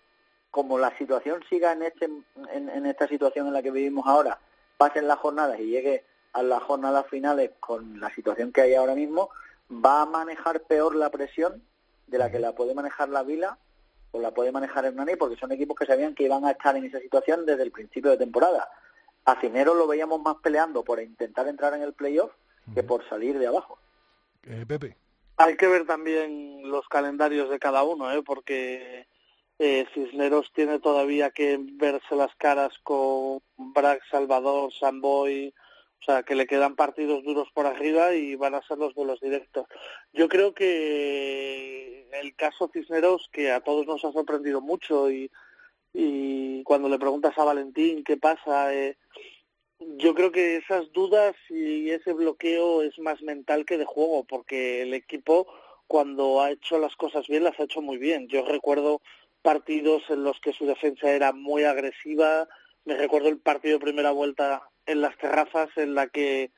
como 0.50 0.78
la 0.78 0.96
situación 0.96 1.44
siga 1.48 1.72
en, 1.72 1.82
este, 1.82 2.06
en, 2.06 2.68
en 2.70 2.86
esta 2.86 3.06
situación 3.06 3.46
en 3.46 3.52
la 3.52 3.62
que 3.62 3.70
vivimos 3.70 4.06
ahora, 4.06 4.38
pasen 4.78 5.06
las 5.06 5.18
jornadas 5.18 5.60
y 5.60 5.66
llegue 5.66 6.04
a 6.32 6.42
las 6.42 6.62
jornadas 6.62 7.06
finales 7.08 7.50
con 7.60 8.00
la 8.00 8.14
situación 8.14 8.52
que 8.52 8.62
hay 8.62 8.74
ahora 8.74 8.94
mismo, 8.94 9.30
va 9.70 10.02
a 10.02 10.06
manejar 10.06 10.62
peor 10.62 10.94
la 10.94 11.10
presión 11.10 11.62
de 12.06 12.18
la 12.18 12.30
que 12.30 12.38
la 12.38 12.54
puede 12.54 12.74
manejar 12.74 13.08
la 13.08 13.22
Vila 13.22 13.58
o 14.12 14.20
la 14.20 14.32
puede 14.32 14.50
manejar 14.52 14.84
Hernani, 14.84 15.16
porque 15.16 15.36
son 15.36 15.52
equipos 15.52 15.76
que 15.76 15.86
sabían 15.86 16.14
que 16.14 16.24
iban 16.24 16.44
a 16.44 16.50
estar 16.50 16.76
en 16.76 16.84
esa 16.84 16.98
situación 16.98 17.46
desde 17.46 17.62
el 17.62 17.70
principio 17.70 18.10
de 18.10 18.16
temporada. 18.16 18.68
A 19.24 19.40
Cisneros 19.40 19.76
lo 19.76 19.86
veíamos 19.86 20.20
más 20.20 20.36
peleando 20.42 20.82
por 20.82 21.00
intentar 21.00 21.46
entrar 21.46 21.74
en 21.74 21.82
el 21.82 21.92
playoff 21.92 22.32
que 22.74 22.82
por 22.82 23.08
salir 23.08 23.38
de 23.38 23.46
abajo. 23.46 23.78
Eh, 24.44 24.64
Pepe. 24.66 24.96
Hay 25.36 25.56
que 25.56 25.68
ver 25.68 25.86
también 25.86 26.68
los 26.70 26.88
calendarios 26.88 27.50
de 27.50 27.58
cada 27.58 27.82
uno, 27.82 28.10
¿eh? 28.12 28.22
porque 28.22 29.06
Eh, 29.62 29.86
Cisneros 29.92 30.50
tiene 30.54 30.78
todavía 30.78 31.30
que 31.32 31.58
verse 31.60 32.16
las 32.16 32.34
caras 32.36 32.72
con 32.82 33.42
Bragg, 33.58 34.00
Salvador, 34.10 34.72
Samboy, 34.72 35.52
o 36.00 36.04
sea, 36.04 36.22
que 36.22 36.34
le 36.34 36.46
quedan 36.46 36.76
partidos 36.76 37.22
duros 37.24 37.48
por 37.52 37.66
arriba 37.66 38.14
y 38.14 38.34
van 38.34 38.54
a 38.54 38.62
ser 38.62 38.78
los 38.78 38.94
duelos 38.94 39.20
directos. 39.20 39.66
Yo 40.12 40.28
creo 40.28 40.54
que 40.54 42.08
el 42.12 42.34
caso 42.34 42.70
Cisneros, 42.72 43.28
que 43.32 43.50
a 43.50 43.60
todos 43.60 43.86
nos 43.86 44.04
ha 44.04 44.12
sorprendido 44.12 44.60
mucho 44.60 45.10
y, 45.10 45.30
y 45.92 46.62
cuando 46.62 46.88
le 46.88 46.98
preguntas 46.98 47.36
a 47.36 47.44
Valentín 47.44 48.02
qué 48.02 48.16
pasa, 48.16 48.74
eh, 48.74 48.96
yo 49.78 50.14
creo 50.14 50.32
que 50.32 50.56
esas 50.56 50.90
dudas 50.92 51.34
y 51.48 51.90
ese 51.90 52.12
bloqueo 52.12 52.82
es 52.82 52.98
más 52.98 53.20
mental 53.22 53.64
que 53.64 53.78
de 53.78 53.84
juego, 53.84 54.24
porque 54.24 54.82
el 54.82 54.94
equipo 54.94 55.46
cuando 55.86 56.40
ha 56.40 56.52
hecho 56.52 56.78
las 56.78 56.94
cosas 56.96 57.26
bien 57.26 57.44
las 57.44 57.58
ha 57.58 57.64
hecho 57.64 57.82
muy 57.82 57.98
bien. 57.98 58.28
Yo 58.28 58.44
recuerdo 58.44 59.02
partidos 59.42 60.02
en 60.08 60.22
los 60.22 60.38
que 60.40 60.52
su 60.52 60.66
defensa 60.66 61.10
era 61.10 61.32
muy 61.32 61.64
agresiva, 61.64 62.48
me 62.84 62.94
recuerdo 62.96 63.28
el 63.28 63.38
partido 63.38 63.78
de 63.78 63.84
primera 63.84 64.10
vuelta 64.10 64.69
en 64.86 65.00
las 65.00 65.16
terrazas 65.18 65.70
en 65.76 65.94
la 65.94 66.08
que 66.08 66.50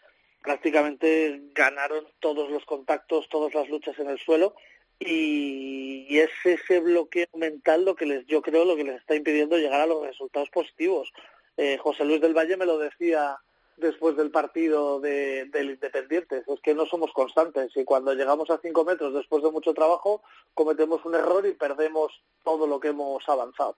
prácticamente 0.42 1.40
ganaron 1.54 2.06
todos 2.20 2.50
los 2.50 2.64
contactos, 2.64 3.28
todas 3.28 3.54
las 3.54 3.68
luchas 3.68 3.98
en 3.98 4.10
el 4.10 4.18
suelo 4.18 4.54
y, 4.98 6.18
es 6.18 6.30
ese 6.44 6.80
bloqueo 6.80 7.26
mental 7.34 7.84
lo 7.84 7.94
que 7.94 8.06
les, 8.06 8.26
yo 8.26 8.42
creo, 8.42 8.64
lo 8.64 8.76
que 8.76 8.84
les 8.84 9.00
está 9.00 9.14
impidiendo 9.14 9.56
llegar 9.56 9.80
a 9.80 9.86
los 9.86 10.06
resultados 10.06 10.50
positivos. 10.50 11.10
Eh, 11.56 11.78
José 11.78 12.04
Luis 12.04 12.20
del 12.20 12.36
Valle 12.36 12.56
me 12.56 12.66
lo 12.66 12.78
decía 12.78 13.38
después 13.76 14.16
del 14.16 14.30
partido 14.30 15.00
de, 15.00 15.46
del 15.46 15.70
Independiente, 15.70 16.44
es 16.46 16.60
que 16.60 16.74
no 16.74 16.86
somos 16.86 17.12
constantes 17.12 17.74
y 17.76 17.84
cuando 17.84 18.14
llegamos 18.14 18.50
a 18.50 18.60
cinco 18.62 18.84
metros 18.84 19.14
después 19.14 19.42
de 19.42 19.50
mucho 19.50 19.72
trabajo 19.72 20.22
cometemos 20.54 21.04
un 21.04 21.14
error 21.14 21.46
y 21.46 21.52
perdemos 21.52 22.22
todo 22.44 22.66
lo 22.66 22.78
que 22.78 22.88
hemos 22.88 23.26
avanzado. 23.28 23.74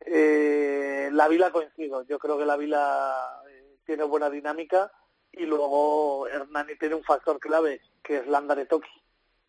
Eh, 0.00 1.10
la 1.12 1.28
Vila 1.28 1.52
coincido, 1.52 2.02
yo 2.04 2.18
creo 2.18 2.38
que 2.38 2.46
la 2.46 2.56
Vila 2.56 3.42
tiene 3.84 4.04
buena 4.04 4.30
dinámica 4.30 4.92
y 5.32 5.46
luego 5.46 6.26
Hernani 6.28 6.76
tiene 6.76 6.94
un 6.94 7.04
factor 7.04 7.38
clave 7.38 7.80
que 8.02 8.18
es 8.18 8.26
Landare 8.26 8.66
Toki. 8.66 8.90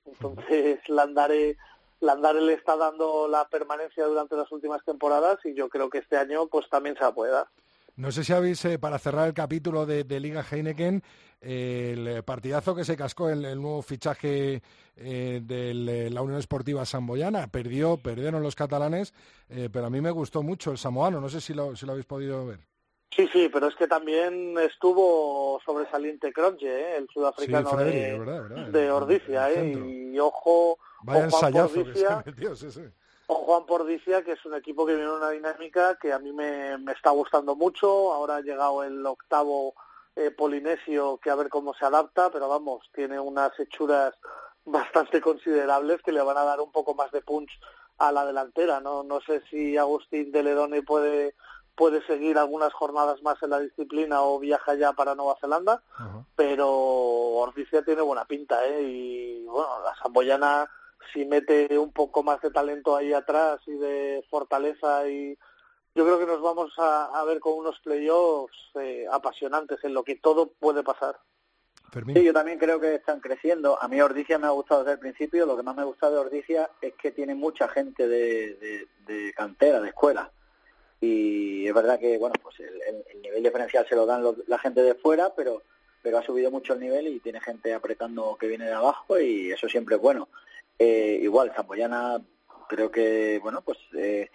Entonces 0.05 0.79
Landare, 0.87 1.57
Landare 1.99 2.41
le 2.41 2.53
está 2.53 2.75
dando 2.75 3.27
la 3.27 3.47
permanencia 3.47 4.05
durante 4.05 4.35
las 4.35 4.51
últimas 4.51 4.83
temporadas 4.83 5.39
y 5.43 5.53
yo 5.53 5.69
creo 5.69 5.89
que 5.89 5.99
este 5.99 6.17
año 6.17 6.47
pues 6.47 6.69
también 6.69 6.95
se 6.95 7.03
la 7.03 7.13
puede 7.13 7.31
dar. 7.31 7.47
No 7.95 8.11
sé 8.11 8.23
si 8.23 8.33
habéis, 8.33 8.63
eh, 8.65 8.79
para 8.79 8.97
cerrar 8.99 9.27
el 9.27 9.33
capítulo 9.33 9.85
de, 9.85 10.03
Liga 10.19 10.45
Heineken, 10.49 11.03
el 11.41 12.23
partidazo 12.23 12.73
que 12.73 12.85
se 12.85 12.95
cascó 12.95 13.29
en 13.29 13.43
el 13.43 13.61
nuevo 13.61 13.81
fichaje 13.81 14.61
eh, 14.95 15.41
de 15.43 16.09
la 16.09 16.21
Unión 16.21 16.39
Esportiva 16.39 16.85
Samboyana. 16.85 17.47
Perdió, 17.47 17.97
perdieron 17.97 18.43
los 18.43 18.55
catalanes, 18.55 19.13
eh, 19.49 19.69
pero 19.71 19.87
a 19.87 19.89
mí 19.89 19.99
me 19.99 20.11
gustó 20.11 20.41
mucho 20.41 20.71
el 20.71 20.77
samoano. 20.77 21.19
No 21.19 21.29
sé 21.29 21.41
si 21.41 21.53
lo, 21.53 21.75
si 21.75 21.85
lo 21.85 21.91
habéis 21.91 22.05
podido 22.05 22.45
ver. 22.45 22.70
Sí, 23.15 23.27
sí, 23.33 23.49
pero 23.51 23.67
es 23.67 23.75
que 23.75 23.87
también 23.87 24.57
estuvo 24.57 25.59
sobresaliente 25.65 26.31
Cronje, 26.31 26.95
el 26.95 27.09
sudafricano 27.09 27.75
de, 27.75 28.89
Ordicia, 28.91 29.51
y 29.51 30.17
ojo, 30.17 30.77
Vaya 31.03 31.29
sí, 31.67 32.71
sí. 32.71 32.81
Con 33.25 33.37
Juan 33.37 33.65
Pordicia, 33.65 34.23
que 34.23 34.33
es 34.33 34.45
un 34.45 34.55
equipo 34.55 34.85
que 34.85 34.95
viene 34.95 35.09
en 35.09 35.15
una 35.15 35.29
dinámica 35.29 35.97
que 35.99 36.11
a 36.13 36.19
mí 36.19 36.31
me, 36.31 36.75
está 36.91 37.11
gustando 37.11 37.55
mucho. 37.55 38.13
Ahora 38.13 38.37
ha 38.37 38.41
llegado 38.41 38.83
el 38.83 39.05
octavo 39.05 39.73
eh, 40.15 40.31
polinesio, 40.31 41.17
que 41.17 41.29
a 41.29 41.35
ver 41.35 41.49
cómo 41.49 41.73
se 41.73 41.85
adapta, 41.85 42.29
pero 42.29 42.49
vamos, 42.49 42.89
tiene 42.93 43.19
unas 43.19 43.57
hechuras 43.59 44.13
bastante 44.65 45.21
considerables 45.21 46.01
que 46.01 46.11
le 46.11 46.21
van 46.21 46.37
a 46.37 46.43
dar 46.43 46.59
un 46.59 46.71
poco 46.71 46.93
más 46.93 47.11
de 47.11 47.21
punch 47.21 47.51
a 47.97 48.11
la 48.11 48.25
delantera. 48.25 48.79
No, 48.79 49.03
no 49.03 49.21
sé 49.21 49.41
si 49.49 49.77
Agustín 49.77 50.31
de 50.31 50.43
Ledone 50.43 50.81
puede 50.83 51.35
puede 51.81 52.05
seguir 52.05 52.37
algunas 52.37 52.71
jornadas 52.73 53.23
más 53.23 53.41
en 53.41 53.49
la 53.49 53.59
disciplina 53.59 54.21
o 54.21 54.37
viaja 54.37 54.75
ya 54.75 54.93
para 54.93 55.15
Nueva 55.15 55.35
Zelanda, 55.41 55.81
pero 56.35 56.69
Ordicia 56.69 57.83
tiene 57.83 58.03
buena 58.03 58.23
pinta, 58.25 58.63
¿eh? 58.67 58.83
Y 58.83 59.45
bueno, 59.45 59.81
la 59.83 59.95
Samboyana 59.95 60.69
si 61.11 61.25
mete 61.25 61.79
un 61.79 61.91
poco 61.91 62.21
más 62.21 62.39
de 62.41 62.51
talento 62.51 62.95
ahí 62.95 63.13
atrás 63.13 63.61
y 63.65 63.71
de 63.71 64.23
fortaleza 64.29 65.09
y 65.09 65.35
yo 65.95 66.05
creo 66.05 66.19
que 66.19 66.27
nos 66.27 66.39
vamos 66.39 66.71
a, 66.77 67.23
ver 67.25 67.39
con 67.39 67.53
unos 67.53 67.79
playoffs 67.79 68.55
eh, 68.75 69.07
apasionantes 69.11 69.83
en 69.83 69.95
lo 69.95 70.03
que 70.03 70.17
todo 70.17 70.51
puede 70.51 70.83
pasar. 70.83 71.17
Sí, 72.13 72.23
yo 72.23 72.31
también 72.31 72.59
creo 72.59 72.79
que 72.79 72.93
están 72.93 73.21
creciendo. 73.21 73.81
A 73.81 73.87
mí 73.87 73.99
Ordicia 73.99 74.37
me 74.37 74.45
ha 74.45 74.51
gustado 74.51 74.83
desde 74.83 74.93
el 74.93 74.99
principio. 74.99 75.47
Lo 75.47 75.57
que 75.57 75.63
más 75.63 75.75
me 75.75 75.83
gusta 75.83 76.11
de 76.11 76.17
Ordicia 76.17 76.69
es 76.79 76.93
que 76.93 77.09
tiene 77.11 77.33
mucha 77.33 77.67
gente 77.69 78.07
de, 78.07 78.87
cantera, 79.35 79.81
de 79.81 79.89
escuela. 79.89 80.31
Y 81.01 81.67
es 81.67 81.73
verdad 81.73 81.99
que, 81.99 82.17
bueno, 82.19 82.35
pues 82.41 82.59
el, 82.59 83.21
nivel 83.21 83.43
diferencial 83.43 83.87
se 83.89 83.95
lo 83.95 84.05
dan 84.05 84.23
la 84.47 84.59
gente 84.59 84.83
de 84.83 84.93
fuera, 84.93 85.33
pero, 85.35 85.63
pero 86.03 86.19
ha 86.19 86.23
subido 86.23 86.51
mucho 86.51 86.73
el 86.73 86.79
nivel 86.79 87.07
y 87.07 87.19
tiene 87.19 87.41
gente 87.41 87.73
apretando 87.73 88.37
que 88.39 88.47
viene 88.47 88.65
de 88.65 88.73
abajo 88.73 89.19
y 89.19 89.51
eso 89.51 89.67
siempre 89.67 89.95
es 89.95 90.01
bueno. 90.01 90.29
Eh, 90.77 91.19
igual, 91.21 91.51
Zamboyana 91.55 92.21
creo 92.67 92.91
que, 92.91 93.39
bueno, 93.41 93.61
pues 93.61 93.77
eh, 93.97 94.29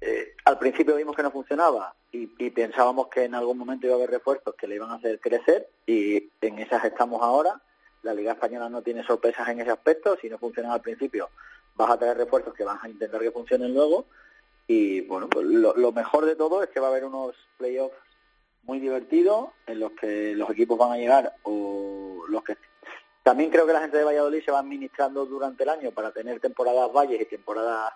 eh, 0.00 0.34
al 0.44 0.58
principio 0.58 0.96
vimos 0.96 1.16
que 1.16 1.22
no 1.22 1.30
funcionaba 1.30 1.94
y, 2.12 2.26
pensábamos 2.50 3.08
que 3.08 3.24
en 3.24 3.34
algún 3.34 3.58
momento 3.58 3.86
iba 3.86 3.94
a 3.94 3.98
haber 3.98 4.10
refuerzos 4.10 4.54
que 4.54 4.66
le 4.66 4.76
iban 4.76 4.90
a 4.90 4.94
hacer 4.94 5.20
crecer 5.20 5.68
y 5.86 6.30
en 6.40 6.58
esas 6.58 6.84
estamos 6.84 7.22
ahora. 7.22 7.60
La 8.02 8.14
Liga 8.14 8.32
Española 8.32 8.68
no 8.68 8.82
tiene 8.82 9.04
sorpresas 9.04 9.48
en 9.48 9.60
ese 9.60 9.70
aspecto. 9.70 10.16
Si 10.20 10.28
no 10.28 10.38
funcionan 10.38 10.72
al 10.72 10.80
principio, 10.80 11.28
vas 11.74 11.90
a 11.90 11.98
traer 11.98 12.16
refuerzos 12.16 12.54
que 12.54 12.64
vas 12.64 12.82
a 12.82 12.88
intentar 12.88 13.20
que 13.20 13.30
funcionen 13.30 13.74
luego. 13.74 14.06
Y 14.66 15.02
bueno, 15.02 15.28
pues 15.28 15.46
lo, 15.46 15.76
lo 15.76 15.92
mejor 15.92 16.26
de 16.26 16.36
todo 16.36 16.62
es 16.62 16.70
que 16.70 16.80
va 16.80 16.88
a 16.88 16.90
haber 16.90 17.04
unos 17.04 17.36
playoffs 17.56 17.96
muy 18.64 18.80
divertidos 18.80 19.50
en 19.66 19.80
los 19.80 19.92
que 19.92 20.34
los 20.34 20.50
equipos 20.50 20.76
van 20.76 20.92
a 20.92 20.96
llegar 20.96 21.34
o 21.44 22.24
los 22.28 22.42
que 22.42 22.56
también 23.22 23.50
creo 23.50 23.66
que 23.66 23.72
la 23.72 23.80
gente 23.80 23.96
de 23.96 24.04
Valladolid 24.04 24.44
se 24.44 24.52
va 24.52 24.60
administrando 24.60 25.26
durante 25.26 25.64
el 25.64 25.68
año 25.68 25.90
para 25.90 26.12
tener 26.12 26.38
temporadas 26.38 26.92
valles 26.92 27.20
y 27.20 27.24
temporadas 27.24 27.92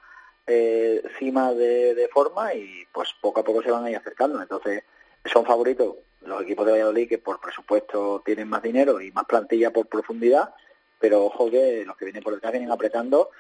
eh, 0.47 1.03
cima 1.21 1.55
de, 1.55 2.09
forma 2.13 2.53
y 2.55 2.85
pues 2.93 3.15
poco 3.21 3.39
a 3.39 3.45
poco 3.45 3.63
se 3.63 3.71
van 3.71 3.85
a 3.85 3.91
ir 3.91 3.97
acercando. 3.97 4.43
Entonces 4.43 4.83
son 5.25 5.45
favoritos 5.45 5.99
los 6.23 6.43
equipos 6.43 6.67
de 6.67 6.73
Valladolid 6.73 7.09
que 7.09 7.19
por 7.19 7.41
presupuesto 7.41 8.23
tienen 8.25 8.49
más 8.49 8.61
dinero 8.61 9.01
y 9.01 9.13
más 9.13 9.25
plantilla 9.25 9.73
por 9.73 9.87
profundidad, 9.87 10.53
pero 10.99 11.27
ojo 11.27 11.49
que 11.49 11.85
los 11.85 11.97
que 11.97 12.07
vienen 12.07 12.25
por 12.25 12.35
detrás 12.35 12.51
vienen 12.51 12.73
apretando 12.73 13.31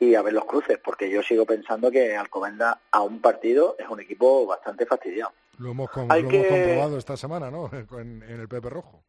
y 0.00 0.16
a 0.16 0.22
ver 0.22 0.32
los 0.32 0.46
cruces, 0.46 0.78
porque 0.82 1.08
yo 1.08 1.22
sigo 1.22 1.46
pensando 1.46 1.90
que 1.90 2.16
Alcobenda 2.16 2.80
a 2.90 3.02
un 3.02 3.20
partido 3.20 3.76
es 3.78 3.88
un 3.88 4.00
equipo 4.00 4.46
bastante 4.46 4.86
fastidiado. 4.86 5.32
Lo 5.58 5.70
hemos, 5.70 5.90
comprobado 5.90 6.98
esta 6.98 7.16
semana, 7.16 7.50
¿no? 7.50 7.70
en 7.92 8.22
el 8.22 8.48
Pepe 8.48 8.70
Rojo. 8.70 9.04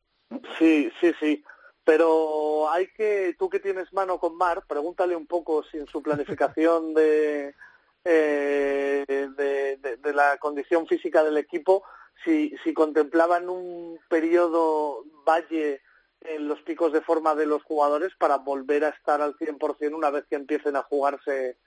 Sí, 0.60 0.92
sí, 1.00 1.14
sí 1.20 1.44
pero 1.84 2.70
hay 2.70 2.88
que, 2.88 3.36
tú 3.38 3.50
que 3.50 3.60
tienes 3.60 3.92
mano 3.94 4.20
con 4.20 4.38
Mar, 4.38 4.64
pregúntale 4.68 5.16
un 5.16 5.28
poco 5.28 5.64
si 5.64 5.78
en 5.78 5.88
su 5.88 6.02
planificación 6.02 6.94
de, 6.94 7.56
eh, 8.06 9.06
de, 9.08 10.14
la 10.14 10.38
condición 10.38 10.88
física 10.88 11.24
del 11.24 11.38
equipo, 11.38 11.84
si, 12.24 12.56
si 12.64 12.74
contemplaban 12.74 13.50
un 13.50 14.00
periodo 14.10 15.04
valle 15.26 15.82
en 16.22 16.48
los 16.48 16.62
picos 16.62 16.94
de 16.94 17.02
forma 17.02 17.36
de 17.36 17.46
los 17.46 17.64
jugadores 17.64 18.14
para 18.18 18.38
volver 18.38 18.86
a 18.86 18.90
estar 18.90 19.22
al 19.22 19.36
100% 19.36 19.96
una 19.96 20.10
vez 20.10 20.26
que 20.30 20.36
empiecen 20.36 20.76
a 20.76 20.84
jugarse, 20.84 21.58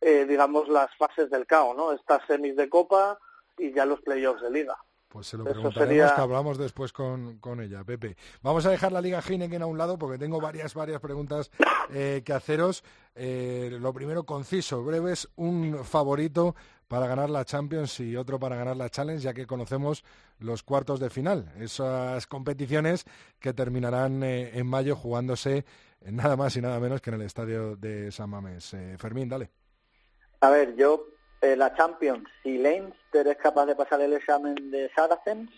eh, 0.00 0.24
digamos, 0.26 0.68
las 0.68 0.94
fases 0.96 1.30
del 1.30 1.46
CAO, 1.46 1.74
¿no? 1.74 1.92
Estas 1.92 2.24
semis 2.26 2.56
de 2.56 2.68
Copa 2.68 3.18
y 3.58 3.72
ya 3.72 3.84
los 3.84 4.00
playoffs 4.00 4.42
de 4.42 4.50
Liga. 4.50 4.76
Pues 5.16 5.28
se 5.28 5.38
lo 5.38 5.44
preguntaremos 5.44 6.12
que 6.12 6.20
hablamos 6.20 6.58
después 6.58 6.92
con, 6.92 7.38
con, 7.38 7.62
ella, 7.62 7.82
Pepe. 7.84 8.18
Vamos 8.42 8.66
a 8.66 8.70
dejar 8.70 8.92
la 8.92 9.00
Liga 9.00 9.22
Heineken 9.26 9.62
a 9.62 9.66
un 9.66 9.78
lado 9.78 9.98
porque 9.98 10.18
tengo 10.18 10.42
varias, 10.42 10.74
varias 10.74 11.00
preguntas 11.00 11.50
eh, 11.88 12.20
que 12.22 12.34
haceros. 12.34 12.84
Eh, 13.14 13.78
lo 13.80 13.94
primero, 13.94 14.24
conciso, 14.26 14.84
breves, 14.84 15.26
un 15.36 15.82
favorito 15.84 16.54
para 16.86 17.06
ganar 17.06 17.30
la 17.30 17.46
Champions 17.46 17.98
y 18.00 18.14
otro 18.14 18.38
para 18.38 18.56
ganar 18.56 18.76
la 18.76 18.90
Challenge, 18.90 19.22
ya 19.22 19.32
que 19.32 19.46
conocemos 19.46 20.04
los 20.38 20.62
cuartos 20.62 21.00
de 21.00 21.08
final, 21.08 21.50
esas 21.58 22.26
competiciones 22.26 23.06
que 23.40 23.54
terminarán 23.54 24.22
eh, 24.22 24.50
en 24.52 24.66
mayo 24.66 24.96
jugándose 24.96 25.64
nada 26.04 26.36
más 26.36 26.54
y 26.56 26.60
nada 26.60 26.78
menos 26.78 27.00
que 27.00 27.08
en 27.08 27.14
el 27.14 27.22
estadio 27.22 27.74
de 27.74 28.12
San 28.12 28.28
Mamés. 28.28 28.76
Fermín, 28.98 29.30
dale. 29.30 29.48
A 30.42 30.50
ver, 30.50 30.76
yo 30.76 31.06
eh, 31.46 31.56
la 31.56 31.74
Champions, 31.74 32.28
si 32.42 32.58
Leinster 32.58 33.28
es 33.28 33.36
capaz 33.36 33.66
de 33.66 33.76
pasar 33.76 34.00
el 34.00 34.12
examen 34.14 34.70
de 34.70 34.90
Saracens, 34.94 35.50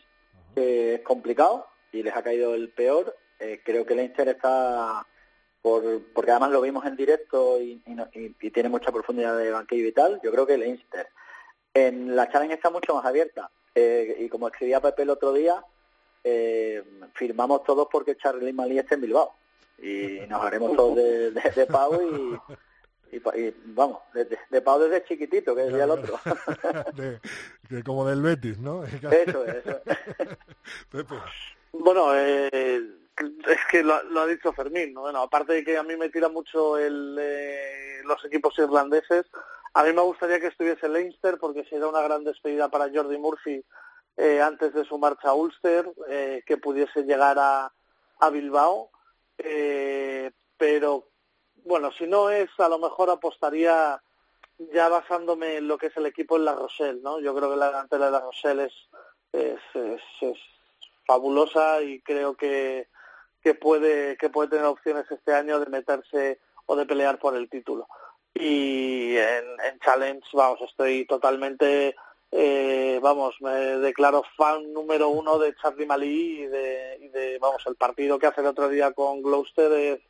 que 0.55 0.97
es 0.97 1.01
complicado 1.01 1.67
y 1.93 2.03
les 2.03 2.15
ha 2.15 2.23
caído 2.23 2.55
el 2.55 2.69
peor, 2.69 3.17
eh, 3.39 3.63
creo 3.65 3.87
que 3.87 3.95
Leinster 3.95 4.29
está, 4.29 5.07
por, 5.63 6.03
porque 6.13 6.31
además 6.31 6.51
lo 6.51 6.61
vimos 6.61 6.85
en 6.85 6.95
directo 6.95 7.59
y, 7.61 7.83
tiene 8.53 8.69
mucha 8.69 8.93
profundidad 8.93 9.39
de 9.39 9.51
banquillo 9.51 9.89
y 9.89 9.93
tal, 9.93 10.21
yo 10.23 10.31
creo 10.31 10.47
que 10.47 10.59
Leinster. 10.59 11.09
En 11.73 12.15
la 12.15 12.29
Challenge 12.29 12.55
está 12.55 12.69
mucho 12.71 12.95
más 12.95 13.07
abierta. 13.07 13.51
Eh, 13.75 14.17
y 14.19 14.29
como 14.29 14.49
escribía 14.49 14.81
Pepe 14.81 15.03
el 15.03 15.11
otro 15.11 15.33
día, 15.33 15.65
firmamos 17.15 17.65
todos 17.65 17.89
porque 17.91 18.17
Charlie 18.17 18.53
Malí 18.53 18.79
esté 18.79 18.97
en 18.97 19.01
Bilbao. 19.03 19.33
Y 19.79 20.21
nos 20.29 20.45
haremos 20.45 20.77
todos 20.77 20.97
de, 20.97 21.31
de, 21.31 21.67
Pau 21.67 21.93
y 23.13 23.17
Y, 23.17 23.55
vamos, 23.67 24.01
de, 24.15 24.25
de, 24.25 24.39
de 24.51 24.61
Pau 24.63 24.79
desde 24.81 25.05
chiquitito, 25.05 25.55
que 25.55 25.63
decía 25.63 25.85
el 25.85 25.91
Claro, 25.91 26.03
otro. 26.03 26.93
De- 26.95 27.21
que 27.69 27.83
como 27.83 28.07
del 28.07 28.23
Betis, 28.23 28.59
¿no? 28.59 28.85
Eso 29.11 29.45
es, 29.45 29.55
eso. 29.67 29.81
Pepe. 30.91 31.15
Bueno, 31.73 32.15
eh, 32.15 32.81
es 33.19 33.59
que 33.71 33.83
lo, 33.83 34.03
lo 34.05 34.21
ha 34.21 34.27
dicho 34.27 34.53
Fermín, 34.53 34.95
¿no? 34.95 35.03
Bueno, 35.03 35.21
aparte 35.23 35.53
de 35.55 35.65
que 35.65 35.77
a 35.77 35.83
mí 35.83 35.97
me 35.97 36.09
tira 36.09 36.29
mucho 36.29 36.79
el, 36.79 37.17
eh, 37.21 38.01
los 38.05 38.25
equipos 38.25 38.59
irlandeses, 38.59 39.27
a 39.75 39.85
mí 39.85 39.93
me 39.93 40.03
gustaría 40.03 40.41
que 40.41 40.47
estuviese 40.49 40.89
Leinster 40.89 41.39
porque 41.39 41.65
sería 41.65 41.87
una 41.87 42.01
gran 42.01 42.25
despedida 42.25 42.69
para 42.69 42.91
Jordi 42.93 43.19
Murphy 43.19 43.63
eh, 44.17 44.41
antes 44.41 44.73
de 44.75 44.85
su 44.85 44.99
marcha 44.99 45.29
a 45.29 45.35
Ulster, 45.35 45.89
eh, 46.09 46.43
que 46.47 46.57
pudiese 46.57 47.03
llegar 47.03 47.37
a, 47.39 47.71
a 48.21 48.31
Bilbao, 48.31 48.91
eh, 49.37 50.31
pero 50.57 51.09
bueno, 51.69 51.93
si 51.93 52.07
no 52.07 52.31
es, 52.31 52.49
a 52.59 52.69
lo 52.69 52.79
mejor 52.79 53.11
apostaría 53.11 54.03
ya 54.73 54.89
basándome 54.89 55.57
en 55.57 55.69
lo 55.69 55.79
que 55.79 55.87
es 55.87 55.97
el 55.97 56.07
equipo 56.07 56.37
en 56.37 56.45
La 56.45 56.55
Rochelle, 56.55 57.01
¿no? 57.01 57.21
Yo 57.21 57.35
creo 57.35 57.51
que 57.51 57.57
la 57.57 57.67
delantera 57.67 58.07
de 58.07 58.13
La 58.13 58.21
Rochelle 58.21 58.65
es, 58.65 58.75
es, 59.33 59.61
es, 60.21 60.39
fabulosa 61.07 61.81
y 61.81 62.01
creo 62.01 62.35
que, 62.35 62.89
que 63.43 63.55
puede 63.55 64.19
que 64.19 64.29
puede 64.29 64.51
tener 64.51 64.67
opciones 64.67 65.11
este 65.11 65.33
año 65.33 65.59
de 65.59 65.71
meterse 65.71 66.39
o 66.67 66.77
de 66.77 66.85
pelear 66.85 67.19
por 67.19 67.35
el 67.35 67.49
título. 67.49 67.87
Y 68.35 69.17
en, 69.17 69.45
en 69.65 69.79
Challenge, 69.81 70.27
vamos, 70.33 70.61
estoy 70.69 71.07
totalmente, 71.07 71.97
eh, 72.31 73.01
vamos, 73.03 73.37
me 73.41 73.51
declaro 73.79 74.23
fan 74.37 74.73
número 74.73 75.09
uno 75.09 75.39
de 75.39 75.55
Charlie 75.57 75.87
Malí 75.87 76.43
y 76.43 76.47
de, 76.47 77.39
vamos, 77.41 77.63
el 77.67 77.77
partido 77.77 78.19
que 78.19 78.27
hace 78.27 78.43
el 78.43 78.49
otro 78.49 78.69
día 78.69 78.93
con 78.93 79.23
Gloucester 79.23 79.73
es, 79.73 80.01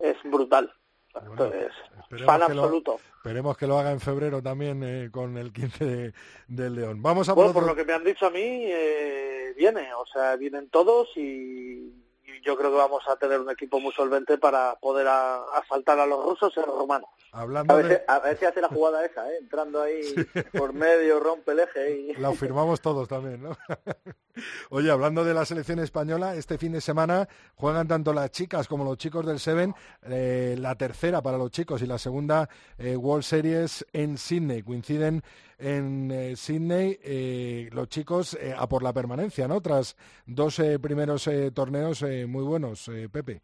es 0.00 0.16
brutal. 0.24 0.74
Entonces, 1.14 1.70
Esperemos 2.00 2.26
fan 2.26 2.46
que 2.48 2.54
lo- 2.54 2.62
absoluto. 2.62 2.96
Esperemos 3.16 3.56
que 3.56 3.66
lo 3.66 3.78
haga 3.78 3.92
en 3.92 4.00
febrero 4.00 4.42
también 4.42 4.82
eh, 4.82 5.08
con 5.12 5.36
el 5.38 5.52
15 5.52 5.84
de, 5.84 6.12
del 6.48 6.74
León. 6.74 7.02
Vamos 7.02 7.28
a 7.28 7.34
Bueno, 7.34 7.52
por 7.52 7.62
por 7.62 7.70
otro- 7.70 7.74
lo 7.74 7.76
que 7.76 7.86
me 7.86 7.92
han 7.94 8.04
dicho 8.04 8.26
a 8.26 8.30
mí, 8.30 8.40
eh, 8.42 9.54
viene, 9.56 9.92
o 9.94 10.04
sea, 10.06 10.36
vienen 10.36 10.68
todos 10.70 11.08
y 11.16 11.92
yo 12.40 12.56
creo 12.56 12.70
que 12.70 12.76
vamos 12.76 13.02
a 13.08 13.16
tener 13.16 13.38
un 13.40 13.50
equipo 13.50 13.78
muy 13.80 13.92
solvente 13.92 14.38
para 14.38 14.74
poder 14.76 15.06
a- 15.08 15.42
asaltar 15.58 15.98
a 16.00 16.06
los 16.06 16.24
rusos 16.24 16.52
y 16.56 16.60
a 16.60 16.66
los 16.66 16.76
romanos. 16.78 17.10
Hablando 17.32 17.74
A 17.74 17.76
ver, 17.78 17.88
de... 17.88 17.96
si, 17.96 18.02
a 18.08 18.18
ver 18.20 18.38
si 18.38 18.44
hace 18.44 18.60
la 18.60 18.68
jugada 18.68 19.04
esa, 19.04 19.30
¿eh? 19.30 19.38
entrando 19.40 19.82
ahí 19.82 20.14
por 20.56 20.72
medio, 20.72 21.20
rompe 21.20 21.52
el 21.52 21.60
eje 21.60 21.90
y... 21.96 22.14
La 22.14 22.32
firmamos 22.32 22.80
todos 22.80 23.08
también, 23.08 23.42
¿no? 23.42 23.56
Oye, 24.70 24.90
hablando 24.90 25.24
de 25.24 25.34
la 25.34 25.44
selección 25.44 25.78
española, 25.78 26.34
este 26.36 26.56
fin 26.56 26.72
de 26.72 26.80
semana 26.80 27.28
juegan 27.54 27.86
tanto 27.86 28.12
las 28.14 28.30
chicas 28.30 28.66
como 28.66 28.84
los 28.84 28.96
chicos 28.96 29.26
del 29.26 29.38
Seven, 29.38 29.74
eh, 30.04 30.56
la 30.58 30.74
tercera 30.74 31.20
para 31.20 31.36
los 31.36 31.50
chicos 31.50 31.82
y 31.82 31.86
la 31.86 31.98
segunda 31.98 32.48
eh, 32.78 32.96
World 32.96 33.24
Series 33.24 33.84
en 33.92 34.16
Sydney. 34.16 34.62
Coinciden 34.62 35.22
en 35.62 36.10
eh, 36.10 36.36
Sydney 36.36 36.98
eh, 37.02 37.70
los 37.72 37.88
chicos 37.88 38.34
eh, 38.34 38.54
a 38.56 38.68
por 38.68 38.82
la 38.82 38.92
permanencia, 38.92 39.46
¿no? 39.46 39.60
Tras 39.60 39.96
dos 40.26 40.58
eh, 40.58 40.78
primeros 40.78 41.28
torneos 41.54 42.02
muy 42.02 42.42
buenos, 42.42 42.90
Pepe. 43.12 43.42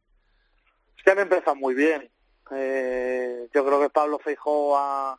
Es 0.97 1.05
que 1.05 1.11
han 1.11 1.21
empezado 1.21 1.57
muy 1.57 1.75
bien. 1.75 2.11
Yo 2.51 3.64
creo 3.64 3.81
que 3.81 3.91
Pablo 3.91 4.19
Feijó 4.19 4.77
a, 4.77 5.19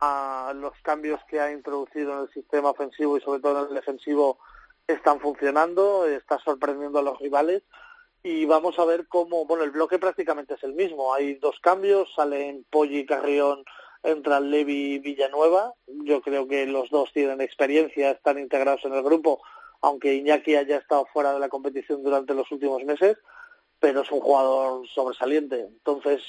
a 0.00 0.52
los 0.54 0.72
cambios 0.82 1.20
que 1.28 1.40
ha 1.40 1.50
introducido 1.50 2.12
en 2.12 2.20
el 2.20 2.32
sistema 2.32 2.70
ofensivo 2.70 3.16
y 3.16 3.20
sobre 3.20 3.40
todo 3.40 3.62
en 3.64 3.68
el 3.70 3.74
defensivo 3.74 4.38
están 4.86 5.20
funcionando, 5.20 6.06
está 6.06 6.38
sorprendiendo 6.38 7.00
a 7.00 7.02
los 7.02 7.18
rivales 7.18 7.62
y 8.22 8.44
vamos 8.44 8.78
a 8.78 8.84
ver 8.84 9.06
cómo, 9.06 9.46
bueno, 9.46 9.64
el 9.64 9.70
bloque 9.70 9.98
prácticamente 9.98 10.54
es 10.54 10.62
el 10.64 10.74
mismo. 10.74 11.14
Hay 11.14 11.34
dos 11.34 11.58
cambios, 11.60 12.12
salen 12.14 12.66
Polly 12.70 12.98
y 12.98 13.06
Carrión, 13.06 13.64
entran 14.06 14.50
Levi 14.50 14.98
Villanueva. 14.98 15.74
Yo 15.86 16.22
creo 16.22 16.48
que 16.48 16.66
los 16.66 16.90
dos 16.90 17.12
tienen 17.12 17.40
experiencia, 17.40 18.10
están 18.10 18.38
integrados 18.38 18.84
en 18.84 18.94
el 18.94 19.02
grupo, 19.02 19.42
aunque 19.82 20.14
Iñaki 20.14 20.56
haya 20.56 20.78
estado 20.78 21.06
fuera 21.12 21.32
de 21.32 21.40
la 21.40 21.48
competición 21.48 22.02
durante 22.02 22.34
los 22.34 22.50
últimos 22.50 22.82
meses 22.84 23.18
pero 23.78 24.02
es 24.02 24.10
un 24.10 24.20
jugador 24.20 24.86
sobresaliente. 24.88 25.60
Entonces, 25.60 26.22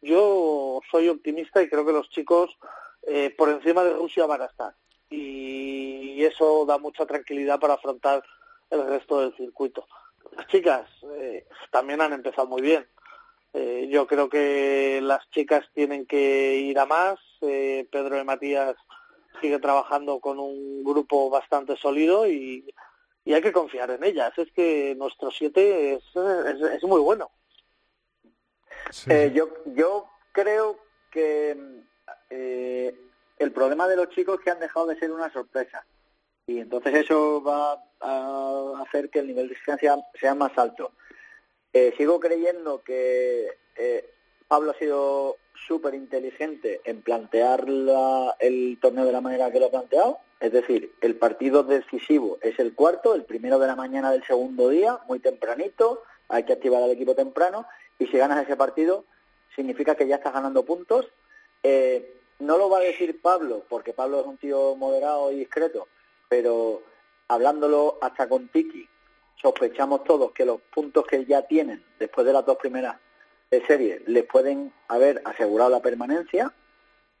yo 0.00 0.80
soy 0.90 1.08
optimista 1.08 1.62
y 1.62 1.68
creo 1.68 1.84
que 1.84 1.92
los 1.92 2.10
chicos 2.10 2.56
eh, 3.02 3.34
por 3.36 3.48
encima 3.48 3.84
de 3.84 3.94
Rusia 3.94 4.26
van 4.26 4.42
a 4.42 4.46
estar. 4.46 4.74
Y 5.08 6.22
eso 6.24 6.64
da 6.66 6.78
mucha 6.78 7.06
tranquilidad 7.06 7.58
para 7.58 7.74
afrontar 7.74 8.22
el 8.70 8.86
resto 8.86 9.20
del 9.20 9.34
circuito. 9.36 9.86
Las 10.36 10.46
chicas 10.46 10.88
eh, 11.18 11.46
también 11.70 12.00
han 12.00 12.12
empezado 12.12 12.46
muy 12.46 12.62
bien. 12.62 12.86
Eh, 13.52 13.88
yo 13.90 14.06
creo 14.06 14.28
que 14.28 15.00
las 15.02 15.28
chicas 15.30 15.64
tienen 15.74 16.06
que 16.06 16.56
ir 16.56 16.78
a 16.78 16.86
más. 16.86 17.18
Eh, 17.40 17.86
Pedro 17.90 18.16
de 18.16 18.24
Matías 18.24 18.76
sigue 19.40 19.58
trabajando 19.58 20.20
con 20.20 20.38
un 20.38 20.84
grupo 20.84 21.30
bastante 21.30 21.76
sólido 21.76 22.28
y, 22.28 22.64
y 23.24 23.34
hay 23.34 23.42
que 23.42 23.52
confiar 23.52 23.90
en 23.90 24.04
ellas. 24.04 24.32
Es 24.36 24.50
que 24.52 24.94
nuestro 24.96 25.30
7 25.30 25.94
es, 25.94 26.04
es, 26.14 26.60
es 26.60 26.82
muy 26.84 27.00
bueno. 27.00 27.30
Eh, 29.08 29.30
yo, 29.34 29.48
yo 29.66 30.08
creo 30.32 30.78
que 31.10 31.56
eh, 32.30 32.94
el 33.38 33.52
problema 33.52 33.88
de 33.88 33.96
los 33.96 34.08
chicos 34.10 34.38
es 34.38 34.44
que 34.44 34.50
han 34.50 34.60
dejado 34.60 34.86
de 34.86 34.98
ser 34.98 35.10
una 35.10 35.32
sorpresa. 35.32 35.84
Y 36.46 36.58
entonces 36.58 36.94
eso 36.94 37.42
va 37.42 37.82
a 38.00 38.82
hacer 38.82 39.10
que 39.10 39.20
el 39.20 39.28
nivel 39.28 39.48
de 39.48 39.54
exigencia 39.54 39.96
sea 40.18 40.34
más 40.34 40.56
alto. 40.56 40.92
Eh, 41.72 41.94
sigo 41.96 42.18
creyendo 42.20 42.82
que 42.82 43.48
eh, 43.76 44.10
Pablo 44.48 44.72
ha 44.72 44.78
sido 44.78 45.36
súper 45.66 45.94
inteligente 45.94 46.80
en 46.84 47.02
plantear 47.02 47.68
la- 47.68 48.34
el 48.40 48.78
torneo 48.80 49.04
de 49.04 49.12
la 49.12 49.20
manera 49.20 49.50
que 49.52 49.60
lo 49.60 49.66
ha 49.66 49.70
planteado. 49.70 50.18
Es 50.40 50.52
decir, 50.52 50.92
el 51.00 51.16
partido 51.16 51.62
decisivo 51.62 52.38
es 52.40 52.58
el 52.58 52.74
cuarto, 52.74 53.14
el 53.14 53.24
primero 53.24 53.58
de 53.58 53.66
la 53.66 53.76
mañana 53.76 54.10
del 54.10 54.24
segundo 54.24 54.68
día, 54.70 54.98
muy 55.06 55.20
tempranito, 55.20 56.02
hay 56.28 56.44
que 56.44 56.54
activar 56.54 56.82
al 56.82 56.90
equipo 56.90 57.14
temprano 57.14 57.66
y 57.98 58.06
si 58.06 58.16
ganas 58.16 58.42
ese 58.42 58.56
partido 58.56 59.04
significa 59.54 59.94
que 59.94 60.06
ya 60.08 60.16
estás 60.16 60.32
ganando 60.32 60.64
puntos. 60.64 61.06
Eh, 61.62 62.16
no 62.38 62.56
lo 62.56 62.70
va 62.70 62.78
a 62.78 62.82
decir 62.82 63.20
Pablo, 63.20 63.64
porque 63.68 63.92
Pablo 63.92 64.20
es 64.20 64.26
un 64.26 64.38
tío 64.38 64.74
moderado 64.76 65.30
y 65.30 65.36
discreto, 65.40 65.86
pero 66.28 66.82
hablándolo 67.28 67.98
hasta 68.00 68.28
con 68.28 68.48
Tiki, 68.48 68.88
sospechamos 69.40 70.04
todos 70.04 70.32
que 70.32 70.44
los 70.44 70.60
puntos 70.74 71.06
que 71.06 71.24
ya 71.24 71.42
tienen 71.42 71.82
después 71.98 72.26
de 72.26 72.32
las 72.32 72.44
dos 72.44 72.56
primeras 72.58 72.96
de 73.50 73.64
serie 73.66 74.02
les 74.06 74.24
pueden 74.24 74.72
haber 74.88 75.22
asegurado 75.24 75.70
la 75.70 75.80
permanencia, 75.80 76.52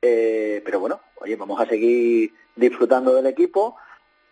eh, 0.02 0.62
pero 0.64 0.80
bueno, 0.80 1.00
oye, 1.16 1.36
vamos 1.36 1.60
a 1.60 1.66
seguir 1.66 2.32
disfrutando 2.56 3.14
del 3.14 3.26
equipo. 3.26 3.76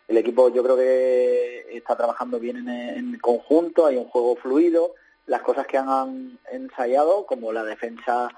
El 0.06 0.16
equipo 0.16 0.48
yo 0.48 0.62
creo 0.62 0.76
que 0.76 1.66
está 1.76 1.96
trabajando 1.96 2.38
bien 2.38 2.56
en, 2.56 2.68
en 2.68 3.18
conjunto, 3.18 3.86
hay 3.86 3.96
un 3.96 4.08
juego 4.08 4.36
fluido, 4.36 4.94
las 5.26 5.42
cosas 5.42 5.66
que 5.66 5.76
han 5.76 6.38
ensayado, 6.50 7.26
como 7.26 7.52
la 7.52 7.64
defensa 7.64 8.30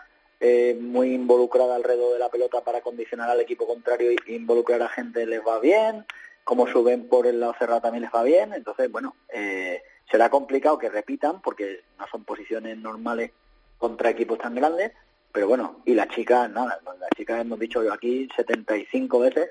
eh, 0.43 0.75
muy 0.81 1.13
involucrada 1.13 1.77
alrededor 1.77 2.15
de 2.15 2.19
la 2.19 2.31
pelota 2.31 2.65
para 2.65 2.81
condicionar 2.81 3.29
al 3.29 3.41
equipo 3.41 3.67
contrario 3.67 4.11
e 4.11 4.33
involucrar 4.33 4.81
a 4.81 4.89
gente 4.89 5.27
les 5.27 5.47
va 5.47 5.61
bien, 5.61 6.07
como 6.51 6.67
suben 6.67 7.07
por 7.07 7.29
el 7.29 7.39
lado 7.39 7.55
cerrado 7.57 7.81
también 7.81 8.03
les 8.03 8.13
va 8.13 8.25
bien, 8.25 8.53
entonces 8.53 8.91
bueno, 8.91 9.15
eh, 9.33 9.85
será 10.11 10.31
complicado 10.31 10.79
que 10.79 10.89
repitan 10.89 11.41
porque 11.41 11.85
no 11.97 12.09
son 12.11 12.25
posiciones 12.25 12.77
normales 12.77 13.31
contra 13.79 14.11
equipos 14.11 14.41
tan 14.41 14.57
grandes, 14.57 14.91
pero 15.31 15.47
bueno, 15.47 15.81
y 15.85 15.95
las 15.95 16.09
chicas, 16.09 16.51
nada, 16.51 16.81
las 16.85 17.11
chicas 17.17 17.41
hemos 17.43 17.61
dicho 17.61 17.81
aquí 17.93 18.29
75 18.35 19.21
veces 19.21 19.51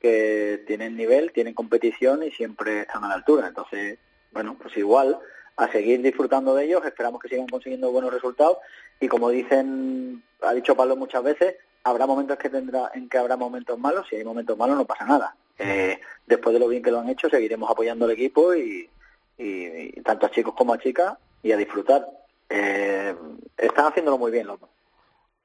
que 0.00 0.64
tienen 0.66 0.96
nivel, 0.96 1.30
tienen 1.30 1.54
competición 1.54 2.24
y 2.24 2.32
siempre 2.32 2.80
están 2.80 3.04
a 3.04 3.08
la 3.10 3.14
altura, 3.14 3.46
entonces 3.46 4.00
bueno, 4.32 4.56
pues 4.60 4.76
igual 4.76 5.16
a 5.54 5.70
seguir 5.70 6.02
disfrutando 6.02 6.56
de 6.56 6.64
ellos, 6.64 6.84
esperamos 6.84 7.22
que 7.22 7.28
sigan 7.28 7.46
consiguiendo 7.46 7.92
buenos 7.92 8.12
resultados 8.12 8.58
y 8.98 9.06
como 9.06 9.30
dicen, 9.30 10.20
ha 10.42 10.52
dicho 10.52 10.74
Pablo 10.74 10.96
muchas 10.96 11.22
veces, 11.22 11.54
habrá 11.84 12.08
momentos 12.08 12.38
que 12.38 12.50
tendrá, 12.50 12.90
en 12.92 13.08
que 13.08 13.18
habrá 13.18 13.36
momentos 13.36 13.78
malos, 13.78 14.08
si 14.10 14.16
hay 14.16 14.24
momentos 14.24 14.58
malos 14.58 14.76
no 14.76 14.84
pasa 14.84 15.04
nada. 15.04 15.36
Eh, 15.58 15.98
después 16.26 16.52
de 16.54 16.60
lo 16.60 16.68
bien 16.68 16.82
que 16.82 16.90
lo 16.90 17.00
han 17.00 17.08
hecho, 17.08 17.28
seguiremos 17.28 17.70
apoyando 17.70 18.04
al 18.04 18.10
equipo 18.12 18.54
y, 18.54 18.88
y- 19.38 20.00
tanto 20.02 20.26
a 20.26 20.30
chicos 20.30 20.54
como 20.54 20.72
a 20.74 20.78
chicas 20.78 21.16
y 21.42 21.52
a 21.52 21.56
disfrutar. 21.56 22.06
Eh, 22.48 23.14
están 23.56 23.86
haciéndolo 23.86 24.18
muy 24.18 24.30
bien 24.30 24.46
los. 24.46 24.58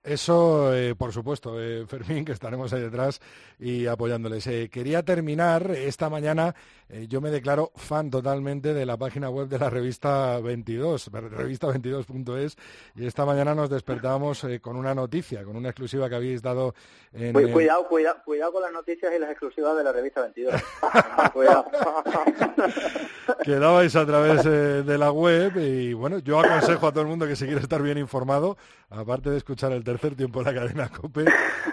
Eso, 0.01 0.73
eh, 0.73 0.95
por 0.95 1.11
supuesto, 1.11 1.61
eh, 1.61 1.85
Fermín, 1.87 2.23
que 2.23 2.31
estaremos 2.31 2.71
ahí 2.71 2.81
detrás 2.81 3.19
y 3.59 3.85
apoyándoles. 3.85 4.47
Eh, 4.47 4.69
quería 4.71 5.03
terminar 5.03 5.71
esta 5.71 6.09
mañana, 6.09 6.55
eh, 6.87 7.05
yo 7.09 7.19
me 7.19 7.29
declaro 7.29 7.71
fan 7.75 8.09
totalmente 8.09 8.73
de 8.73 8.85
la 8.85 8.95
página 8.95 9.29
web 9.29 9.49
de 9.49 9.59
la 9.59 9.69
revista 9.69 10.39
22, 10.39 11.11
revista22.es, 11.11 12.55
y 12.95 13.05
esta 13.05 13.25
mañana 13.25 13.53
nos 13.53 13.69
despertábamos 13.69 14.45
con 14.61 14.77
una 14.77 14.95
noticia, 14.95 15.43
con 15.43 15.57
una 15.57 15.69
exclusiva 15.69 16.07
que 16.07 16.15
habéis 16.15 16.41
dado 16.41 16.73
en... 17.11 17.33
Cu- 17.33 17.51
Cuidado, 17.51 17.85
cuidado, 17.89 18.17
cuidado 18.23 18.53
con 18.53 18.61
las 18.63 18.71
noticias 18.71 19.11
y 19.13 19.19
las 19.19 19.29
exclusivas 19.31 19.75
de 19.77 19.83
la 19.83 19.91
revista 19.91 20.21
22. 20.21 20.53
cuidado. 21.33 21.65
que 23.43 23.51
dabais 23.55 23.95
a 23.97 24.05
través 24.05 24.43
de 24.45 24.97
la 24.97 25.11
web 25.11 25.57
y 25.57 25.93
bueno, 25.93 26.19
yo 26.19 26.39
aconsejo 26.39 26.87
a 26.87 26.91
todo 26.91 27.01
el 27.01 27.07
mundo 27.09 27.27
que 27.27 27.35
si 27.35 27.45
quiere 27.45 27.61
estar 27.61 27.81
bien 27.81 27.97
informado, 27.97 28.57
aparte 28.89 29.29
de 29.29 29.37
escuchar 29.37 29.71
el 29.73 29.83
tercer 29.83 29.98
tercer 29.99 30.15
tiempo 30.17 30.39
en 30.39 30.45
la 30.45 30.53
cadena 30.53 30.89
COPE, 30.89 31.25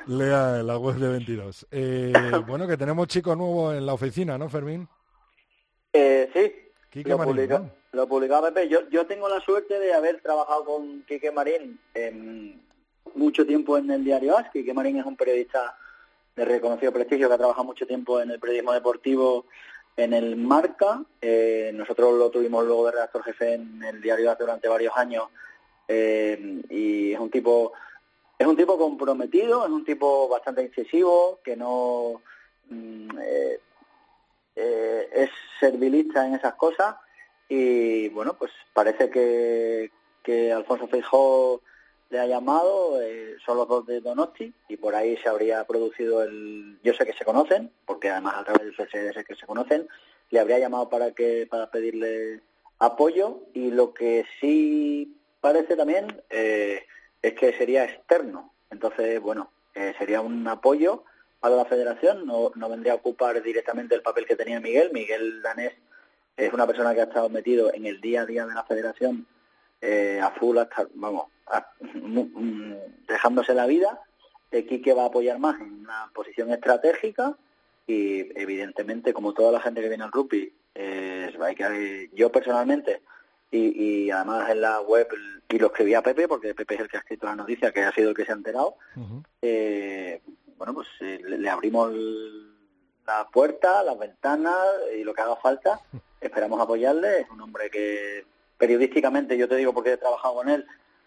lea 0.06 0.60
en 0.60 0.66
la 0.66 0.78
web 0.78 0.96
de 0.96 1.08
22. 1.08 1.66
Eh, 1.70 2.12
bueno, 2.46 2.66
que 2.66 2.76
tenemos 2.76 3.06
chico 3.08 3.34
nuevo 3.36 3.72
en 3.72 3.86
la 3.86 3.94
oficina, 3.94 4.36
¿no, 4.36 4.48
Fermín? 4.48 4.88
Eh, 5.92 6.28
sí, 6.34 6.52
Quique 6.90 7.10
lo, 7.10 7.18
Marín, 7.18 7.34
publica- 7.34 7.58
¿no? 7.58 7.70
lo 7.92 8.08
publicaba 8.08 8.48
Pepe. 8.52 8.68
Yo, 8.68 8.88
yo 8.90 9.06
tengo 9.06 9.28
la 9.28 9.40
suerte 9.40 9.78
de 9.78 9.94
haber 9.94 10.20
trabajado 10.20 10.64
con 10.64 11.02
Quique 11.04 11.30
Marín 11.30 11.78
en 11.94 12.60
mucho 13.14 13.46
tiempo 13.46 13.78
en 13.78 13.90
el 13.90 14.04
diario 14.04 14.36
AS. 14.36 14.50
Quique 14.50 14.74
Marín 14.74 14.98
es 14.98 15.06
un 15.06 15.16
periodista 15.16 15.76
de 16.34 16.44
reconocido 16.44 16.92
prestigio 16.92 17.28
que 17.28 17.34
ha 17.34 17.38
trabajado 17.38 17.64
mucho 17.64 17.86
tiempo 17.86 18.20
en 18.20 18.30
el 18.30 18.38
periodismo 18.40 18.72
deportivo 18.72 19.46
en 19.96 20.12
el 20.12 20.36
Marca. 20.36 21.02
Eh, 21.22 21.70
nosotros 21.72 22.12
lo 22.18 22.30
tuvimos 22.30 22.66
luego 22.66 22.86
de 22.86 22.92
redactor 22.92 23.22
jefe 23.22 23.54
en 23.54 23.82
el 23.82 24.02
diario 24.02 24.30
AS 24.30 24.38
durante 24.38 24.68
varios 24.68 24.92
años 24.96 25.24
eh, 25.88 26.60
y 26.68 27.12
es 27.12 27.18
un 27.18 27.30
tipo 27.30 27.72
es 28.38 28.46
un 28.46 28.56
tipo 28.56 28.78
comprometido, 28.78 29.64
es 29.64 29.70
un 29.70 29.84
tipo 29.84 30.28
bastante 30.28 30.62
incisivo, 30.62 31.40
que 31.42 31.56
no 31.56 32.22
mm, 32.68 33.18
eh, 33.20 33.60
eh, 34.56 35.08
es 35.12 35.30
servilista 35.58 36.26
en 36.26 36.34
esas 36.34 36.54
cosas. 36.54 36.96
Y 37.48 38.08
bueno, 38.08 38.36
pues 38.38 38.50
parece 38.72 39.08
que, 39.08 39.90
que 40.22 40.52
Alfonso 40.52 40.88
Feijó 40.88 41.62
le 42.10 42.20
ha 42.20 42.26
llamado, 42.26 43.00
eh, 43.02 43.36
son 43.44 43.56
los 43.56 43.68
dos 43.68 43.86
de 43.86 44.00
Donosti 44.00 44.52
y 44.68 44.76
por 44.76 44.94
ahí 44.94 45.16
se 45.16 45.28
habría 45.28 45.64
producido 45.64 46.22
el, 46.22 46.78
yo 46.82 46.92
sé 46.94 47.04
que 47.04 47.12
se 47.12 47.24
conocen, 47.24 47.72
porque 47.84 48.10
además 48.10 48.34
a 48.36 48.44
través 48.44 48.62
del 48.62 48.76
CSD 48.76 49.24
que 49.24 49.34
se 49.34 49.46
conocen, 49.46 49.88
le 50.30 50.40
habría 50.40 50.58
llamado 50.58 50.88
para 50.88 51.12
que 51.12 51.46
para 51.48 51.70
pedirle 51.70 52.40
apoyo. 52.78 53.42
Y 53.54 53.70
lo 53.70 53.94
que 53.94 54.24
sí 54.40 55.16
parece 55.40 55.76
también 55.76 56.22
eh, 56.30 56.84
es 57.22 57.34
que 57.34 57.52
sería 57.54 57.84
externo, 57.84 58.52
entonces 58.70 59.20
bueno, 59.20 59.50
eh, 59.74 59.94
sería 59.98 60.20
un 60.20 60.46
apoyo 60.48 61.04
para 61.40 61.56
la 61.56 61.64
federación, 61.64 62.26
no, 62.26 62.52
no 62.54 62.68
vendría 62.68 62.92
a 62.92 62.96
ocupar 62.96 63.42
directamente 63.42 63.94
el 63.94 64.02
papel 64.02 64.26
que 64.26 64.36
tenía 64.36 64.60
Miguel, 64.60 64.90
Miguel 64.92 65.42
Danés 65.42 65.74
es 66.36 66.52
una 66.52 66.66
persona 66.66 66.94
que 66.94 67.00
ha 67.00 67.04
estado 67.04 67.28
metido 67.28 67.72
en 67.72 67.86
el 67.86 68.00
día 68.00 68.22
a 68.22 68.26
día 68.26 68.46
de 68.46 68.54
la 68.54 68.64
federación 68.64 69.26
eh, 69.80 70.20
a 70.22 70.30
full 70.32 70.58
hasta, 70.58 70.86
vamos, 70.94 71.26
a- 71.46 71.66
mm, 71.80 72.72
dejándose 73.08 73.54
la 73.54 73.66
vida. 73.66 74.00
Quique 74.50 74.94
va 74.94 75.02
a 75.02 75.06
apoyar 75.06 75.38
más 75.38 75.60
en 75.60 75.80
una 75.80 76.10
posición 76.14 76.50
estratégica 76.50 77.36
y 77.86 78.20
evidentemente 78.40 79.12
como 79.12 79.34
toda 79.34 79.52
la 79.52 79.60
gente 79.60 79.82
que 79.82 79.88
viene 79.88 80.04
al 80.04 80.12
rugby, 80.12 80.50
eh, 80.74 81.30
hay 81.42 81.54
que, 81.54 82.10
yo 82.14 82.32
personalmente 82.32 83.02
y, 83.56 84.04
y 84.06 84.10
además 84.10 84.48
en 84.50 84.60
la 84.60 84.80
web 84.80 85.08
y 85.48 85.58
lo 85.58 85.68
escribí 85.68 85.94
a 85.94 86.02
Pepe 86.02 86.26
porque 86.28 86.54
Pepe 86.54 86.74
es 86.74 86.80
el 86.80 86.88
que 86.88 86.96
ha 86.96 87.00
escrito 87.00 87.26
la 87.26 87.36
noticia, 87.36 87.72
que 87.72 87.82
ha 87.84 87.92
sido 87.92 88.10
el 88.10 88.16
que 88.16 88.24
se 88.24 88.32
ha 88.32 88.34
enterado, 88.34 88.76
eh, 89.42 90.20
bueno, 90.56 90.74
pues 90.74 90.88
eh, 91.00 91.20
le, 91.24 91.38
le 91.38 91.48
abrimos 91.50 91.90
el- 91.92 92.52
la 93.06 93.24
puerta, 93.28 93.84
las 93.84 93.96
ventanas 93.98 94.56
y 94.98 95.04
lo 95.04 95.14
que 95.14 95.20
haga 95.22 95.36
falta. 95.36 95.80
Esperamos 96.20 96.60
apoyarle. 96.60 97.20
Es 97.20 97.30
un 97.30 97.40
hombre 97.40 97.70
que 97.70 98.24
periodísticamente, 98.58 99.36
yo 99.38 99.48
te 99.48 99.54
digo 99.56 99.72
porque 99.72 99.92
he 99.92 99.96
trabajado 99.96 100.34
con 100.34 100.48
él, 100.48 100.66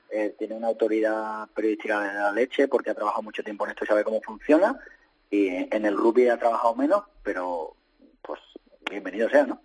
eh, 0.09 0.33
tiene 0.39 0.55
una 0.55 0.67
autoridad 0.67 1.47
periodística 1.53 1.99
de 2.01 2.13
la 2.13 2.31
leche 2.31 2.67
porque 2.69 2.89
ha 2.91 2.95
trabajado 2.95 3.23
mucho 3.23 3.43
tiempo 3.43 3.65
en 3.65 3.71
esto 3.71 3.83
y 3.83 3.87
sabe 3.87 4.03
cómo 4.05 4.21
funciona. 4.21 4.79
Y 5.29 5.47
en 5.49 5.85
el 5.85 5.97
rugby 5.97 6.29
ha 6.29 6.37
trabajado 6.39 6.73
menos, 6.75 7.03
pero 7.21 7.75
pues 8.21 8.39
bienvenido 8.89 9.29
sea, 9.29 9.45
¿no? 9.45 9.61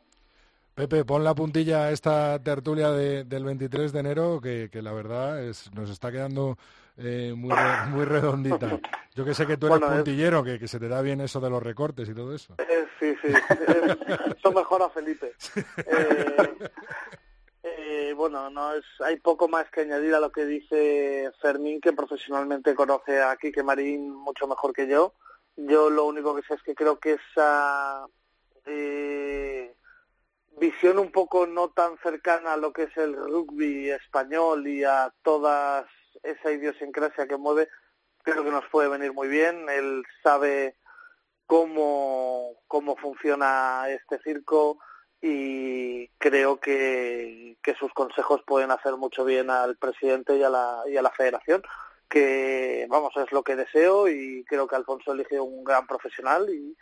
Pepe, 0.75 1.05
pon 1.05 1.23
la 1.23 1.35
puntilla 1.35 1.85
a 1.85 1.91
esta 1.93 2.39
tertulia 2.43 2.91
de- 2.91 3.25
del 3.25 3.45
23 3.45 3.93
de 3.93 4.01
enero, 4.01 4.41
que, 4.41 4.69
que 4.73 4.83
la 4.83 4.93
verdad 4.93 5.41
es, 5.43 5.73
nos 5.73 5.89
está 5.89 6.11
quedando 6.11 6.59
eh, 6.97 7.33
muy, 7.37 7.51
re- 7.55 7.87
muy 7.91 8.05
redondita. 8.05 8.81
Yo 9.15 9.25
que 9.25 9.35
sé 9.35 9.47
que 9.47 9.57
tú 9.57 9.67
eres 9.67 9.79
Bueno, 9.79 9.95
es- 9.95 10.03
puntillero, 10.03 10.43
que, 10.43 10.59
que 10.59 10.67
se 10.67 10.81
te 10.81 10.89
da 10.89 11.01
bien 11.01 11.21
eso 11.21 11.39
de 11.41 11.49
los 11.51 11.63
recortes 11.63 12.09
y 12.09 12.15
todo 12.15 12.35
eso. 12.35 12.55
Eh, 12.59 12.87
sí, 12.99 13.15
sí. 13.23 13.29
Eso 14.37 14.53
mejora 14.53 14.87
a 14.87 14.91
Felipe. 14.91 15.33
Eh, 17.67 18.13
bueno, 18.15 18.51
no 18.51 18.75
es, 18.75 18.85
hay 19.01 19.17
poco 19.21 19.49
más 19.49 19.71
que 19.71 19.81
añadir 19.81 20.15
a 20.15 20.21
lo 20.21 20.31
que 20.31 20.45
dice 20.45 21.31
Fermín, 21.41 21.81
que 21.81 21.95
profesionalmente 21.95 22.75
conoce 22.75 23.23
a 23.23 23.37
Quique 23.37 23.63
Marín 23.63 24.11
mucho 24.15 24.47
mejor 24.47 24.75
que 24.75 24.87
yo. 24.87 25.15
Yo 25.57 25.89
lo 25.89 26.05
único 26.05 26.35
que 26.37 26.43
sé 26.43 26.55
es 26.55 26.63
que 26.63 26.75
creo 26.75 26.99
que 26.99 27.15
esa 27.33 28.07
eh, 28.67 29.74
visión 30.59 30.99
un 30.99 31.11
poco 31.11 31.47
no 31.47 31.71
tan 31.71 31.99
cercana 31.99 32.55
a 32.55 32.57
lo 32.57 32.73
que 32.73 32.85
es 32.85 32.97
el 32.97 33.15
rugby 33.15 33.91
español 33.91 34.67
y 34.67 34.85
a 34.85 35.13
toda 35.23 35.87
esa 36.23 36.53
idiosincrasia 36.53 37.27
que 37.27 37.37
mueve, 37.37 37.69
creo 38.23 38.45
que 38.45 38.51
nos 38.51 38.65
puede 38.67 38.89
venir 38.89 39.13
muy 39.13 39.29
bien. 39.29 39.69
Él 39.69 40.05
sabe 40.23 40.77
cómo, 41.47 42.57
cómo 42.67 42.97
funciona 42.97 43.89
este 43.89 44.19
circo 44.21 44.79
y 45.21 46.09
creo 46.19 46.59
que, 46.59 47.57
que 47.63 47.75
sus 47.75 47.93
consejos 47.93 48.43
pueden 48.47 48.71
hacer 48.71 48.97
mucho 48.97 49.25
bien 49.25 49.51
al 49.51 49.77
presidente 49.77 50.37
y 50.37 50.43
a 50.43 50.51
la, 50.51 50.83
y 50.87 50.97
a 50.97 51.03
la 51.03 51.11
federación, 51.11 51.63
que 52.09 52.87
vamos, 52.89 53.13
es 53.17 53.33
lo 53.33 53.43
que 53.43 53.57
deseo 53.57 54.09
y 54.09 54.45
creo 54.45 54.67
que 54.67 54.77
Alfonso 54.77 55.13
elige 55.13 55.41
un 55.41 55.65
gran 55.65 55.87
profesional 55.87 56.49
y, 56.51 56.77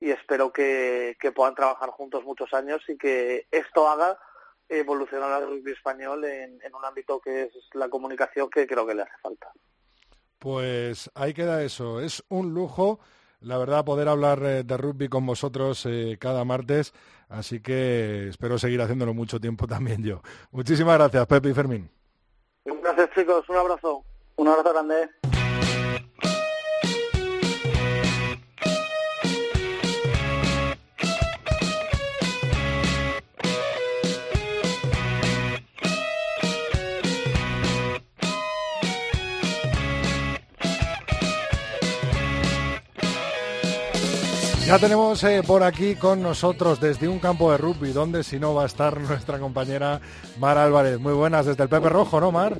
y 0.00 0.10
espero 0.10 0.52
que, 0.52 1.16
que 1.20 1.32
puedan 1.32 1.54
trabajar 1.54 1.90
juntos 1.90 2.24
muchos 2.24 2.52
años 2.54 2.82
y 2.88 2.96
que 2.96 3.46
esto 3.50 3.88
haga 3.88 4.18
evolucionar 4.68 5.32
al 5.32 5.46
rugby 5.48 5.72
español 5.72 6.24
en, 6.24 6.60
en 6.62 6.74
un 6.74 6.84
ámbito 6.84 7.20
que 7.20 7.44
es 7.44 7.52
la 7.72 7.88
comunicación 7.88 8.50
que 8.50 8.66
creo 8.66 8.86
que 8.86 8.94
le 8.94 9.02
hace 9.02 9.16
falta. 9.22 9.52
Pues 10.38 11.10
ahí 11.14 11.32
queda 11.34 11.62
eso. 11.62 12.00
Es 12.00 12.24
un 12.28 12.52
lujo, 12.52 13.00
la 13.40 13.58
verdad, 13.58 13.84
poder 13.84 14.08
hablar 14.08 14.42
eh, 14.42 14.64
de 14.64 14.76
rugby 14.76 15.08
con 15.08 15.24
vosotros 15.24 15.86
eh, 15.86 16.18
cada 16.20 16.44
martes. 16.44 16.92
Así 17.28 17.60
que 17.60 18.28
espero 18.28 18.58
seguir 18.58 18.80
haciéndolo 18.80 19.14
mucho 19.14 19.40
tiempo 19.40 19.66
también 19.68 20.02
yo. 20.02 20.20
Muchísimas 20.50 20.98
gracias, 20.98 21.26
Pepe 21.26 21.50
y 21.50 21.54
Fermín. 21.54 21.90
Gracias 22.64 23.10
chicos, 23.14 23.48
un 23.48 23.56
abrazo. 23.56 24.04
Un 24.36 24.48
abrazo 24.48 24.72
grande. 24.72 25.10
Ya 44.66 44.78
tenemos 44.80 45.22
eh, 45.22 45.42
por 45.46 45.62
aquí 45.62 45.94
con 45.94 46.20
nosotros 46.22 46.80
desde 46.80 47.06
un 47.06 47.20
campo 47.20 47.52
de 47.52 47.58
rugby, 47.58 47.92
donde 47.92 48.24
si 48.24 48.40
no 48.40 48.52
va 48.52 48.64
a 48.64 48.66
estar 48.66 48.98
nuestra 49.00 49.38
compañera 49.38 50.00
Mar 50.40 50.58
Álvarez. 50.58 50.98
Muy 50.98 51.12
buenas, 51.12 51.46
desde 51.46 51.62
el 51.62 51.68
Pepe 51.68 51.88
Rojo, 51.88 52.20
¿no, 52.20 52.32
Mar? 52.32 52.58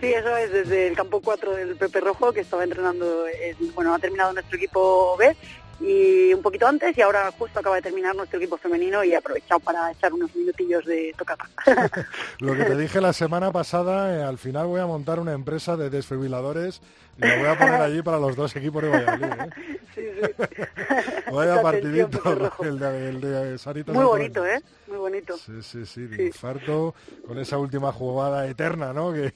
Sí, 0.00 0.06
eso 0.12 0.36
es, 0.36 0.52
desde 0.52 0.88
el 0.88 0.96
campo 0.96 1.20
4 1.22 1.52
del 1.54 1.76
Pepe 1.76 2.00
Rojo, 2.00 2.32
que 2.32 2.40
estaba 2.40 2.64
entrenando, 2.64 3.26
el- 3.28 3.70
bueno, 3.76 3.94
ha 3.94 3.98
terminado 4.00 4.32
nuestro 4.32 4.56
equipo 4.56 5.16
B 5.16 5.36
y 5.80 6.32
un 6.32 6.42
poquito 6.42 6.66
antes 6.66 6.96
y 6.96 7.02
ahora 7.02 7.30
justo 7.38 7.60
acaba 7.60 7.76
de 7.76 7.82
terminar 7.82 8.14
nuestro 8.16 8.38
equipo 8.38 8.56
femenino 8.56 9.04
y 9.04 9.12
he 9.12 9.16
aprovechado 9.16 9.60
para 9.60 9.90
echar 9.92 10.12
unos 10.12 10.34
minutillos 10.34 10.84
de 10.86 11.14
tocata. 11.16 11.48
Lo 12.40 12.54
que 12.54 12.64
te 12.64 12.76
dije 12.76 13.00
la 13.00 13.12
semana 13.12 13.52
pasada, 13.52 14.16
eh, 14.16 14.22
al 14.22 14.38
final 14.38 14.66
voy 14.66 14.80
a 14.80 14.86
montar 14.86 15.20
una 15.20 15.32
empresa 15.32 15.76
de 15.76 15.90
desfibriladores 15.90 16.80
y 17.18 17.26
lo 17.26 17.38
voy 17.38 17.46
a 17.46 17.58
poner 17.58 17.80
allí 17.80 18.02
para 18.02 18.18
los 18.18 18.36
dos 18.36 18.54
equipos 18.56 18.82
de 18.82 18.88
Valladolid. 18.90 19.24
¿eh? 19.24 19.78
sí, 19.94 20.02
sí. 20.20 21.32
Vaya 21.32 21.62
partidito 21.62 22.54
el 22.62 22.78
de, 22.78 23.08
el 23.08 23.20
de 23.20 23.58
Sarita 23.58 23.92
Muy 23.92 24.04
bonito, 24.04 24.46
¿eh? 24.46 24.62
Muy 24.86 24.98
bonito. 24.98 25.36
Sí, 25.36 25.62
sí, 25.62 25.86
sí, 25.86 26.06
de 26.06 26.26
infarto, 26.26 26.94
con 27.26 27.38
esa 27.38 27.58
última 27.58 27.92
jugada 27.92 28.46
eterna, 28.46 28.92
¿no? 28.92 29.12
Que, 29.12 29.32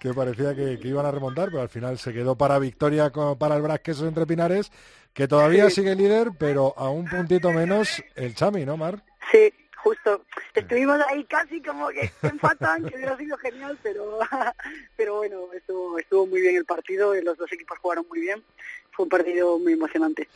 que 0.00 0.14
parecía 0.14 0.54
que, 0.54 0.78
que 0.78 0.88
iban 0.88 1.06
a 1.06 1.10
remontar, 1.10 1.50
pero 1.50 1.62
al 1.62 1.68
final 1.68 1.98
se 1.98 2.12
quedó 2.12 2.36
para 2.36 2.58
victoria 2.58 3.10
para 3.10 3.56
el 3.56 3.62
Brasqueso 3.62 4.06
entre 4.06 4.26
Pinares, 4.26 4.70
que 5.12 5.28
todavía 5.28 5.70
sigue 5.70 5.94
líder, 5.94 6.30
pero 6.38 6.74
a 6.76 6.90
un 6.90 7.06
puntito 7.06 7.52
menos 7.52 8.02
el 8.14 8.34
Chami, 8.34 8.64
¿no, 8.64 8.76
Mar? 8.76 9.02
Sí, 9.30 9.52
justo. 9.76 10.24
Estuvimos 10.54 11.00
ahí 11.08 11.24
casi 11.24 11.60
como 11.62 11.88
que 11.88 12.10
empatan, 12.22 12.84
que 12.84 12.96
hubiera 12.96 13.16
sido 13.16 13.36
genial, 13.38 13.78
pero 13.82 14.18
pero 14.96 15.16
bueno, 15.16 15.48
estuvo, 15.54 15.98
estuvo 15.98 16.26
muy 16.26 16.40
bien 16.40 16.56
el 16.56 16.64
partido, 16.64 17.14
los 17.14 17.36
dos 17.36 17.52
equipos 17.52 17.78
jugaron 17.78 18.06
muy 18.08 18.20
bien. 18.20 18.42
Fue 18.90 19.04
un 19.04 19.10
partido 19.10 19.58
muy 19.58 19.74
emocionante. 19.74 20.28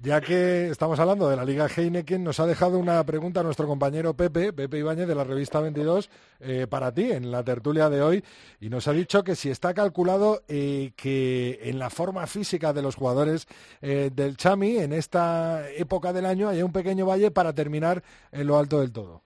Ya 0.00 0.20
que 0.20 0.68
estamos 0.68 1.00
hablando 1.00 1.28
de 1.28 1.34
la 1.34 1.44
Liga 1.44 1.66
Heineken, 1.66 2.22
nos 2.22 2.38
ha 2.38 2.46
dejado 2.46 2.78
una 2.78 3.02
pregunta 3.02 3.42
nuestro 3.42 3.66
compañero 3.66 4.14
Pepe, 4.14 4.52
Pepe 4.52 4.78
Ibáñez 4.78 5.08
de 5.08 5.14
la 5.16 5.24
revista 5.24 5.60
22, 5.60 6.08
eh, 6.38 6.68
para 6.70 6.94
ti 6.94 7.10
en 7.10 7.32
la 7.32 7.42
tertulia 7.42 7.90
de 7.90 8.00
hoy, 8.00 8.24
y 8.60 8.68
nos 8.68 8.86
ha 8.86 8.92
dicho 8.92 9.24
que 9.24 9.34
si 9.34 9.50
está 9.50 9.74
calculado 9.74 10.44
eh, 10.46 10.92
que 10.94 11.58
en 11.64 11.80
la 11.80 11.90
forma 11.90 12.28
física 12.28 12.72
de 12.72 12.80
los 12.80 12.94
jugadores 12.94 13.48
eh, 13.82 14.10
del 14.14 14.36
Chami, 14.36 14.78
en 14.78 14.92
esta 14.92 15.68
época 15.70 16.12
del 16.12 16.26
año, 16.26 16.48
haya 16.48 16.64
un 16.64 16.72
pequeño 16.72 17.04
valle 17.04 17.32
para 17.32 17.52
terminar 17.52 18.04
en 18.30 18.46
lo 18.46 18.56
alto 18.56 18.78
del 18.78 18.92
todo. 18.92 19.22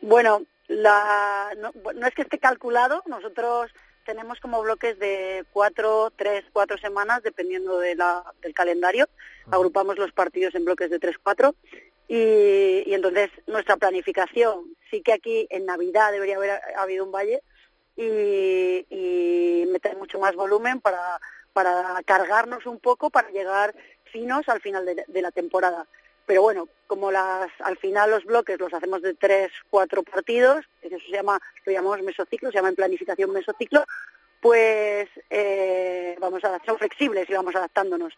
Bueno, 0.00 0.44
la, 0.66 1.50
no 1.60 2.06
es 2.06 2.14
que 2.14 2.22
esté 2.22 2.38
calculado, 2.38 3.02
nosotros 3.04 3.70
tenemos 4.04 4.38
como 4.40 4.62
bloques 4.62 4.98
de 4.98 5.44
cuatro, 5.52 6.12
tres, 6.14 6.44
cuatro 6.52 6.78
semanas, 6.78 7.22
dependiendo 7.22 7.78
de 7.78 7.94
la, 7.94 8.24
del 8.42 8.54
calendario. 8.54 9.08
Agrupamos 9.50 9.98
los 9.98 10.12
partidos 10.12 10.54
en 10.54 10.64
bloques 10.64 10.90
de 10.90 10.98
tres, 10.98 11.16
cuatro. 11.22 11.54
Y, 12.06 12.84
y 12.86 12.94
entonces 12.94 13.30
nuestra 13.46 13.76
planificación, 13.76 14.76
sí 14.90 15.00
que 15.00 15.14
aquí 15.14 15.46
en 15.50 15.64
Navidad 15.66 16.12
debería 16.12 16.36
haber 16.36 16.60
habido 16.76 17.04
un 17.04 17.12
valle 17.12 17.42
y, 17.96 18.86
y 18.90 19.66
meter 19.66 19.96
mucho 19.96 20.18
más 20.18 20.34
volumen 20.34 20.80
para, 20.80 21.18
para 21.52 22.00
cargarnos 22.04 22.66
un 22.66 22.78
poco, 22.78 23.10
para 23.10 23.30
llegar 23.30 23.74
finos 24.12 24.48
al 24.48 24.60
final 24.60 24.84
de, 24.84 25.04
de 25.06 25.22
la 25.22 25.30
temporada. 25.30 25.86
Pero 26.26 26.42
bueno, 26.42 26.68
como 26.86 27.10
las, 27.10 27.50
al 27.60 27.76
final 27.76 28.10
los 28.10 28.24
bloques 28.24 28.58
los 28.58 28.72
hacemos 28.72 29.02
de 29.02 29.14
tres, 29.14 29.52
cuatro 29.70 30.02
partidos, 30.02 30.64
eso 30.80 30.96
se 30.98 31.12
llama, 31.12 31.40
lo 31.64 31.72
llamamos 31.72 32.02
mesociclo, 32.02 32.50
se 32.50 32.56
llama 32.56 32.70
en 32.70 32.76
planificación 32.76 33.32
mesociclo, 33.32 33.84
pues 34.40 35.08
eh, 35.30 36.16
vamos 36.20 36.44
a 36.44 36.58
ser 36.60 36.76
flexibles 36.76 37.28
y 37.28 37.32
vamos 37.32 37.54
adaptándonos. 37.56 38.12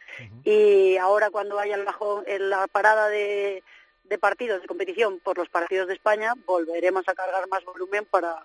Y 0.44 0.96
ahora 0.96 1.30
cuando 1.30 1.58
haya 1.58 1.76
el 1.76 1.84
bajón, 1.84 2.24
en 2.26 2.50
la 2.50 2.66
parada 2.66 3.08
de, 3.08 3.62
de 4.04 4.18
partidos 4.18 4.60
de 4.60 4.68
competición 4.68 5.20
por 5.20 5.38
los 5.38 5.48
partidos 5.48 5.88
de 5.88 5.94
España, 5.94 6.34
volveremos 6.46 7.08
a 7.08 7.14
cargar 7.14 7.48
más 7.48 7.64
volumen 7.64 8.04
para, 8.06 8.44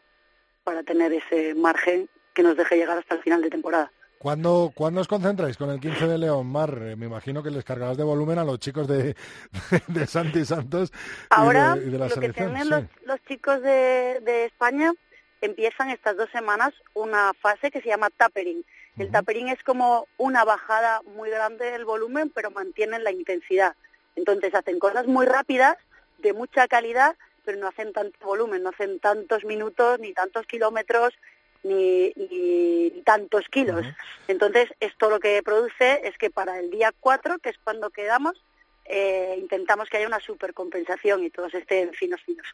para 0.63 0.83
tener 0.83 1.13
ese 1.13 1.55
margen 1.55 2.09
que 2.33 2.43
nos 2.43 2.55
deje 2.55 2.77
llegar 2.77 2.97
hasta 2.97 3.15
el 3.15 3.23
final 3.23 3.41
de 3.41 3.49
temporada. 3.49 3.91
¿Cuándo, 4.21 4.71
¿Cuándo 4.75 5.01
os 5.01 5.07
concentráis 5.07 5.57
con 5.57 5.71
el 5.71 5.79
15 5.79 6.07
de 6.07 6.19
León, 6.19 6.45
Mar? 6.45 6.77
Eh, 6.79 6.95
me 6.95 7.07
imagino 7.07 7.41
que 7.41 7.49
les 7.49 7.63
cargarás 7.63 7.97
de 7.97 8.03
volumen 8.03 8.37
a 8.37 8.43
los 8.43 8.59
chicos 8.59 8.87
de, 8.87 9.15
de 9.87 10.05
Santi 10.05 10.45
Santos 10.45 10.91
y 10.93 11.25
Ahora, 11.31 11.73
de, 11.73 11.87
y 11.87 11.89
de 11.89 11.97
la 11.97 12.05
lo 12.05 12.09
que 12.09 12.21
selección. 12.21 12.53
tienen 12.53 12.63
sí. 12.65 12.69
los, 12.69 12.83
los 13.07 13.23
chicos 13.25 13.63
de, 13.63 14.19
de 14.23 14.45
España 14.45 14.93
empiezan 15.41 15.89
estas 15.89 16.17
dos 16.17 16.29
semanas 16.29 16.71
una 16.93 17.33
fase 17.33 17.71
que 17.71 17.81
se 17.81 17.89
llama 17.89 18.11
tapering. 18.15 18.63
El 18.99 19.09
tapering 19.09 19.49
es 19.49 19.63
como 19.63 20.07
una 20.17 20.43
bajada 20.43 21.01
muy 21.15 21.31
grande 21.31 21.71
del 21.71 21.85
volumen, 21.85 22.29
pero 22.29 22.51
mantienen 22.51 23.03
la 23.03 23.11
intensidad. 23.11 23.75
Entonces 24.15 24.53
hacen 24.53 24.77
cosas 24.77 25.07
muy 25.07 25.25
rápidas, 25.25 25.77
de 26.19 26.33
mucha 26.33 26.67
calidad, 26.67 27.15
pero 27.43 27.57
no 27.57 27.69
hacen 27.69 27.91
tanto 27.91 28.23
volumen, 28.23 28.61
no 28.61 28.69
hacen 28.69 28.99
tantos 28.99 29.43
minutos, 29.45 29.99
ni 29.99 30.13
tantos 30.13 30.45
kilómetros, 30.45 31.15
ni, 31.63 32.11
ni 32.15 33.01
tantos 33.05 33.47
kilos. 33.49 33.85
Entonces, 34.27 34.69
esto 34.79 35.09
lo 35.09 35.19
que 35.19 35.41
produce 35.43 36.07
es 36.07 36.17
que 36.17 36.29
para 36.29 36.59
el 36.59 36.69
día 36.69 36.93
4, 36.99 37.39
que 37.39 37.49
es 37.49 37.57
cuando 37.63 37.89
quedamos, 37.89 38.43
eh, 38.85 39.35
intentamos 39.39 39.89
que 39.89 39.97
haya 39.97 40.07
una 40.07 40.19
supercompensación 40.19 41.23
y 41.23 41.29
todos 41.29 41.53
estén 41.53 41.93
finos 41.93 42.21
finos. 42.21 42.47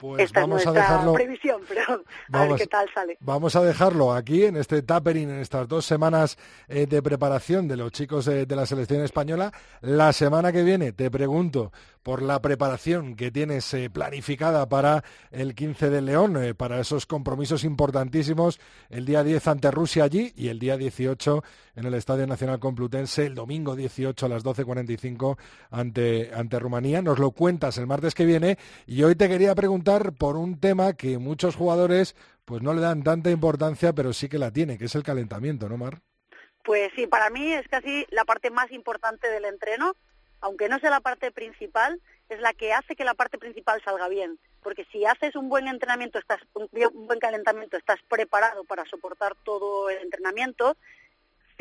Pues 0.00 0.22
Esta 0.24 0.40
vamos 0.40 0.62
es 0.62 0.66
a 0.66 0.72
dejarlo. 0.72 1.12
previsión, 1.12 1.60
pero 1.68 1.82
a 1.82 1.96
ver 1.96 2.04
Vamos- 2.28 2.60
qué 2.60 2.66
tal 2.66 2.88
sale. 2.94 3.18
Vamos 3.20 3.54
a 3.54 3.62
dejarlo 3.62 4.14
aquí 4.14 4.44
en 4.44 4.56
este 4.56 4.80
tapering, 4.82 5.28
en 5.28 5.40
estas 5.40 5.68
dos 5.68 5.84
semanas 5.84 6.38
eh, 6.68 6.86
de 6.86 7.02
preparación 7.02 7.68
de 7.68 7.76
los 7.76 7.92
chicos 7.92 8.24
de, 8.24 8.46
de 8.46 8.56
la 8.56 8.64
selección 8.64 9.02
española. 9.02 9.52
La 9.82 10.12
semana 10.14 10.52
que 10.52 10.62
viene 10.62 10.92
te 10.92 11.10
pregunto 11.10 11.70
por 12.02 12.22
la 12.22 12.40
preparación 12.40 13.14
que 13.14 13.30
tienes 13.30 13.74
eh, 13.74 13.90
planificada 13.90 14.66
para 14.70 15.04
el 15.30 15.54
15 15.54 15.90
de 15.90 16.00
León, 16.00 16.42
eh, 16.42 16.54
para 16.54 16.80
esos 16.80 17.04
compromisos 17.04 17.62
importantísimos, 17.62 18.58
el 18.88 19.04
día 19.04 19.22
10 19.22 19.46
ante 19.48 19.70
Rusia 19.70 20.04
allí 20.04 20.32
y 20.34 20.48
el 20.48 20.58
día 20.58 20.78
18 20.78 21.44
en 21.76 21.84
el 21.84 21.92
Estadio 21.94 22.26
Nacional 22.26 22.58
Complutense, 22.58 23.26
el 23.26 23.34
domingo 23.34 23.76
18 23.76 24.24
a 24.24 24.28
las 24.30 24.44
12.45 24.44 25.36
ante, 25.70 26.30
ante 26.34 26.58
Rumanía. 26.58 27.02
Nos 27.02 27.18
lo 27.18 27.32
cuentas 27.32 27.76
el 27.76 27.86
martes 27.86 28.14
que 28.14 28.24
viene 28.24 28.56
y 28.86 29.02
hoy 29.02 29.14
te 29.14 29.28
quería 29.28 29.54
preguntar 29.54 29.89
por 29.98 30.36
un 30.36 30.60
tema 30.60 30.92
que 30.92 31.18
muchos 31.18 31.56
jugadores 31.56 32.14
pues 32.44 32.62
no 32.62 32.72
le 32.74 32.80
dan 32.80 33.02
tanta 33.02 33.30
importancia, 33.30 33.92
pero 33.92 34.12
sí 34.12 34.28
que 34.28 34.38
la 34.38 34.52
tiene, 34.52 34.78
que 34.78 34.84
es 34.84 34.94
el 34.94 35.02
calentamiento, 35.02 35.68
¿no, 35.68 35.76
Mar? 35.76 36.00
Pues 36.64 36.90
sí, 36.94 37.06
para 37.06 37.30
mí 37.30 37.52
es 37.52 37.66
casi 37.68 38.06
la 38.10 38.24
parte 38.24 38.50
más 38.50 38.70
importante 38.70 39.28
del 39.28 39.44
entreno, 39.44 39.94
aunque 40.40 40.68
no 40.68 40.78
sea 40.78 40.90
la 40.90 41.00
parte 41.00 41.32
principal, 41.32 42.00
es 42.28 42.40
la 42.40 42.52
que 42.52 42.72
hace 42.72 42.94
que 42.94 43.04
la 43.04 43.14
parte 43.14 43.38
principal 43.38 43.82
salga 43.84 44.08
bien. 44.08 44.38
Porque 44.62 44.86
si 44.92 45.04
haces 45.04 45.34
un 45.34 45.48
buen 45.48 45.66
entrenamiento, 45.66 46.18
estás 46.18 46.40
un 46.54 46.68
un 46.92 47.06
buen 47.06 47.18
calentamiento, 47.18 47.76
estás 47.76 47.98
preparado 48.08 48.64
para 48.64 48.84
soportar 48.84 49.34
todo 49.44 49.90
el 49.90 49.98
entrenamiento, 49.98 50.76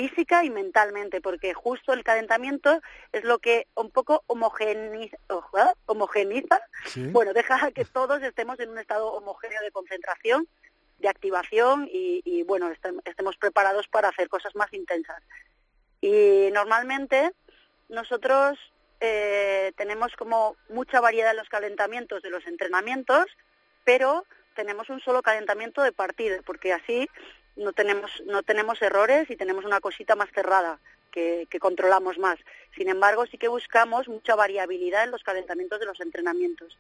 física 0.03 0.45
y 0.45 0.49
mentalmente, 0.49 1.19
porque 1.19 1.53
justo 1.53 1.91
el 1.91 2.05
calentamiento 2.05 2.81
es 3.11 3.25
lo 3.25 3.39
que 3.39 3.67
un 3.75 3.91
poco 3.91 4.23
homogeniza, 4.27 5.17
ojo, 5.27 5.57
homogeniza 5.87 6.61
Sí. 6.85 7.07
bueno, 7.11 7.33
deja 7.33 7.69
que 7.71 7.83
todos 7.83 8.23
estemos 8.23 8.57
en 8.61 8.69
un 8.69 8.77
estado 8.77 9.11
homogéneo 9.11 9.61
de 9.61 9.71
concentración, 9.71 10.47
de 10.99 11.09
activación 11.09 11.89
y, 11.91 12.21
y, 12.23 12.43
bueno, 12.43 12.69
estem- 12.71 13.01
estemos 13.03 13.35
preparados 13.35 13.89
para 13.89 14.07
hacer 14.07 14.29
cosas 14.29 14.55
más 14.55 14.71
intensas. 14.73 15.21
Y 15.99 16.49
normalmente 16.53 17.31
nosotros 17.89 18.57
eh, 19.01 19.73
tenemos 19.75 20.13
como 20.15 20.55
mucha 20.69 21.01
variedad 21.01 21.31
en 21.31 21.37
los 21.37 21.49
calentamientos 21.49 22.21
de 22.21 22.29
los 22.29 22.47
entrenamientos, 22.47 23.25
pero 23.83 24.23
tenemos 24.55 24.89
un 24.89 25.01
solo 25.01 25.21
calentamiento 25.21 25.81
de 25.81 25.91
partido, 25.91 26.41
porque 26.45 26.71
así 26.71 27.09
no 27.59 27.73
tenemos, 27.73 28.11
no 28.25 28.41
tenemos 28.43 28.81
errores 28.81 29.29
y 29.29 29.35
tenemos 29.35 29.65
una 29.65 29.79
cosita 29.79 30.15
más 30.15 30.29
cerrada 30.33 30.79
que, 31.11 31.47
que 31.49 31.59
controlamos 31.59 32.17
más. 32.17 32.37
Sin 32.75 32.89
embargo, 32.89 33.25
sí 33.27 33.37
que 33.37 33.47
buscamos 33.47 34.07
mucha 34.07 34.35
variabilidad 34.35 35.03
en 35.03 35.11
los 35.11 35.23
calentamientos 35.23 35.79
de 35.79 35.85
los 35.85 35.99
entrenamientos 36.01 36.77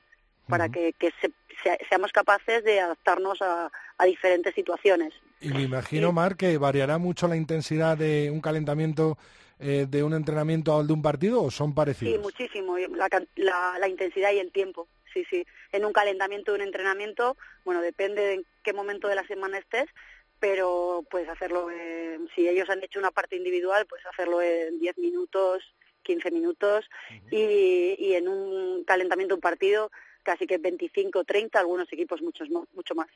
para 0.47 0.69
que, 0.69 0.93
que 0.93 1.11
se- 1.21 1.31
sea- 1.63 1.77
seamos 1.89 2.11
capaces 2.11 2.63
de 2.63 2.79
adaptarnos 2.79 3.39
a, 3.41 3.71
a 3.97 4.05
diferentes 4.05 4.55
situaciones. 4.55 5.13
Y 5.41 5.49
me 5.49 5.61
imagino, 5.61 6.11
Mar, 6.11 6.35
que 6.35 6.57
variará 6.57 6.97
mucho 6.97 7.27
la 7.27 7.35
intensidad 7.35 7.97
de 7.97 8.29
un 8.31 8.41
calentamiento 8.41 9.17
eh, 9.59 9.85
de 9.87 10.03
un 10.03 10.13
entrenamiento 10.13 10.75
al 10.77 10.87
de 10.87 10.93
un 10.93 11.01
partido 11.01 11.43
o 11.43 11.51
son 11.51 11.69
Sí, 11.69 11.75
parecidos. 11.75 12.21
muchísimo, 12.21 12.77
y 12.79 12.87
la, 12.87 13.07
la, 13.35 13.77
la 13.79 13.87
intensidad 13.87 14.31
y 14.31 14.39
el 14.39 14.51
tiempo. 14.51 14.87
Sí, 15.13 15.25
sí. 15.29 15.45
En 15.71 15.85
un 15.85 15.91
calentamiento, 15.93 16.51
de 16.51 16.59
un 16.59 16.65
entrenamiento, 16.65 17.35
bueno, 17.65 17.81
depende 17.81 18.21
de 18.21 18.33
en 18.35 18.45
qué 18.63 18.73
momento 18.73 19.07
de 19.07 19.15
la 19.15 19.25
semana 19.27 19.57
estés, 19.57 19.85
pero 20.39 21.03
puedes 21.09 21.29
hacerlo, 21.29 21.69
en- 21.71 22.27
si 22.35 22.47
ellos 22.47 22.69
han 22.69 22.83
hecho 22.83 22.99
una 22.99 23.11
parte 23.11 23.35
individual, 23.35 23.85
pues 23.87 24.05
hacerlo 24.05 24.41
en 24.41 24.79
10 24.79 24.97
minutos, 24.97 25.63
15 26.03 26.31
minutos, 26.31 26.85
y, 27.29 27.95
y 27.99 28.13
en 28.15 28.27
un 28.27 28.83
calentamiento, 28.85 29.35
un 29.35 29.41
partido, 29.41 29.91
casi 30.23 30.47
que 30.47 30.57
25, 30.57 31.23
30, 31.23 31.59
algunos 31.59 31.91
equipos 31.91 32.21
muchos, 32.21 32.49
mucho 32.49 32.95
más. 32.95 33.07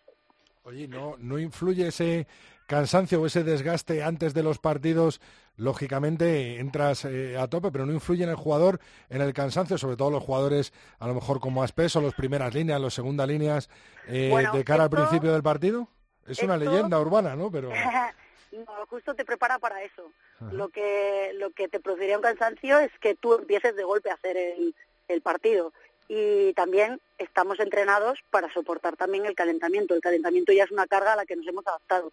Oye, 0.63 0.87
¿no, 0.87 1.15
¿no 1.17 1.39
influye 1.39 1.87
ese 1.87 2.25
cansancio 2.67 3.21
o 3.21 3.25
ese 3.25 3.43
desgaste 3.43 4.01
antes 4.03 4.33
de 4.33 4.43
los 4.43 4.59
partidos? 4.59 5.19
Lógicamente 5.57 6.59
entras 6.59 7.05
eh, 7.05 7.37
a 7.37 7.47
tope, 7.47 7.69
pero 7.71 7.85
no 7.85 7.93
influye 7.93 8.23
en 8.23 8.29
el 8.29 8.35
jugador, 8.35 8.79
en 9.09 9.21
el 9.21 9.33
cansancio, 9.33 9.77
sobre 9.77 9.97
todo 9.97 10.09
los 10.09 10.23
jugadores 10.23 10.71
a 10.99 11.07
lo 11.07 11.13
mejor 11.13 11.39
con 11.39 11.53
más 11.53 11.71
peso, 11.73 11.99
los 12.01 12.13
primeras 12.15 12.53
líneas, 12.53 12.79
los 12.81 12.93
segundas 12.93 13.27
líneas, 13.27 13.69
eh, 14.07 14.27
Bueno, 14.29 14.51
de 14.53 14.63
cara 14.63 14.85
esto- 14.85 14.95
al 14.97 15.01
principio 15.03 15.33
del 15.33 15.43
partido. 15.43 15.87
Es 16.27 16.39
una 16.39 16.57
leyenda 16.57 16.99
urbana, 16.99 17.35
¿no? 17.35 17.51
Pero 17.51 17.69
no, 18.51 18.85
justo 18.89 19.13
te 19.15 19.25
prepara 19.25 19.59
para 19.59 19.83
eso. 19.83 20.11
Ajá. 20.39 20.51
Lo 20.53 20.69
que 20.69 21.31
lo 21.35 21.51
que 21.51 21.67
te 21.67 21.79
produciría 21.79 22.17
un 22.17 22.23
cansancio 22.23 22.79
es 22.79 22.91
que 22.99 23.15
tú 23.15 23.33
empieces 23.33 23.75
de 23.75 23.83
golpe 23.83 24.09
a 24.09 24.15
hacer 24.15 24.37
el, 24.37 24.75
el 25.07 25.21
partido. 25.21 25.73
Y 26.07 26.53
también 26.53 26.99
estamos 27.17 27.59
entrenados 27.59 28.19
para 28.29 28.51
soportar 28.53 28.95
también 28.97 29.25
el 29.25 29.35
calentamiento. 29.35 29.95
El 29.95 30.01
calentamiento 30.01 30.51
ya 30.51 30.65
es 30.65 30.71
una 30.71 30.85
carga 30.85 31.13
a 31.13 31.15
la 31.15 31.25
que 31.25 31.35
nos 31.35 31.47
hemos 31.47 31.65
adaptado. 31.65 32.11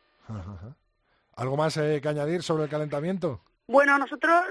¿algo 1.37 1.57
más 1.57 1.77
eh, 1.79 2.01
que 2.03 2.09
añadir 2.09 2.43
sobre 2.43 2.65
el 2.65 2.71
calentamiento? 2.71 3.41
Bueno, 3.67 3.99
nosotros 3.99 4.45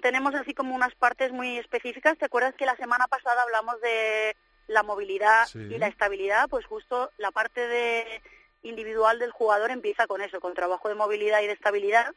tenemos 0.00 0.34
así 0.34 0.54
como 0.54 0.74
unas 0.74 0.94
partes 0.94 1.30
muy 1.30 1.58
específicas. 1.58 2.16
¿Te 2.18 2.24
acuerdas 2.24 2.54
que 2.54 2.66
la 2.66 2.76
semana 2.76 3.06
pasada 3.06 3.42
hablamos 3.42 3.80
de 3.82 4.34
la 4.66 4.82
movilidad 4.82 5.46
Sí. 5.46 5.58
y 5.58 5.78
la 5.78 5.88
estabilidad? 5.88 6.48
Pues 6.48 6.64
justo 6.66 7.10
la 7.18 7.30
parte 7.32 7.66
de 7.66 8.22
individual 8.62 9.18
del 9.18 9.30
jugador 9.30 9.70
empieza 9.70 10.06
con 10.06 10.22
eso, 10.22 10.40
con 10.40 10.54
trabajo 10.54 10.88
de 10.88 10.94
movilidad 10.94 11.42
y 11.42 11.46
de 11.46 11.52
estabilidad. 11.52 12.14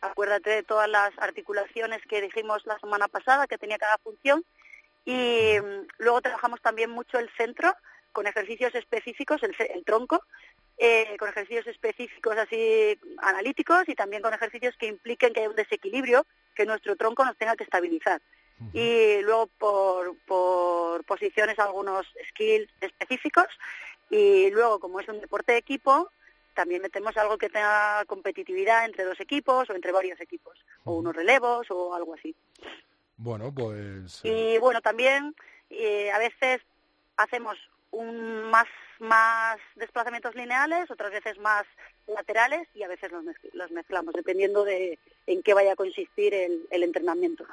Acuérdate 0.00 0.50
de 0.50 0.62
todas 0.62 0.88
las 0.88 1.10
articulaciones 1.18 2.00
que 2.08 2.20
dijimos 2.20 2.64
la 2.66 2.78
semana 2.78 3.08
pasada 3.08 3.46
que 3.46 3.58
tenía 3.58 3.78
cada 3.78 3.98
función. 3.98 4.44
Y 5.04 5.56
mm, 5.60 5.86
luego 5.98 6.20
trabajamos 6.20 6.60
también 6.60 6.90
mucho 6.90 7.18
el 7.18 7.30
centro 7.36 7.74
con 8.12 8.26
ejercicios 8.26 8.74
específicos, 8.74 9.42
el, 9.42 9.54
el 9.58 9.84
tronco, 9.84 10.22
eh, 10.80 11.16
con 11.18 11.28
ejercicios 11.28 11.66
específicos 11.66 12.36
así 12.36 12.98
analíticos 13.18 13.88
y 13.88 13.94
también 13.94 14.22
con 14.22 14.32
ejercicios 14.32 14.76
que 14.76 14.86
impliquen 14.86 15.32
que 15.32 15.40
haya 15.40 15.50
un 15.50 15.56
desequilibrio, 15.56 16.24
que 16.54 16.66
nuestro 16.66 16.94
tronco 16.96 17.24
nos 17.24 17.36
tenga 17.36 17.56
que 17.56 17.64
estabilizar. 17.64 18.20
Y 18.72 19.20
luego 19.22 19.46
por, 19.58 20.16
por 20.26 21.04
posiciones 21.04 21.58
algunos 21.60 22.06
skills 22.30 22.68
específicos 22.80 23.46
y 24.10 24.50
luego 24.50 24.78
como 24.78 25.00
es 25.00 25.08
un 25.08 25.20
deporte 25.20 25.52
de 25.52 25.58
equipo, 25.58 26.10
también 26.54 26.82
metemos 26.82 27.16
algo 27.16 27.38
que 27.38 27.48
tenga 27.48 28.04
competitividad 28.06 28.84
entre 28.84 29.04
dos 29.04 29.20
equipos 29.20 29.70
o 29.70 29.74
entre 29.74 29.92
varios 29.92 30.20
equipos, 30.20 30.58
o 30.84 30.94
unos 30.94 31.14
relevos 31.14 31.70
o 31.70 31.94
algo 31.94 32.14
así. 32.14 32.34
Bueno, 33.16 33.52
pues... 33.54 34.20
Y 34.24 34.58
bueno, 34.58 34.80
también 34.80 35.34
eh, 35.70 36.10
a 36.10 36.18
veces 36.18 36.60
hacemos 37.16 37.56
un 37.90 38.50
más 38.50 38.66
más 39.00 39.58
desplazamientos 39.76 40.34
lineales, 40.34 40.90
otras 40.90 41.10
veces 41.10 41.38
más 41.38 41.64
laterales 42.06 42.66
y 42.74 42.82
a 42.82 42.88
veces 42.88 43.12
los, 43.12 43.22
mezc- 43.24 43.50
los 43.52 43.70
mezclamos, 43.70 44.14
dependiendo 44.14 44.64
de 44.64 44.98
en 45.26 45.42
qué 45.42 45.52
vaya 45.54 45.72
a 45.72 45.76
consistir 45.76 46.32
el, 46.34 46.82
entrenamiento. 46.82 47.44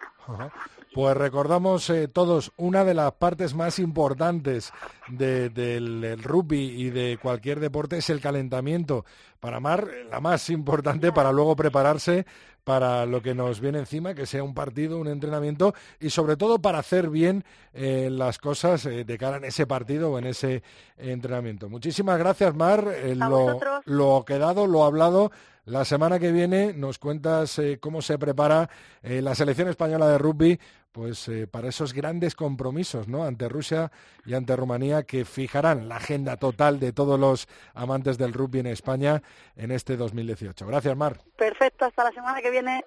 Pues 0.93 1.17
recordamos 1.17 1.89
eh, 1.89 2.07
todos, 2.07 2.51
una 2.57 2.83
de 2.85 2.93
las 2.93 3.11
partes 3.13 3.53
más 3.53 3.79
importantes 3.79 4.71
de- 5.09 5.49
del 5.49 6.21
rugby 6.23 6.81
y 6.81 6.89
de 6.89 7.17
cualquier 7.21 7.59
deporte 7.59 7.97
es 7.97 8.09
el 8.09 8.21
calentamiento. 8.21 9.05
Para 9.39 9.59
Mar, 9.59 9.87
la 10.09 10.19
más 10.21 10.49
importante 10.49 11.11
para 11.11 11.31
luego 11.31 11.55
prepararse 11.55 12.25
para 12.65 13.05
lo 13.05 13.21
que 13.21 13.33
nos 13.33 13.61
viene 13.61 13.79
encima, 13.79 14.15
que 14.15 14.25
sea 14.25 14.43
un 14.43 14.53
partido, 14.53 14.97
un 14.97 15.07
entrenamiento 15.07 15.73
y 15.99 16.09
sobre 16.09 16.35
todo 16.35 16.59
para 16.59 16.79
hacer 16.79 17.09
bien 17.09 17.45
eh, 17.73 18.09
las 18.11 18.39
cosas 18.39 18.85
eh, 18.87 19.05
de 19.05 19.17
cara 19.17 19.37
en 19.37 19.45
ese 19.45 19.67
partido 19.67 20.11
o 20.11 20.19
en 20.19 20.25
ese 20.25 20.63
entrenamiento. 20.97 21.69
Muchísimas 21.69 22.17
gracias, 22.17 22.53
Mar. 22.55 22.91
Eh, 22.93 23.15
lo, 23.15 23.59
lo 23.85 24.25
quedado, 24.25 24.67
lo 24.67 24.83
hablado. 24.83 25.31
La 25.65 25.83
semana 25.83 26.19
que 26.19 26.31
viene 26.31 26.73
nos 26.73 26.99
cuentas 26.99 27.57
eh, 27.57 27.79
cómo 27.79 28.03
se 28.03 28.19
prepara 28.19 28.69
eh, 29.01 29.19
la 29.23 29.33
selección 29.33 29.67
española 29.67 30.07
de 30.07 30.19
rugby 30.19 30.59
pues 30.91 31.27
eh, 31.27 31.47
para 31.47 31.69
esos 31.69 31.91
grandes 31.91 32.35
compromisos 32.35 33.07
¿no? 33.07 33.23
ante 33.23 33.49
Rusia 33.49 33.91
y 34.25 34.35
ante 34.35 34.55
Rumanía 34.55 35.03
que 35.03 35.25
fijarán 35.25 35.89
la 35.89 35.95
agenda 35.95 36.37
total 36.37 36.79
de 36.79 36.93
todos 36.93 37.19
los 37.19 37.47
amantes 37.73 38.19
del 38.19 38.31
rugby 38.31 38.59
en 38.59 38.67
España 38.67 39.23
en 39.55 39.71
este 39.71 39.97
2018. 39.97 40.67
Gracias, 40.67 40.95
Mar. 40.95 41.17
Perfecto, 41.35 41.85
hasta 41.85 42.03
la 42.03 42.11
semana 42.11 42.41
que 42.41 42.51
viene. 42.51 42.85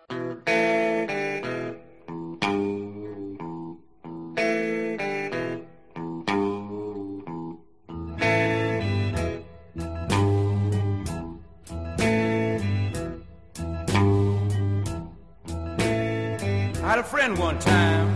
I 16.89 16.93
had 16.93 17.01
a 17.01 17.05
friend 17.05 17.39
one 17.39 17.59
time. 17.59 18.09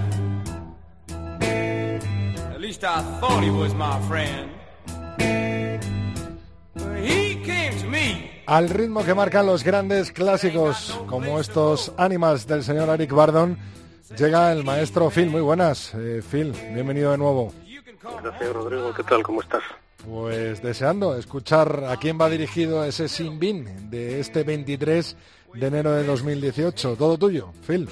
At 2.55 2.59
least 2.59 2.83
I 2.85 3.03
thought 3.21 3.45
he 3.45 3.51
was 3.51 3.75
my 3.75 4.01
friend. 4.09 4.51
But 6.73 6.97
he 6.97 7.35
came 7.45 7.79
to 7.81 7.87
me. 7.87 8.31
Al 8.47 8.71
ritmo 8.71 9.05
que 9.05 9.15
marcan 9.15 9.45
los 9.45 9.63
grandes 9.63 10.11
clásicos 10.11 10.99
como 11.07 11.39
estos 11.39 11.93
Animals 11.99 12.47
del 12.47 12.65
señor 12.65 12.89
Eric 12.89 13.13
Bardon, 13.13 13.59
llega 14.17 14.51
el 14.53 14.65
maestro 14.65 15.11
Phil. 15.11 15.29
Muy 15.29 15.43
buenas, 15.43 15.93
eh, 15.95 16.23
Phil. 16.23 16.55
Bienvenido 16.73 17.11
de 17.11 17.19
nuevo. 17.19 17.53
Gracias, 18.23 18.53
Rodrigo. 18.55 18.95
¿Qué 18.95 19.03
tal? 19.03 19.23
¿Cómo 19.23 19.43
estás? 19.43 19.63
Pues 20.09 20.63
deseando 20.63 21.15
escuchar 21.15 21.85
a 21.91 21.99
quién 21.99 22.19
va 22.19 22.31
dirigido 22.31 22.87
ese 22.87 23.09
Sin 23.09 23.39
Bin 23.39 23.91
de 23.91 24.19
este 24.19 24.45
23 24.45 25.15
de 25.57 25.67
enero 25.67 25.93
de 25.93 26.05
2018. 26.05 26.97
Todo 26.97 27.19
tuyo, 27.19 27.53
Phil. 27.67 27.87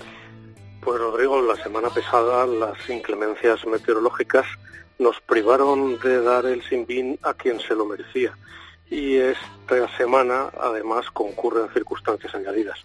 Pues, 0.82 0.98
Rodrigo, 0.98 1.42
la 1.42 1.56
semana 1.56 1.90
pasada 1.90 2.46
las 2.46 2.88
inclemencias 2.88 3.66
meteorológicas 3.66 4.46
nos 4.98 5.20
privaron 5.20 5.98
de 6.00 6.22
dar 6.22 6.46
el 6.46 6.62
Sinbin 6.62 7.18
a 7.22 7.34
quien 7.34 7.60
se 7.60 7.74
lo 7.74 7.84
merecía. 7.84 8.34
Y 8.88 9.16
esta 9.16 9.94
semana, 9.98 10.50
además, 10.58 11.10
concurren 11.10 11.68
circunstancias 11.74 12.34
añadidas. 12.34 12.82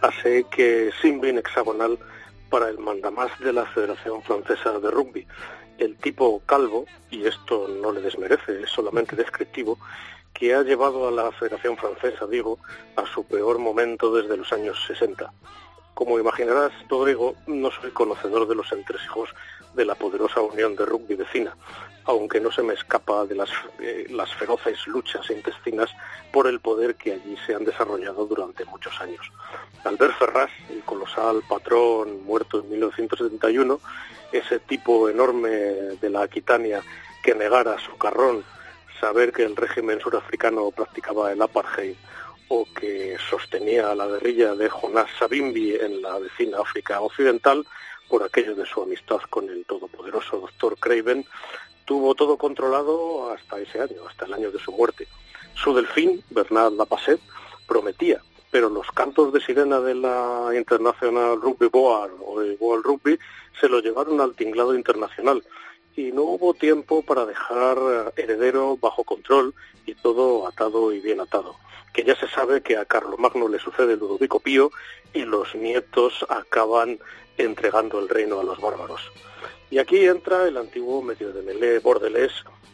Así 0.00 0.44
que 0.50 0.92
Sinbin 1.02 1.38
hexagonal 1.38 1.98
para 2.48 2.68
el 2.68 2.78
mandamás 2.78 3.36
de 3.40 3.52
la 3.52 3.66
Federación 3.66 4.22
Francesa 4.22 4.78
de 4.78 4.90
Rugby. 4.90 5.26
El 5.78 5.96
tipo 5.96 6.40
calvo, 6.46 6.86
y 7.10 7.26
esto 7.26 7.66
no 7.66 7.90
le 7.90 8.02
desmerece, 8.02 8.62
es 8.62 8.70
solamente 8.70 9.16
descriptivo, 9.16 9.78
que 10.32 10.54
ha 10.54 10.62
llevado 10.62 11.08
a 11.08 11.10
la 11.10 11.32
Federación 11.32 11.76
Francesa, 11.76 12.26
digo, 12.26 12.60
a 12.96 13.04
su 13.06 13.24
peor 13.24 13.58
momento 13.58 14.14
desde 14.14 14.36
los 14.36 14.52
años 14.52 14.78
60. 14.86 15.32
Como 15.94 16.18
imaginarás, 16.18 16.72
Rodrigo, 16.88 17.34
no 17.46 17.70
soy 17.70 17.90
conocedor 17.90 18.48
de 18.48 18.54
los 18.54 18.72
entresijos 18.72 19.30
de 19.74 19.84
la 19.84 19.94
poderosa 19.94 20.40
Unión 20.40 20.74
de 20.74 20.86
Rugby 20.86 21.14
vecina, 21.14 21.56
aunque 22.04 22.40
no 22.40 22.50
se 22.50 22.62
me 22.62 22.74
escapa 22.74 23.24
de 23.26 23.34
las, 23.34 23.50
eh, 23.80 24.06
feroces 24.38 24.86
luchas 24.86 25.30
intestinas 25.30 25.90
por 26.32 26.46
el 26.46 26.60
poder 26.60 26.94
que 26.96 27.12
allí 27.12 27.36
se 27.46 27.54
han 27.54 27.64
desarrollado 27.64 28.26
durante 28.26 28.64
muchos 28.64 28.98
años. 29.00 29.30
Albert 29.84 30.18
Ferraz, 30.18 30.50
el 30.70 30.82
colosal 30.82 31.42
patrón 31.48 32.24
muerto 32.24 32.60
en 32.60 32.70
1971, 32.70 33.80
ese 34.32 34.58
tipo 34.60 35.08
enorme 35.08 35.50
de 35.50 36.10
la 36.10 36.22
Aquitania 36.22 36.82
que 37.22 37.34
negara 37.34 37.78
su 37.78 37.96
carrón 37.98 38.44
saber 39.00 39.32
que 39.32 39.42
el 39.42 39.56
régimen 39.56 40.00
surafricano 40.00 40.70
practicaba 40.70 41.32
el 41.32 41.42
apartheid 41.42 41.96
o 42.54 42.66
que 42.78 43.16
sostenía 43.30 43.94
la 43.94 44.06
guerrilla 44.06 44.54
de 44.54 44.68
Jonas 44.68 45.08
Savimbi 45.18 45.74
en 45.74 46.02
la 46.02 46.18
vecina 46.18 46.58
África 46.60 47.00
Occidental 47.00 47.64
por 48.10 48.22
aquello 48.22 48.54
de 48.54 48.66
su 48.66 48.82
amistad 48.82 49.20
con 49.30 49.48
el 49.48 49.64
todopoderoso 49.64 50.36
doctor 50.38 50.76
Craven, 50.76 51.24
tuvo 51.86 52.14
todo 52.14 52.36
controlado 52.36 53.30
hasta 53.30 53.58
ese 53.58 53.80
año, 53.80 54.06
hasta 54.06 54.26
el 54.26 54.34
año 54.34 54.50
de 54.50 54.58
su 54.58 54.70
muerte. 54.70 55.08
Su 55.54 55.72
delfín, 55.72 56.22
Bernard 56.28 56.74
Lapasset, 56.74 57.20
prometía, 57.66 58.20
pero 58.50 58.68
los 58.68 58.86
cantos 58.92 59.32
de 59.32 59.40
sirena 59.40 59.80
de 59.80 59.94
la 59.94 60.50
International 60.54 61.40
Rugby 61.40 61.68
Board 61.68 62.12
o 62.20 62.40
de 62.40 62.54
World 62.60 62.84
Rugby 62.84 63.18
se 63.58 63.68
lo 63.70 63.80
llevaron 63.80 64.20
al 64.20 64.34
tinglado 64.34 64.74
internacional 64.74 65.42
y 65.96 66.12
no 66.12 66.24
hubo 66.24 66.52
tiempo 66.52 67.00
para 67.00 67.24
dejar 67.24 67.78
eh, 67.78 68.22
heredero 68.22 68.76
bajo 68.76 69.04
control 69.04 69.54
y 69.86 69.94
todo 69.94 70.46
atado 70.46 70.92
y 70.92 71.00
bien 71.00 71.18
atado. 71.20 71.56
Que 71.92 72.04
ya 72.04 72.16
se 72.16 72.28
sabe 72.28 72.62
que 72.62 72.76
a 72.76 72.84
Carlomagno 72.84 73.48
le 73.48 73.58
sucede 73.58 73.96
Ludovico 73.96 74.40
Pío 74.40 74.70
y 75.12 75.24
los 75.24 75.54
nietos 75.54 76.24
acaban 76.28 76.98
entregando 77.36 77.98
el 78.00 78.08
reino 78.08 78.40
a 78.40 78.44
los 78.44 78.60
bárbaros. 78.60 79.00
Y 79.70 79.78
aquí 79.78 80.04
entra 80.04 80.46
el 80.48 80.56
antiguo 80.56 81.02
medio 81.02 81.32
de 81.32 81.42
melé 81.42 81.78
bordelés 81.78 82.32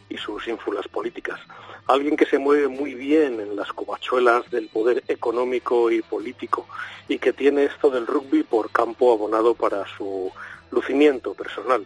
y 0.09 0.17
sus 0.17 0.47
ínfulas 0.47 0.87
políticas. 0.87 1.39
Alguien 1.87 2.17
que 2.17 2.25
se 2.25 2.37
mueve 2.37 2.67
muy 2.67 2.93
bien 2.93 3.39
en 3.39 3.55
las 3.55 3.71
covachuelas 3.73 4.49
del 4.51 4.67
poder 4.67 5.03
económico 5.07 5.91
y 5.91 6.01
político 6.01 6.67
y 7.07 7.17
que 7.19 7.33
tiene 7.33 7.65
esto 7.65 7.89
del 7.89 8.05
rugby 8.05 8.43
por 8.43 8.71
campo 8.71 9.11
abonado 9.11 9.53
para 9.55 9.85
su 9.97 10.31
lucimiento 10.71 11.33
personal 11.33 11.85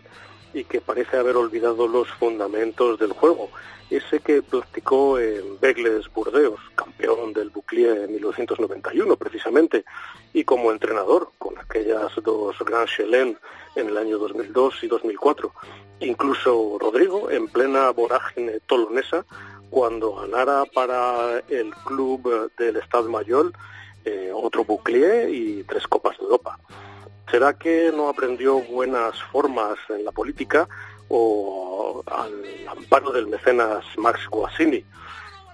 y 0.53 0.63
que 0.65 0.81
parece 0.81 1.17
haber 1.17 1.35
olvidado 1.35 1.87
los 1.87 2.09
fundamentos 2.09 2.99
del 2.99 3.13
juego, 3.13 3.49
ese 3.89 4.19
que 4.19 4.41
practicó 4.41 5.19
en 5.19 5.59
Begles 5.59 6.11
Burdeos, 6.13 6.59
campeón 6.75 7.33
del 7.33 7.49
Bouclier 7.49 8.03
en 8.03 8.11
1991 8.13 9.15
precisamente, 9.17 9.85
y 10.33 10.43
como 10.43 10.71
entrenador 10.71 11.31
con 11.37 11.57
aquellas 11.57 12.11
dos 12.23 12.57
Grand 12.59 12.87
Chelem 12.87 13.35
en 13.75 13.87
el 13.87 13.97
año 13.97 14.17
2002 14.17 14.83
y 14.83 14.87
2004. 14.87 15.51
Incluso 15.99 16.77
Rodrigo, 16.79 17.29
en 17.29 17.47
plena 17.47 17.91
vorágine 17.91 18.59
tolonesa, 18.61 19.25
cuando 19.69 20.15
ganara 20.15 20.65
para 20.73 21.39
el 21.49 21.73
club 21.85 22.51
del 22.57 22.77
Estado 22.77 23.09
Mayor 23.09 23.51
eh, 24.05 24.31
otro 24.33 24.65
Bouclier 24.65 25.29
y 25.29 25.63
tres 25.63 25.87
Copas 25.87 26.17
de 26.17 26.23
Europa. 26.25 26.59
¿Será 27.29 27.53
que 27.53 27.91
no 27.95 28.09
aprendió 28.09 28.59
buenas 28.59 29.21
formas 29.31 29.77
en 29.89 30.05
la 30.05 30.11
política 30.11 30.67
o 31.09 32.03
al 32.05 32.43
amparo 32.67 33.11
del 33.11 33.27
mecenas 33.27 33.83
Max 33.97 34.27
Guasini? 34.29 34.85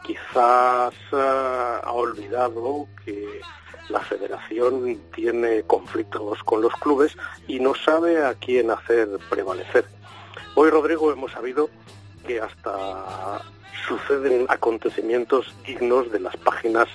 Quizás 0.04 0.94
uh, 1.12 1.16
ha 1.84 1.92
olvidado 1.92 2.88
que 3.06 3.42
la 3.90 4.00
federación 4.02 5.00
tiene 5.14 5.64
conflictos 5.64 6.44
con 6.44 6.62
los 6.62 6.74
clubes 6.74 7.16
y 7.48 7.60
no 7.60 7.74
sabe 7.76 8.24
a 8.24 8.34
quién 8.36 8.72
hacer 8.72 9.08
prevalecer. 9.30 9.86
Hoy, 10.56 10.70
Rodrigo, 10.70 11.12
hemos 11.12 11.32
sabido 11.32 11.70
que 12.26 12.40
hasta 12.40 13.42
suceden 13.88 14.46
acontecimientos 14.50 15.56
dignos 15.66 16.12
de 16.12 16.20
las 16.20 16.36
páginas 16.38 16.88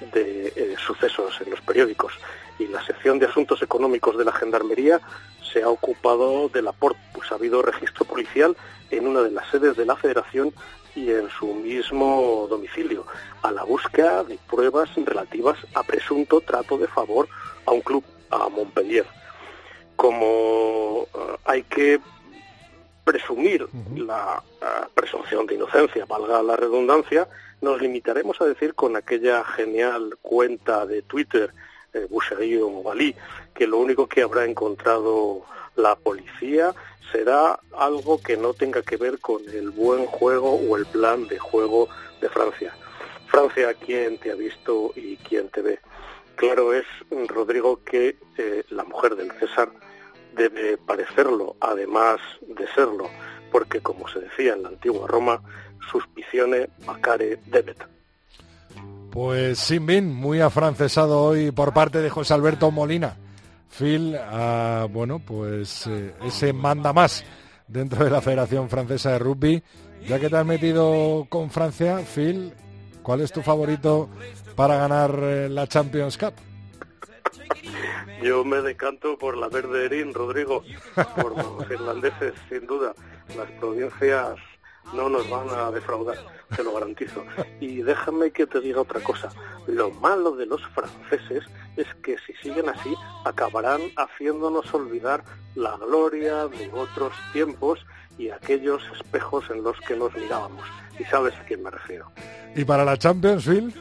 de 0.00 0.52
eh, 0.54 0.74
sucesos 0.78 1.40
en 1.40 1.50
los 1.50 1.60
periódicos 1.60 2.12
y 2.58 2.66
la 2.66 2.84
sección 2.84 3.18
de 3.18 3.26
asuntos 3.26 3.62
económicos 3.62 4.16
de 4.16 4.24
la 4.24 4.32
Gendarmería 4.32 5.00
se 5.52 5.62
ha 5.62 5.68
ocupado 5.68 6.48
del 6.48 6.68
aporte, 6.68 7.00
pues 7.14 7.30
ha 7.30 7.36
habido 7.36 7.62
registro 7.62 8.04
policial 8.04 8.56
en 8.90 9.06
una 9.06 9.22
de 9.22 9.30
las 9.30 9.48
sedes 9.50 9.76
de 9.76 9.86
la 9.86 9.96
Federación 9.96 10.52
y 10.94 11.10
en 11.12 11.30
su 11.30 11.46
mismo 11.54 12.46
domicilio, 12.50 13.06
a 13.42 13.52
la 13.52 13.62
búsqueda 13.62 14.24
de 14.24 14.38
pruebas 14.50 14.90
relativas 14.96 15.56
a 15.74 15.82
presunto 15.82 16.40
trato 16.40 16.76
de 16.76 16.88
favor 16.88 17.28
a 17.66 17.72
un 17.72 17.80
club, 17.82 18.04
a 18.30 18.48
Montpellier. 18.48 19.06
Como 19.94 21.02
uh, 21.02 21.06
hay 21.44 21.62
que 21.64 22.00
presumir 23.04 23.68
la 23.96 24.42
uh, 24.60 24.88
presunción 24.94 25.46
de 25.46 25.54
inocencia, 25.54 26.04
valga 26.06 26.42
la 26.42 26.56
redundancia, 26.56 27.28
nos 27.60 27.80
limitaremos 27.80 28.40
a 28.40 28.46
decir 28.46 28.74
con 28.74 28.96
aquella 28.96 29.44
genial 29.44 30.16
cuenta 30.22 30.86
de 30.86 31.02
Twitter, 31.02 31.52
eh, 31.92 32.06
Boucherie 32.08 32.62
o 32.62 32.70
Movalí, 32.70 33.14
que 33.54 33.66
lo 33.66 33.78
único 33.78 34.06
que 34.06 34.22
habrá 34.22 34.44
encontrado 34.44 35.44
La 35.76 35.94
policía 35.94 36.74
será 37.12 37.58
algo 37.76 38.20
que 38.20 38.36
no 38.36 38.52
tenga 38.52 38.82
que 38.82 38.96
ver 38.96 39.18
con 39.20 39.42
el 39.48 39.70
buen 39.70 40.06
juego 40.06 40.54
o 40.54 40.76
el 40.76 40.86
plan 40.86 41.26
de 41.28 41.38
juego 41.38 41.88
de 42.20 42.28
Francia. 42.28 42.74
Francia, 43.26 43.74
¿quién 43.74 44.18
te 44.18 44.30
ha 44.30 44.34
visto 44.34 44.92
y 44.96 45.16
quién 45.18 45.48
te 45.48 45.62
ve? 45.62 45.78
Claro 46.36 46.72
es, 46.72 46.84
Rodrigo, 47.28 47.80
que 47.84 48.16
eh, 48.36 48.64
la 48.70 48.84
mujer 48.84 49.16
del 49.16 49.32
César 49.32 49.70
debe 50.34 50.78
parecerlo, 50.78 51.56
además 51.60 52.20
de 52.42 52.66
serlo, 52.68 53.08
porque 53.50 53.80
como 53.80 54.08
se 54.08 54.20
decía 54.20 54.52
en 54.54 54.62
la 54.62 54.68
antigua 54.68 55.06
Roma, 55.08 55.42
suspicione 55.90 56.68
macare 56.86 57.38
debet. 57.46 57.86
Pues 59.10 59.58
sin 59.58 59.86
bin, 59.86 60.14
muy 60.14 60.40
afrancesado 60.40 61.22
hoy 61.22 61.50
por 61.50 61.72
parte 61.72 62.00
de 62.00 62.10
José 62.10 62.34
Alberto 62.34 62.70
Molina. 62.70 63.16
Phil, 63.70 64.16
ah, 64.16 64.86
bueno, 64.90 65.18
pues 65.18 65.86
eh, 65.86 66.14
ese 66.24 66.52
manda 66.52 66.92
más 66.92 67.24
dentro 67.66 68.04
de 68.04 68.10
la 68.10 68.20
Federación 68.20 68.68
Francesa 68.68 69.12
de 69.12 69.18
Rugby. 69.18 69.62
Ya 70.06 70.18
que 70.18 70.28
te 70.28 70.36
has 70.36 70.46
metido 70.46 71.26
con 71.28 71.50
Francia, 71.50 71.98
Phil, 71.98 72.52
¿cuál 73.02 73.20
es 73.20 73.32
tu 73.32 73.42
favorito 73.42 74.08
para 74.54 74.76
ganar 74.76 75.18
eh, 75.22 75.48
la 75.48 75.66
Champions 75.66 76.16
Cup? 76.16 76.34
Yo 78.22 78.44
me 78.44 78.60
decanto 78.62 79.16
por 79.16 79.36
la 79.36 79.48
verde 79.48 79.86
Erin, 79.86 80.12
Rodrigo, 80.12 80.62
por 81.16 81.36
los 81.36 81.70
irlandeses, 81.70 82.34
sin 82.48 82.66
duda. 82.66 82.92
Las 83.36 83.50
provincias 83.52 84.36
no 84.92 85.08
nos 85.08 85.28
van 85.28 85.48
a 85.50 85.70
defraudar, 85.70 86.18
te 86.54 86.62
lo 86.62 86.72
garantizo. 86.72 87.24
Y 87.60 87.82
déjame 87.82 88.30
que 88.30 88.46
te 88.46 88.60
diga 88.60 88.80
otra 88.80 89.00
cosa. 89.00 89.30
Lo 89.66 89.90
malo 89.90 90.32
de 90.32 90.46
los 90.46 90.62
franceses 90.68 91.44
es 91.76 91.86
que 92.02 92.16
si 92.26 92.32
siguen 92.42 92.68
así 92.68 92.94
acabarán 93.24 93.80
haciéndonos 93.96 94.72
olvidar 94.74 95.22
la 95.54 95.76
gloria 95.76 96.46
de 96.48 96.70
otros 96.72 97.12
tiempos 97.32 97.84
y 98.18 98.30
aquellos 98.30 98.82
espejos 98.94 99.44
en 99.50 99.62
los 99.62 99.78
que 99.80 99.96
nos 99.96 100.14
mirábamos. 100.14 100.66
Y 100.98 101.04
sabes 101.04 101.34
a 101.34 101.44
quién 101.44 101.62
me 101.62 101.70
refiero. 101.70 102.10
¿Y 102.54 102.64
para 102.64 102.84
la 102.84 102.96
Champions, 102.96 103.44
Phil? 103.44 103.74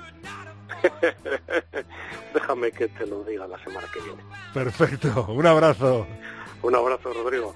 Déjame 2.33 2.71
que 2.71 2.87
te 2.87 3.07
lo 3.07 3.23
diga 3.23 3.47
la 3.47 3.57
semana 3.63 3.87
que 3.91 3.99
viene. 4.01 4.21
Perfecto, 4.53 5.25
un 5.29 5.45
abrazo. 5.45 6.05
Un 6.61 6.75
abrazo, 6.75 7.13
Rodrigo. 7.13 7.53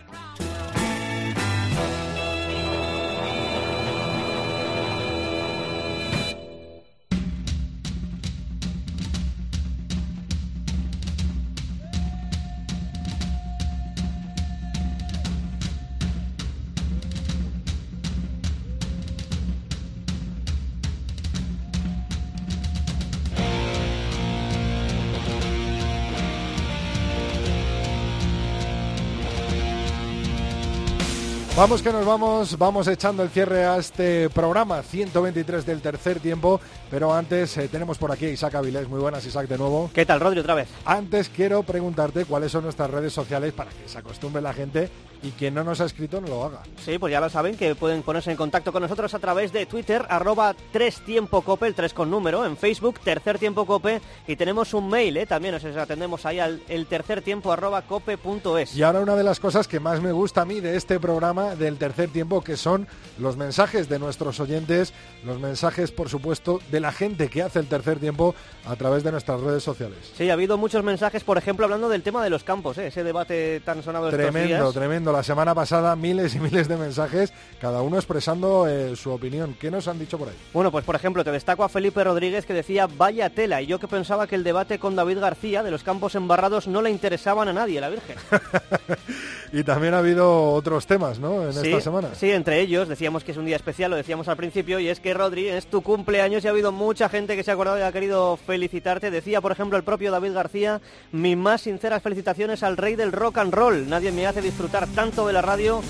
Vamos 31.61 31.83
que 31.83 31.93
nos 31.93 32.03
vamos, 32.07 32.57
vamos 32.57 32.87
echando 32.87 33.21
el 33.21 33.29
cierre 33.29 33.65
a 33.65 33.77
este 33.77 34.31
programa 34.31 34.81
123 34.81 35.63
del 35.63 35.79
tercer 35.79 36.19
tiempo, 36.19 36.59
pero 36.89 37.13
antes 37.13 37.55
eh, 37.55 37.67
tenemos 37.67 37.99
por 37.99 38.11
aquí 38.11 38.25
a 38.25 38.29
Isaac 38.29 38.55
Avilés. 38.55 38.89
Muy 38.89 38.99
buenas, 38.99 39.23
Isaac, 39.27 39.47
de 39.47 39.59
nuevo. 39.59 39.91
¿Qué 39.93 40.03
tal, 40.03 40.19
Rodri, 40.19 40.39
otra 40.39 40.55
vez? 40.55 40.69
Antes 40.85 41.29
quiero 41.29 41.61
preguntarte 41.61 42.25
cuáles 42.25 42.51
son 42.51 42.63
nuestras 42.63 42.89
redes 42.89 43.13
sociales 43.13 43.53
para 43.53 43.69
que 43.69 43.87
se 43.87 43.95
acostumbre 43.95 44.41
la 44.41 44.53
gente 44.53 44.89
y 45.23 45.31
quien 45.31 45.53
no 45.53 45.63
nos 45.63 45.81
ha 45.81 45.85
escrito 45.85 46.19
no 46.19 46.27
lo 46.27 46.43
haga. 46.43 46.63
Sí, 46.83 46.97
pues 46.97 47.11
ya 47.11 47.19
lo 47.19 47.29
saben, 47.29 47.55
que 47.55 47.75
pueden 47.75 48.01
ponerse 48.01 48.31
en 48.31 48.37
contacto 48.37 48.71
con 48.71 48.81
nosotros 48.81 49.13
a 49.13 49.19
través 49.19 49.51
de 49.53 49.65
Twitter, 49.65 50.05
arroba 50.09 50.55
tres 50.71 50.99
tiempo 51.01 51.41
cope, 51.41 51.67
el 51.67 51.75
3 51.75 51.93
con 51.93 52.09
número, 52.09 52.45
en 52.45 52.57
Facebook, 52.57 52.99
tercer 52.99 53.37
tiempo 53.37 53.65
cope, 53.65 54.01
y 54.27 54.35
tenemos 54.35 54.73
un 54.73 54.89
mail, 54.89 55.17
¿eh? 55.17 55.25
también 55.25 55.55
os 55.55 55.63
atendemos 55.63 56.25
ahí 56.25 56.39
al 56.39 56.61
el 56.69 56.87
tercer 56.87 57.21
tiempo 57.21 57.51
arroba 57.51 57.83
cope.es. 57.83 58.75
Y 58.75 58.83
ahora 58.83 59.01
una 59.01 59.15
de 59.15 59.23
las 59.23 59.39
cosas 59.39 59.67
que 59.67 59.79
más 59.79 60.01
me 60.01 60.11
gusta 60.11 60.41
a 60.41 60.45
mí 60.45 60.59
de 60.59 60.75
este 60.75 60.99
programa 60.99 61.50
del 61.55 61.77
tercer 61.77 62.09
tiempo, 62.09 62.41
que 62.43 62.57
son 62.57 62.87
los 63.19 63.37
mensajes 63.37 63.89
de 63.89 63.99
nuestros 63.99 64.39
oyentes, 64.39 64.93
los 65.23 65.39
mensajes, 65.39 65.91
por 65.91 66.09
supuesto, 66.09 66.59
de 66.71 66.79
la 66.79 66.91
gente 66.91 67.29
que 67.29 67.41
hace 67.41 67.59
el 67.59 67.67
tercer 67.67 67.99
tiempo 67.99 68.35
a 68.65 68.75
través 68.75 69.03
de 69.03 69.11
nuestras 69.11 69.41
redes 69.41 69.63
sociales. 69.63 69.97
Sí, 70.15 70.29
ha 70.29 70.33
habido 70.33 70.57
muchos 70.57 70.83
mensajes, 70.83 71.23
por 71.23 71.37
ejemplo, 71.37 71.65
hablando 71.65 71.89
del 71.89 72.03
tema 72.03 72.23
de 72.23 72.29
los 72.29 72.43
campos, 72.43 72.77
¿eh? 72.77 72.87
ese 72.87 73.03
debate 73.03 73.59
tan 73.61 73.83
sonado 73.83 74.07
estos 74.09 74.19
Tremendo, 74.21 74.47
días. 74.63 74.73
tremendo. 74.73 75.11
La 75.11 75.23
semana 75.23 75.53
pasada 75.55 75.95
miles 75.95 76.35
y 76.35 76.39
miles 76.39 76.67
de 76.67 76.77
mensajes, 76.77 77.33
cada 77.59 77.81
uno 77.81 77.97
expresando 77.97 78.67
eh, 78.67 78.95
su 78.95 79.11
opinión. 79.11 79.55
¿Qué 79.59 79.71
nos 79.71 79.87
han 79.87 79.99
dicho 79.99 80.17
por 80.17 80.29
ahí? 80.29 80.35
Bueno, 80.53 80.71
pues 80.71 80.85
por 80.85 80.95
ejemplo, 80.95 81.23
te 81.23 81.31
destaco 81.31 81.63
a 81.63 81.69
Felipe 81.69 82.03
Rodríguez 82.03 82.45
que 82.45 82.53
decía 82.53 82.87
vaya 82.87 83.29
tela, 83.29 83.61
y 83.61 83.67
yo 83.67 83.79
que 83.79 83.87
pensaba 83.87 84.27
que 84.27 84.35
el 84.35 84.43
debate 84.43 84.79
con 84.79 84.95
David 84.95 85.19
García 85.19 85.63
de 85.63 85.71
los 85.71 85.83
campos 85.83 86.15
embarrados 86.15 86.67
no 86.67 86.81
le 86.81 86.89
interesaban 86.89 87.47
a 87.47 87.53
nadie, 87.53 87.81
la 87.81 87.89
Virgen. 87.89 88.15
Y 89.53 89.63
también 89.63 89.93
ha 89.93 89.97
habido 89.99 90.53
otros 90.53 90.87
temas, 90.87 91.19
¿no? 91.19 91.45
En 91.45 91.53
Sí, 91.53 91.67
esta 91.67 91.81
semana. 91.81 92.15
Sí, 92.15 92.31
entre 92.31 92.61
ellos 92.61 92.87
decíamos 92.87 93.23
que 93.23 93.31
es 93.33 93.37
un 93.37 93.45
día 93.45 93.57
especial, 93.57 93.91
lo 93.91 93.97
decíamos 93.97 94.27
al 94.29 94.37
principio, 94.37 94.79
y 94.79 94.87
es 94.87 94.99
que 95.01 95.13
Rodri, 95.13 95.47
es 95.49 95.67
tu 95.67 95.81
cumpleaños 95.81 96.43
y 96.43 96.47
ha 96.47 96.51
habido 96.51 96.71
mucha 96.71 97.09
gente 97.09 97.35
que 97.35 97.43
se 97.43 97.51
ha 97.51 97.55
acordado 97.55 97.77
y 97.77 97.81
ha 97.81 97.91
querido 97.91 98.37
felicitarte. 98.37 99.11
Decía, 99.11 99.41
por 99.41 99.51
ejemplo, 99.51 99.77
el 99.77 99.83
propio 99.83 100.11
David 100.11 100.33
García, 100.33 100.79
mis 101.11 101.35
más 101.35 101.61
sinceras 101.61 102.01
felicitaciones 102.01 102.63
al 102.63 102.77
rey 102.77 102.95
del 102.95 103.11
rock 103.11 103.39
and 103.39 103.53
roll. 103.53 103.89
Nadie 103.89 104.11
me 104.13 104.25
hace 104.25 104.41
disfrutar 104.41 104.87
tanto 104.87 105.27
de 105.27 105.33
la 105.33 105.41
radio 105.41 105.81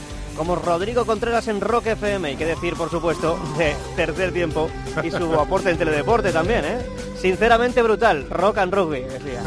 como 0.42 0.56
Rodrigo 0.56 1.06
Contreras 1.06 1.48
en 1.50 1.62
Rock 1.62 1.86
FM. 1.86 2.32
Y 2.32 2.36
qué 2.36 2.48
decir, 2.48 2.74
por 2.74 2.90
supuesto, 2.90 3.38
de 3.60 3.76
tercer 3.96 4.34
tiempo 4.34 4.72
y 5.04 5.12
su 5.12 5.32
aporte 5.40 5.70
en 5.70 5.78
teledeporte 5.78 6.32
también, 6.32 6.66
¿eh? 6.66 6.80
Sinceramente 7.16 7.84
brutal, 7.84 8.28
rock 8.28 8.58
and 8.58 8.74
rugby, 8.74 9.02
decía. 9.02 9.44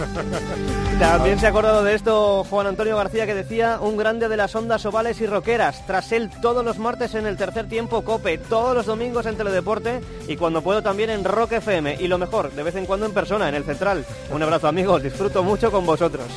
También 1.00 1.40
se 1.40 1.46
ha 1.46 1.48
acordado 1.48 1.82
de 1.82 1.96
esto 1.96 2.44
Juan 2.48 2.68
Antonio 2.68 2.96
García 2.96 3.26
que 3.26 3.34
decía 3.34 3.80
un 3.80 3.96
grande 3.96 4.28
de 4.28 4.36
las 4.36 4.54
ondas 4.54 4.86
ovales 4.86 5.20
y 5.20 5.26
roqueras. 5.26 5.84
Tras 5.84 6.12
él 6.12 6.30
todos 6.40 6.64
los 6.64 6.78
martes 6.78 7.16
en 7.16 7.26
el 7.26 7.36
tercer 7.36 7.68
tiempo 7.68 8.02
Cope, 8.02 8.38
todos 8.38 8.76
los 8.76 8.86
domingos 8.86 9.26
en 9.26 9.36
Teledeporte 9.36 10.00
y 10.28 10.36
cuando 10.36 10.62
puedo 10.62 10.80
también 10.80 11.10
en 11.10 11.24
Rock 11.24 11.54
FM. 11.54 11.96
Y 11.98 12.06
lo 12.06 12.18
mejor, 12.18 12.52
de 12.52 12.62
vez 12.62 12.76
en 12.76 12.86
cuando 12.86 13.06
en 13.06 13.12
persona, 13.12 13.48
en 13.48 13.56
el 13.56 13.64
Central. 13.64 14.06
Un 14.30 14.44
abrazo 14.44 14.68
amigos, 14.68 15.02
disfruto 15.02 15.42
mucho 15.42 15.72
con 15.72 15.84
vosotros. 15.84 16.28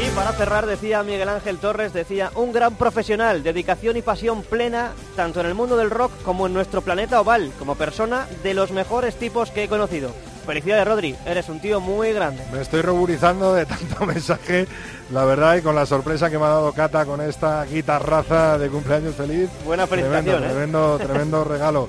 Y 0.00 0.08
para 0.16 0.32
cerrar 0.32 0.66
decía 0.66 1.02
Miguel 1.02 1.28
Ángel 1.28 1.58
Torres, 1.58 1.92
decía 1.92 2.30
un 2.34 2.52
gran 2.52 2.74
profesional, 2.76 3.42
dedicación 3.42 3.96
y 3.96 4.02
pasión 4.02 4.42
plena, 4.42 4.92
tanto 5.16 5.40
en 5.40 5.46
el 5.46 5.54
mundo 5.54 5.76
del 5.76 5.90
rock 5.90 6.10
como 6.24 6.46
en 6.46 6.54
nuestro 6.54 6.80
planeta 6.80 7.20
oval, 7.20 7.52
como 7.58 7.74
persona 7.74 8.26
de 8.42 8.54
los 8.54 8.72
mejores 8.72 9.16
tipos 9.16 9.50
que 9.50 9.64
he 9.64 9.68
conocido. 9.68 10.10
Felicidades 10.46 10.88
Rodri, 10.88 11.14
eres 11.24 11.48
un 11.48 11.60
tío 11.60 11.80
muy 11.80 12.12
grande. 12.12 12.42
Me 12.52 12.62
estoy 12.62 12.82
ruborizando 12.82 13.54
de 13.54 13.66
tanto 13.66 14.04
mensaje, 14.06 14.66
la 15.12 15.24
verdad, 15.24 15.56
y 15.56 15.62
con 15.62 15.76
la 15.76 15.86
sorpresa 15.86 16.30
que 16.30 16.38
me 16.38 16.46
ha 16.46 16.48
dado 16.48 16.72
Cata 16.72 17.04
con 17.04 17.20
esta 17.20 17.64
guitarraza 17.64 18.58
de 18.58 18.68
cumpleaños 18.68 19.14
feliz. 19.14 19.50
Buena 19.64 19.86
felicitación, 19.86 20.24
Tremendo, 20.24 20.46
¿eh? 20.46 20.50
tremendo, 20.50 20.98
tremendo 20.98 21.44
regalo. 21.44 21.88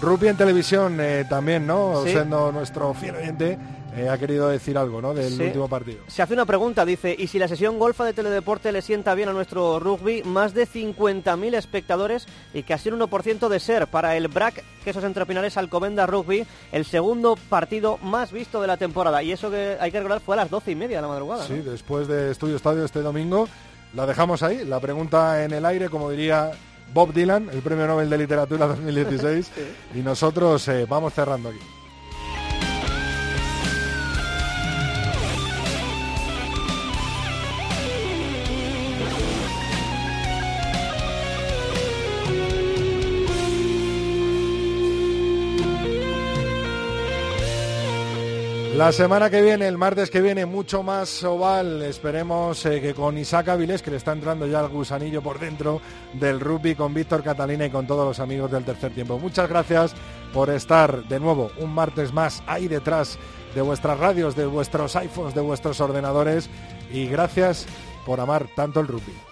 Rugby 0.00 0.26
en 0.28 0.36
televisión 0.36 0.98
eh, 1.00 1.24
también, 1.28 1.64
¿no? 1.64 2.02
Sí. 2.02 2.10
Siendo 2.10 2.50
nuestro 2.50 2.92
fiel 2.92 3.14
oyente, 3.14 3.56
eh, 3.96 4.08
ha 4.08 4.16
querido 4.18 4.48
decir 4.48 4.78
algo, 4.78 5.00
¿no? 5.02 5.12
Del 5.14 5.32
Sí. 5.32 5.42
último 5.42 5.68
partido. 5.68 5.98
Se 6.06 6.22
hace 6.22 6.34
una 6.34 6.46
pregunta, 6.46 6.84
dice, 6.84 7.14
¿y 7.18 7.26
si 7.26 7.38
la 7.38 7.48
sesión 7.48 7.78
golfa 7.78 8.04
de 8.04 8.12
Teledeporte 8.12 8.72
le 8.72 8.80
sienta 8.82 9.14
bien 9.14 9.28
a 9.28 9.32
nuestro 9.32 9.78
rugby? 9.78 10.22
Más 10.24 10.54
de 10.54 10.66
50.000 10.66 11.54
espectadores 11.54 12.26
y 12.54 12.62
casi 12.62 12.88
un 12.88 12.98
1% 13.00 13.48
de 13.48 13.60
ser 13.60 13.86
para 13.88 14.16
el 14.16 14.28
BRAC, 14.28 14.64
Quesos 14.84 15.04
Entre 15.04 15.26
Pinares 15.26 15.56
Alcobenda 15.56 16.06
Rugby, 16.06 16.44
el 16.72 16.84
segundo 16.84 17.36
partido 17.48 17.98
más 17.98 18.32
visto 18.32 18.60
de 18.60 18.66
la 18.66 18.76
temporada. 18.76 19.22
Y 19.22 19.32
eso 19.32 19.50
que 19.50 19.76
hay 19.80 19.90
que 19.90 19.98
recordar 19.98 20.20
fue 20.20 20.34
a 20.34 20.42
las 20.42 20.50
12 20.50 20.70
y 20.70 20.74
media 20.74 20.96
de 20.98 21.02
la 21.02 21.08
madrugada. 21.08 21.44
Sí, 21.46 21.62
¿no? 21.64 21.70
después 21.70 22.08
de 22.08 22.30
Estudio 22.30 22.56
Estadio 22.56 22.84
este 22.84 23.00
domingo, 23.00 23.48
la 23.94 24.06
dejamos 24.06 24.42
ahí, 24.42 24.64
la 24.64 24.80
pregunta 24.80 25.44
en 25.44 25.52
el 25.52 25.66
aire, 25.66 25.88
como 25.90 26.10
diría 26.10 26.50
Bob 26.94 27.12
Dylan, 27.12 27.50
el 27.52 27.60
Premio 27.60 27.86
Nobel 27.86 28.08
de 28.10 28.18
Literatura 28.18 28.66
2016, 28.68 29.50
y 29.94 29.98
nosotros 29.98 30.66
eh, 30.68 30.86
vamos 30.88 31.12
cerrando 31.12 31.50
aquí. 31.50 31.58
La 48.82 48.90
semana 48.90 49.30
que 49.30 49.40
viene, 49.40 49.68
el 49.68 49.78
martes 49.78 50.10
que 50.10 50.20
viene, 50.20 50.44
mucho 50.44 50.82
más 50.82 51.22
oval. 51.22 51.82
Esperemos 51.82 52.66
eh, 52.66 52.80
que 52.80 52.94
con 52.94 53.16
Isaac 53.16 53.46
Avilés, 53.50 53.80
que 53.80 53.92
le 53.92 53.96
está 53.96 54.10
entrando 54.10 54.44
ya 54.44 54.58
el 54.58 54.70
gusanillo 54.70 55.22
por 55.22 55.38
dentro 55.38 55.80
del 56.14 56.40
rugby, 56.40 56.74
con 56.74 56.92
Víctor 56.92 57.22
Catalina 57.22 57.64
y 57.64 57.70
con 57.70 57.86
todos 57.86 58.04
los 58.04 58.18
amigos 58.18 58.50
del 58.50 58.64
tercer 58.64 58.92
tiempo. 58.92 59.20
Muchas 59.20 59.48
gracias 59.48 59.94
por 60.34 60.50
estar 60.50 61.04
de 61.04 61.20
nuevo 61.20 61.52
un 61.60 61.72
martes 61.72 62.12
más 62.12 62.42
ahí 62.48 62.66
detrás 62.66 63.20
de 63.54 63.62
vuestras 63.62 64.00
radios, 64.00 64.34
de 64.34 64.46
vuestros 64.46 64.96
iPhones, 64.96 65.32
de 65.32 65.42
vuestros 65.42 65.80
ordenadores 65.80 66.50
y 66.92 67.06
gracias 67.06 67.66
por 68.04 68.18
amar 68.18 68.48
tanto 68.56 68.80
el 68.80 68.88
rugby. 68.88 69.31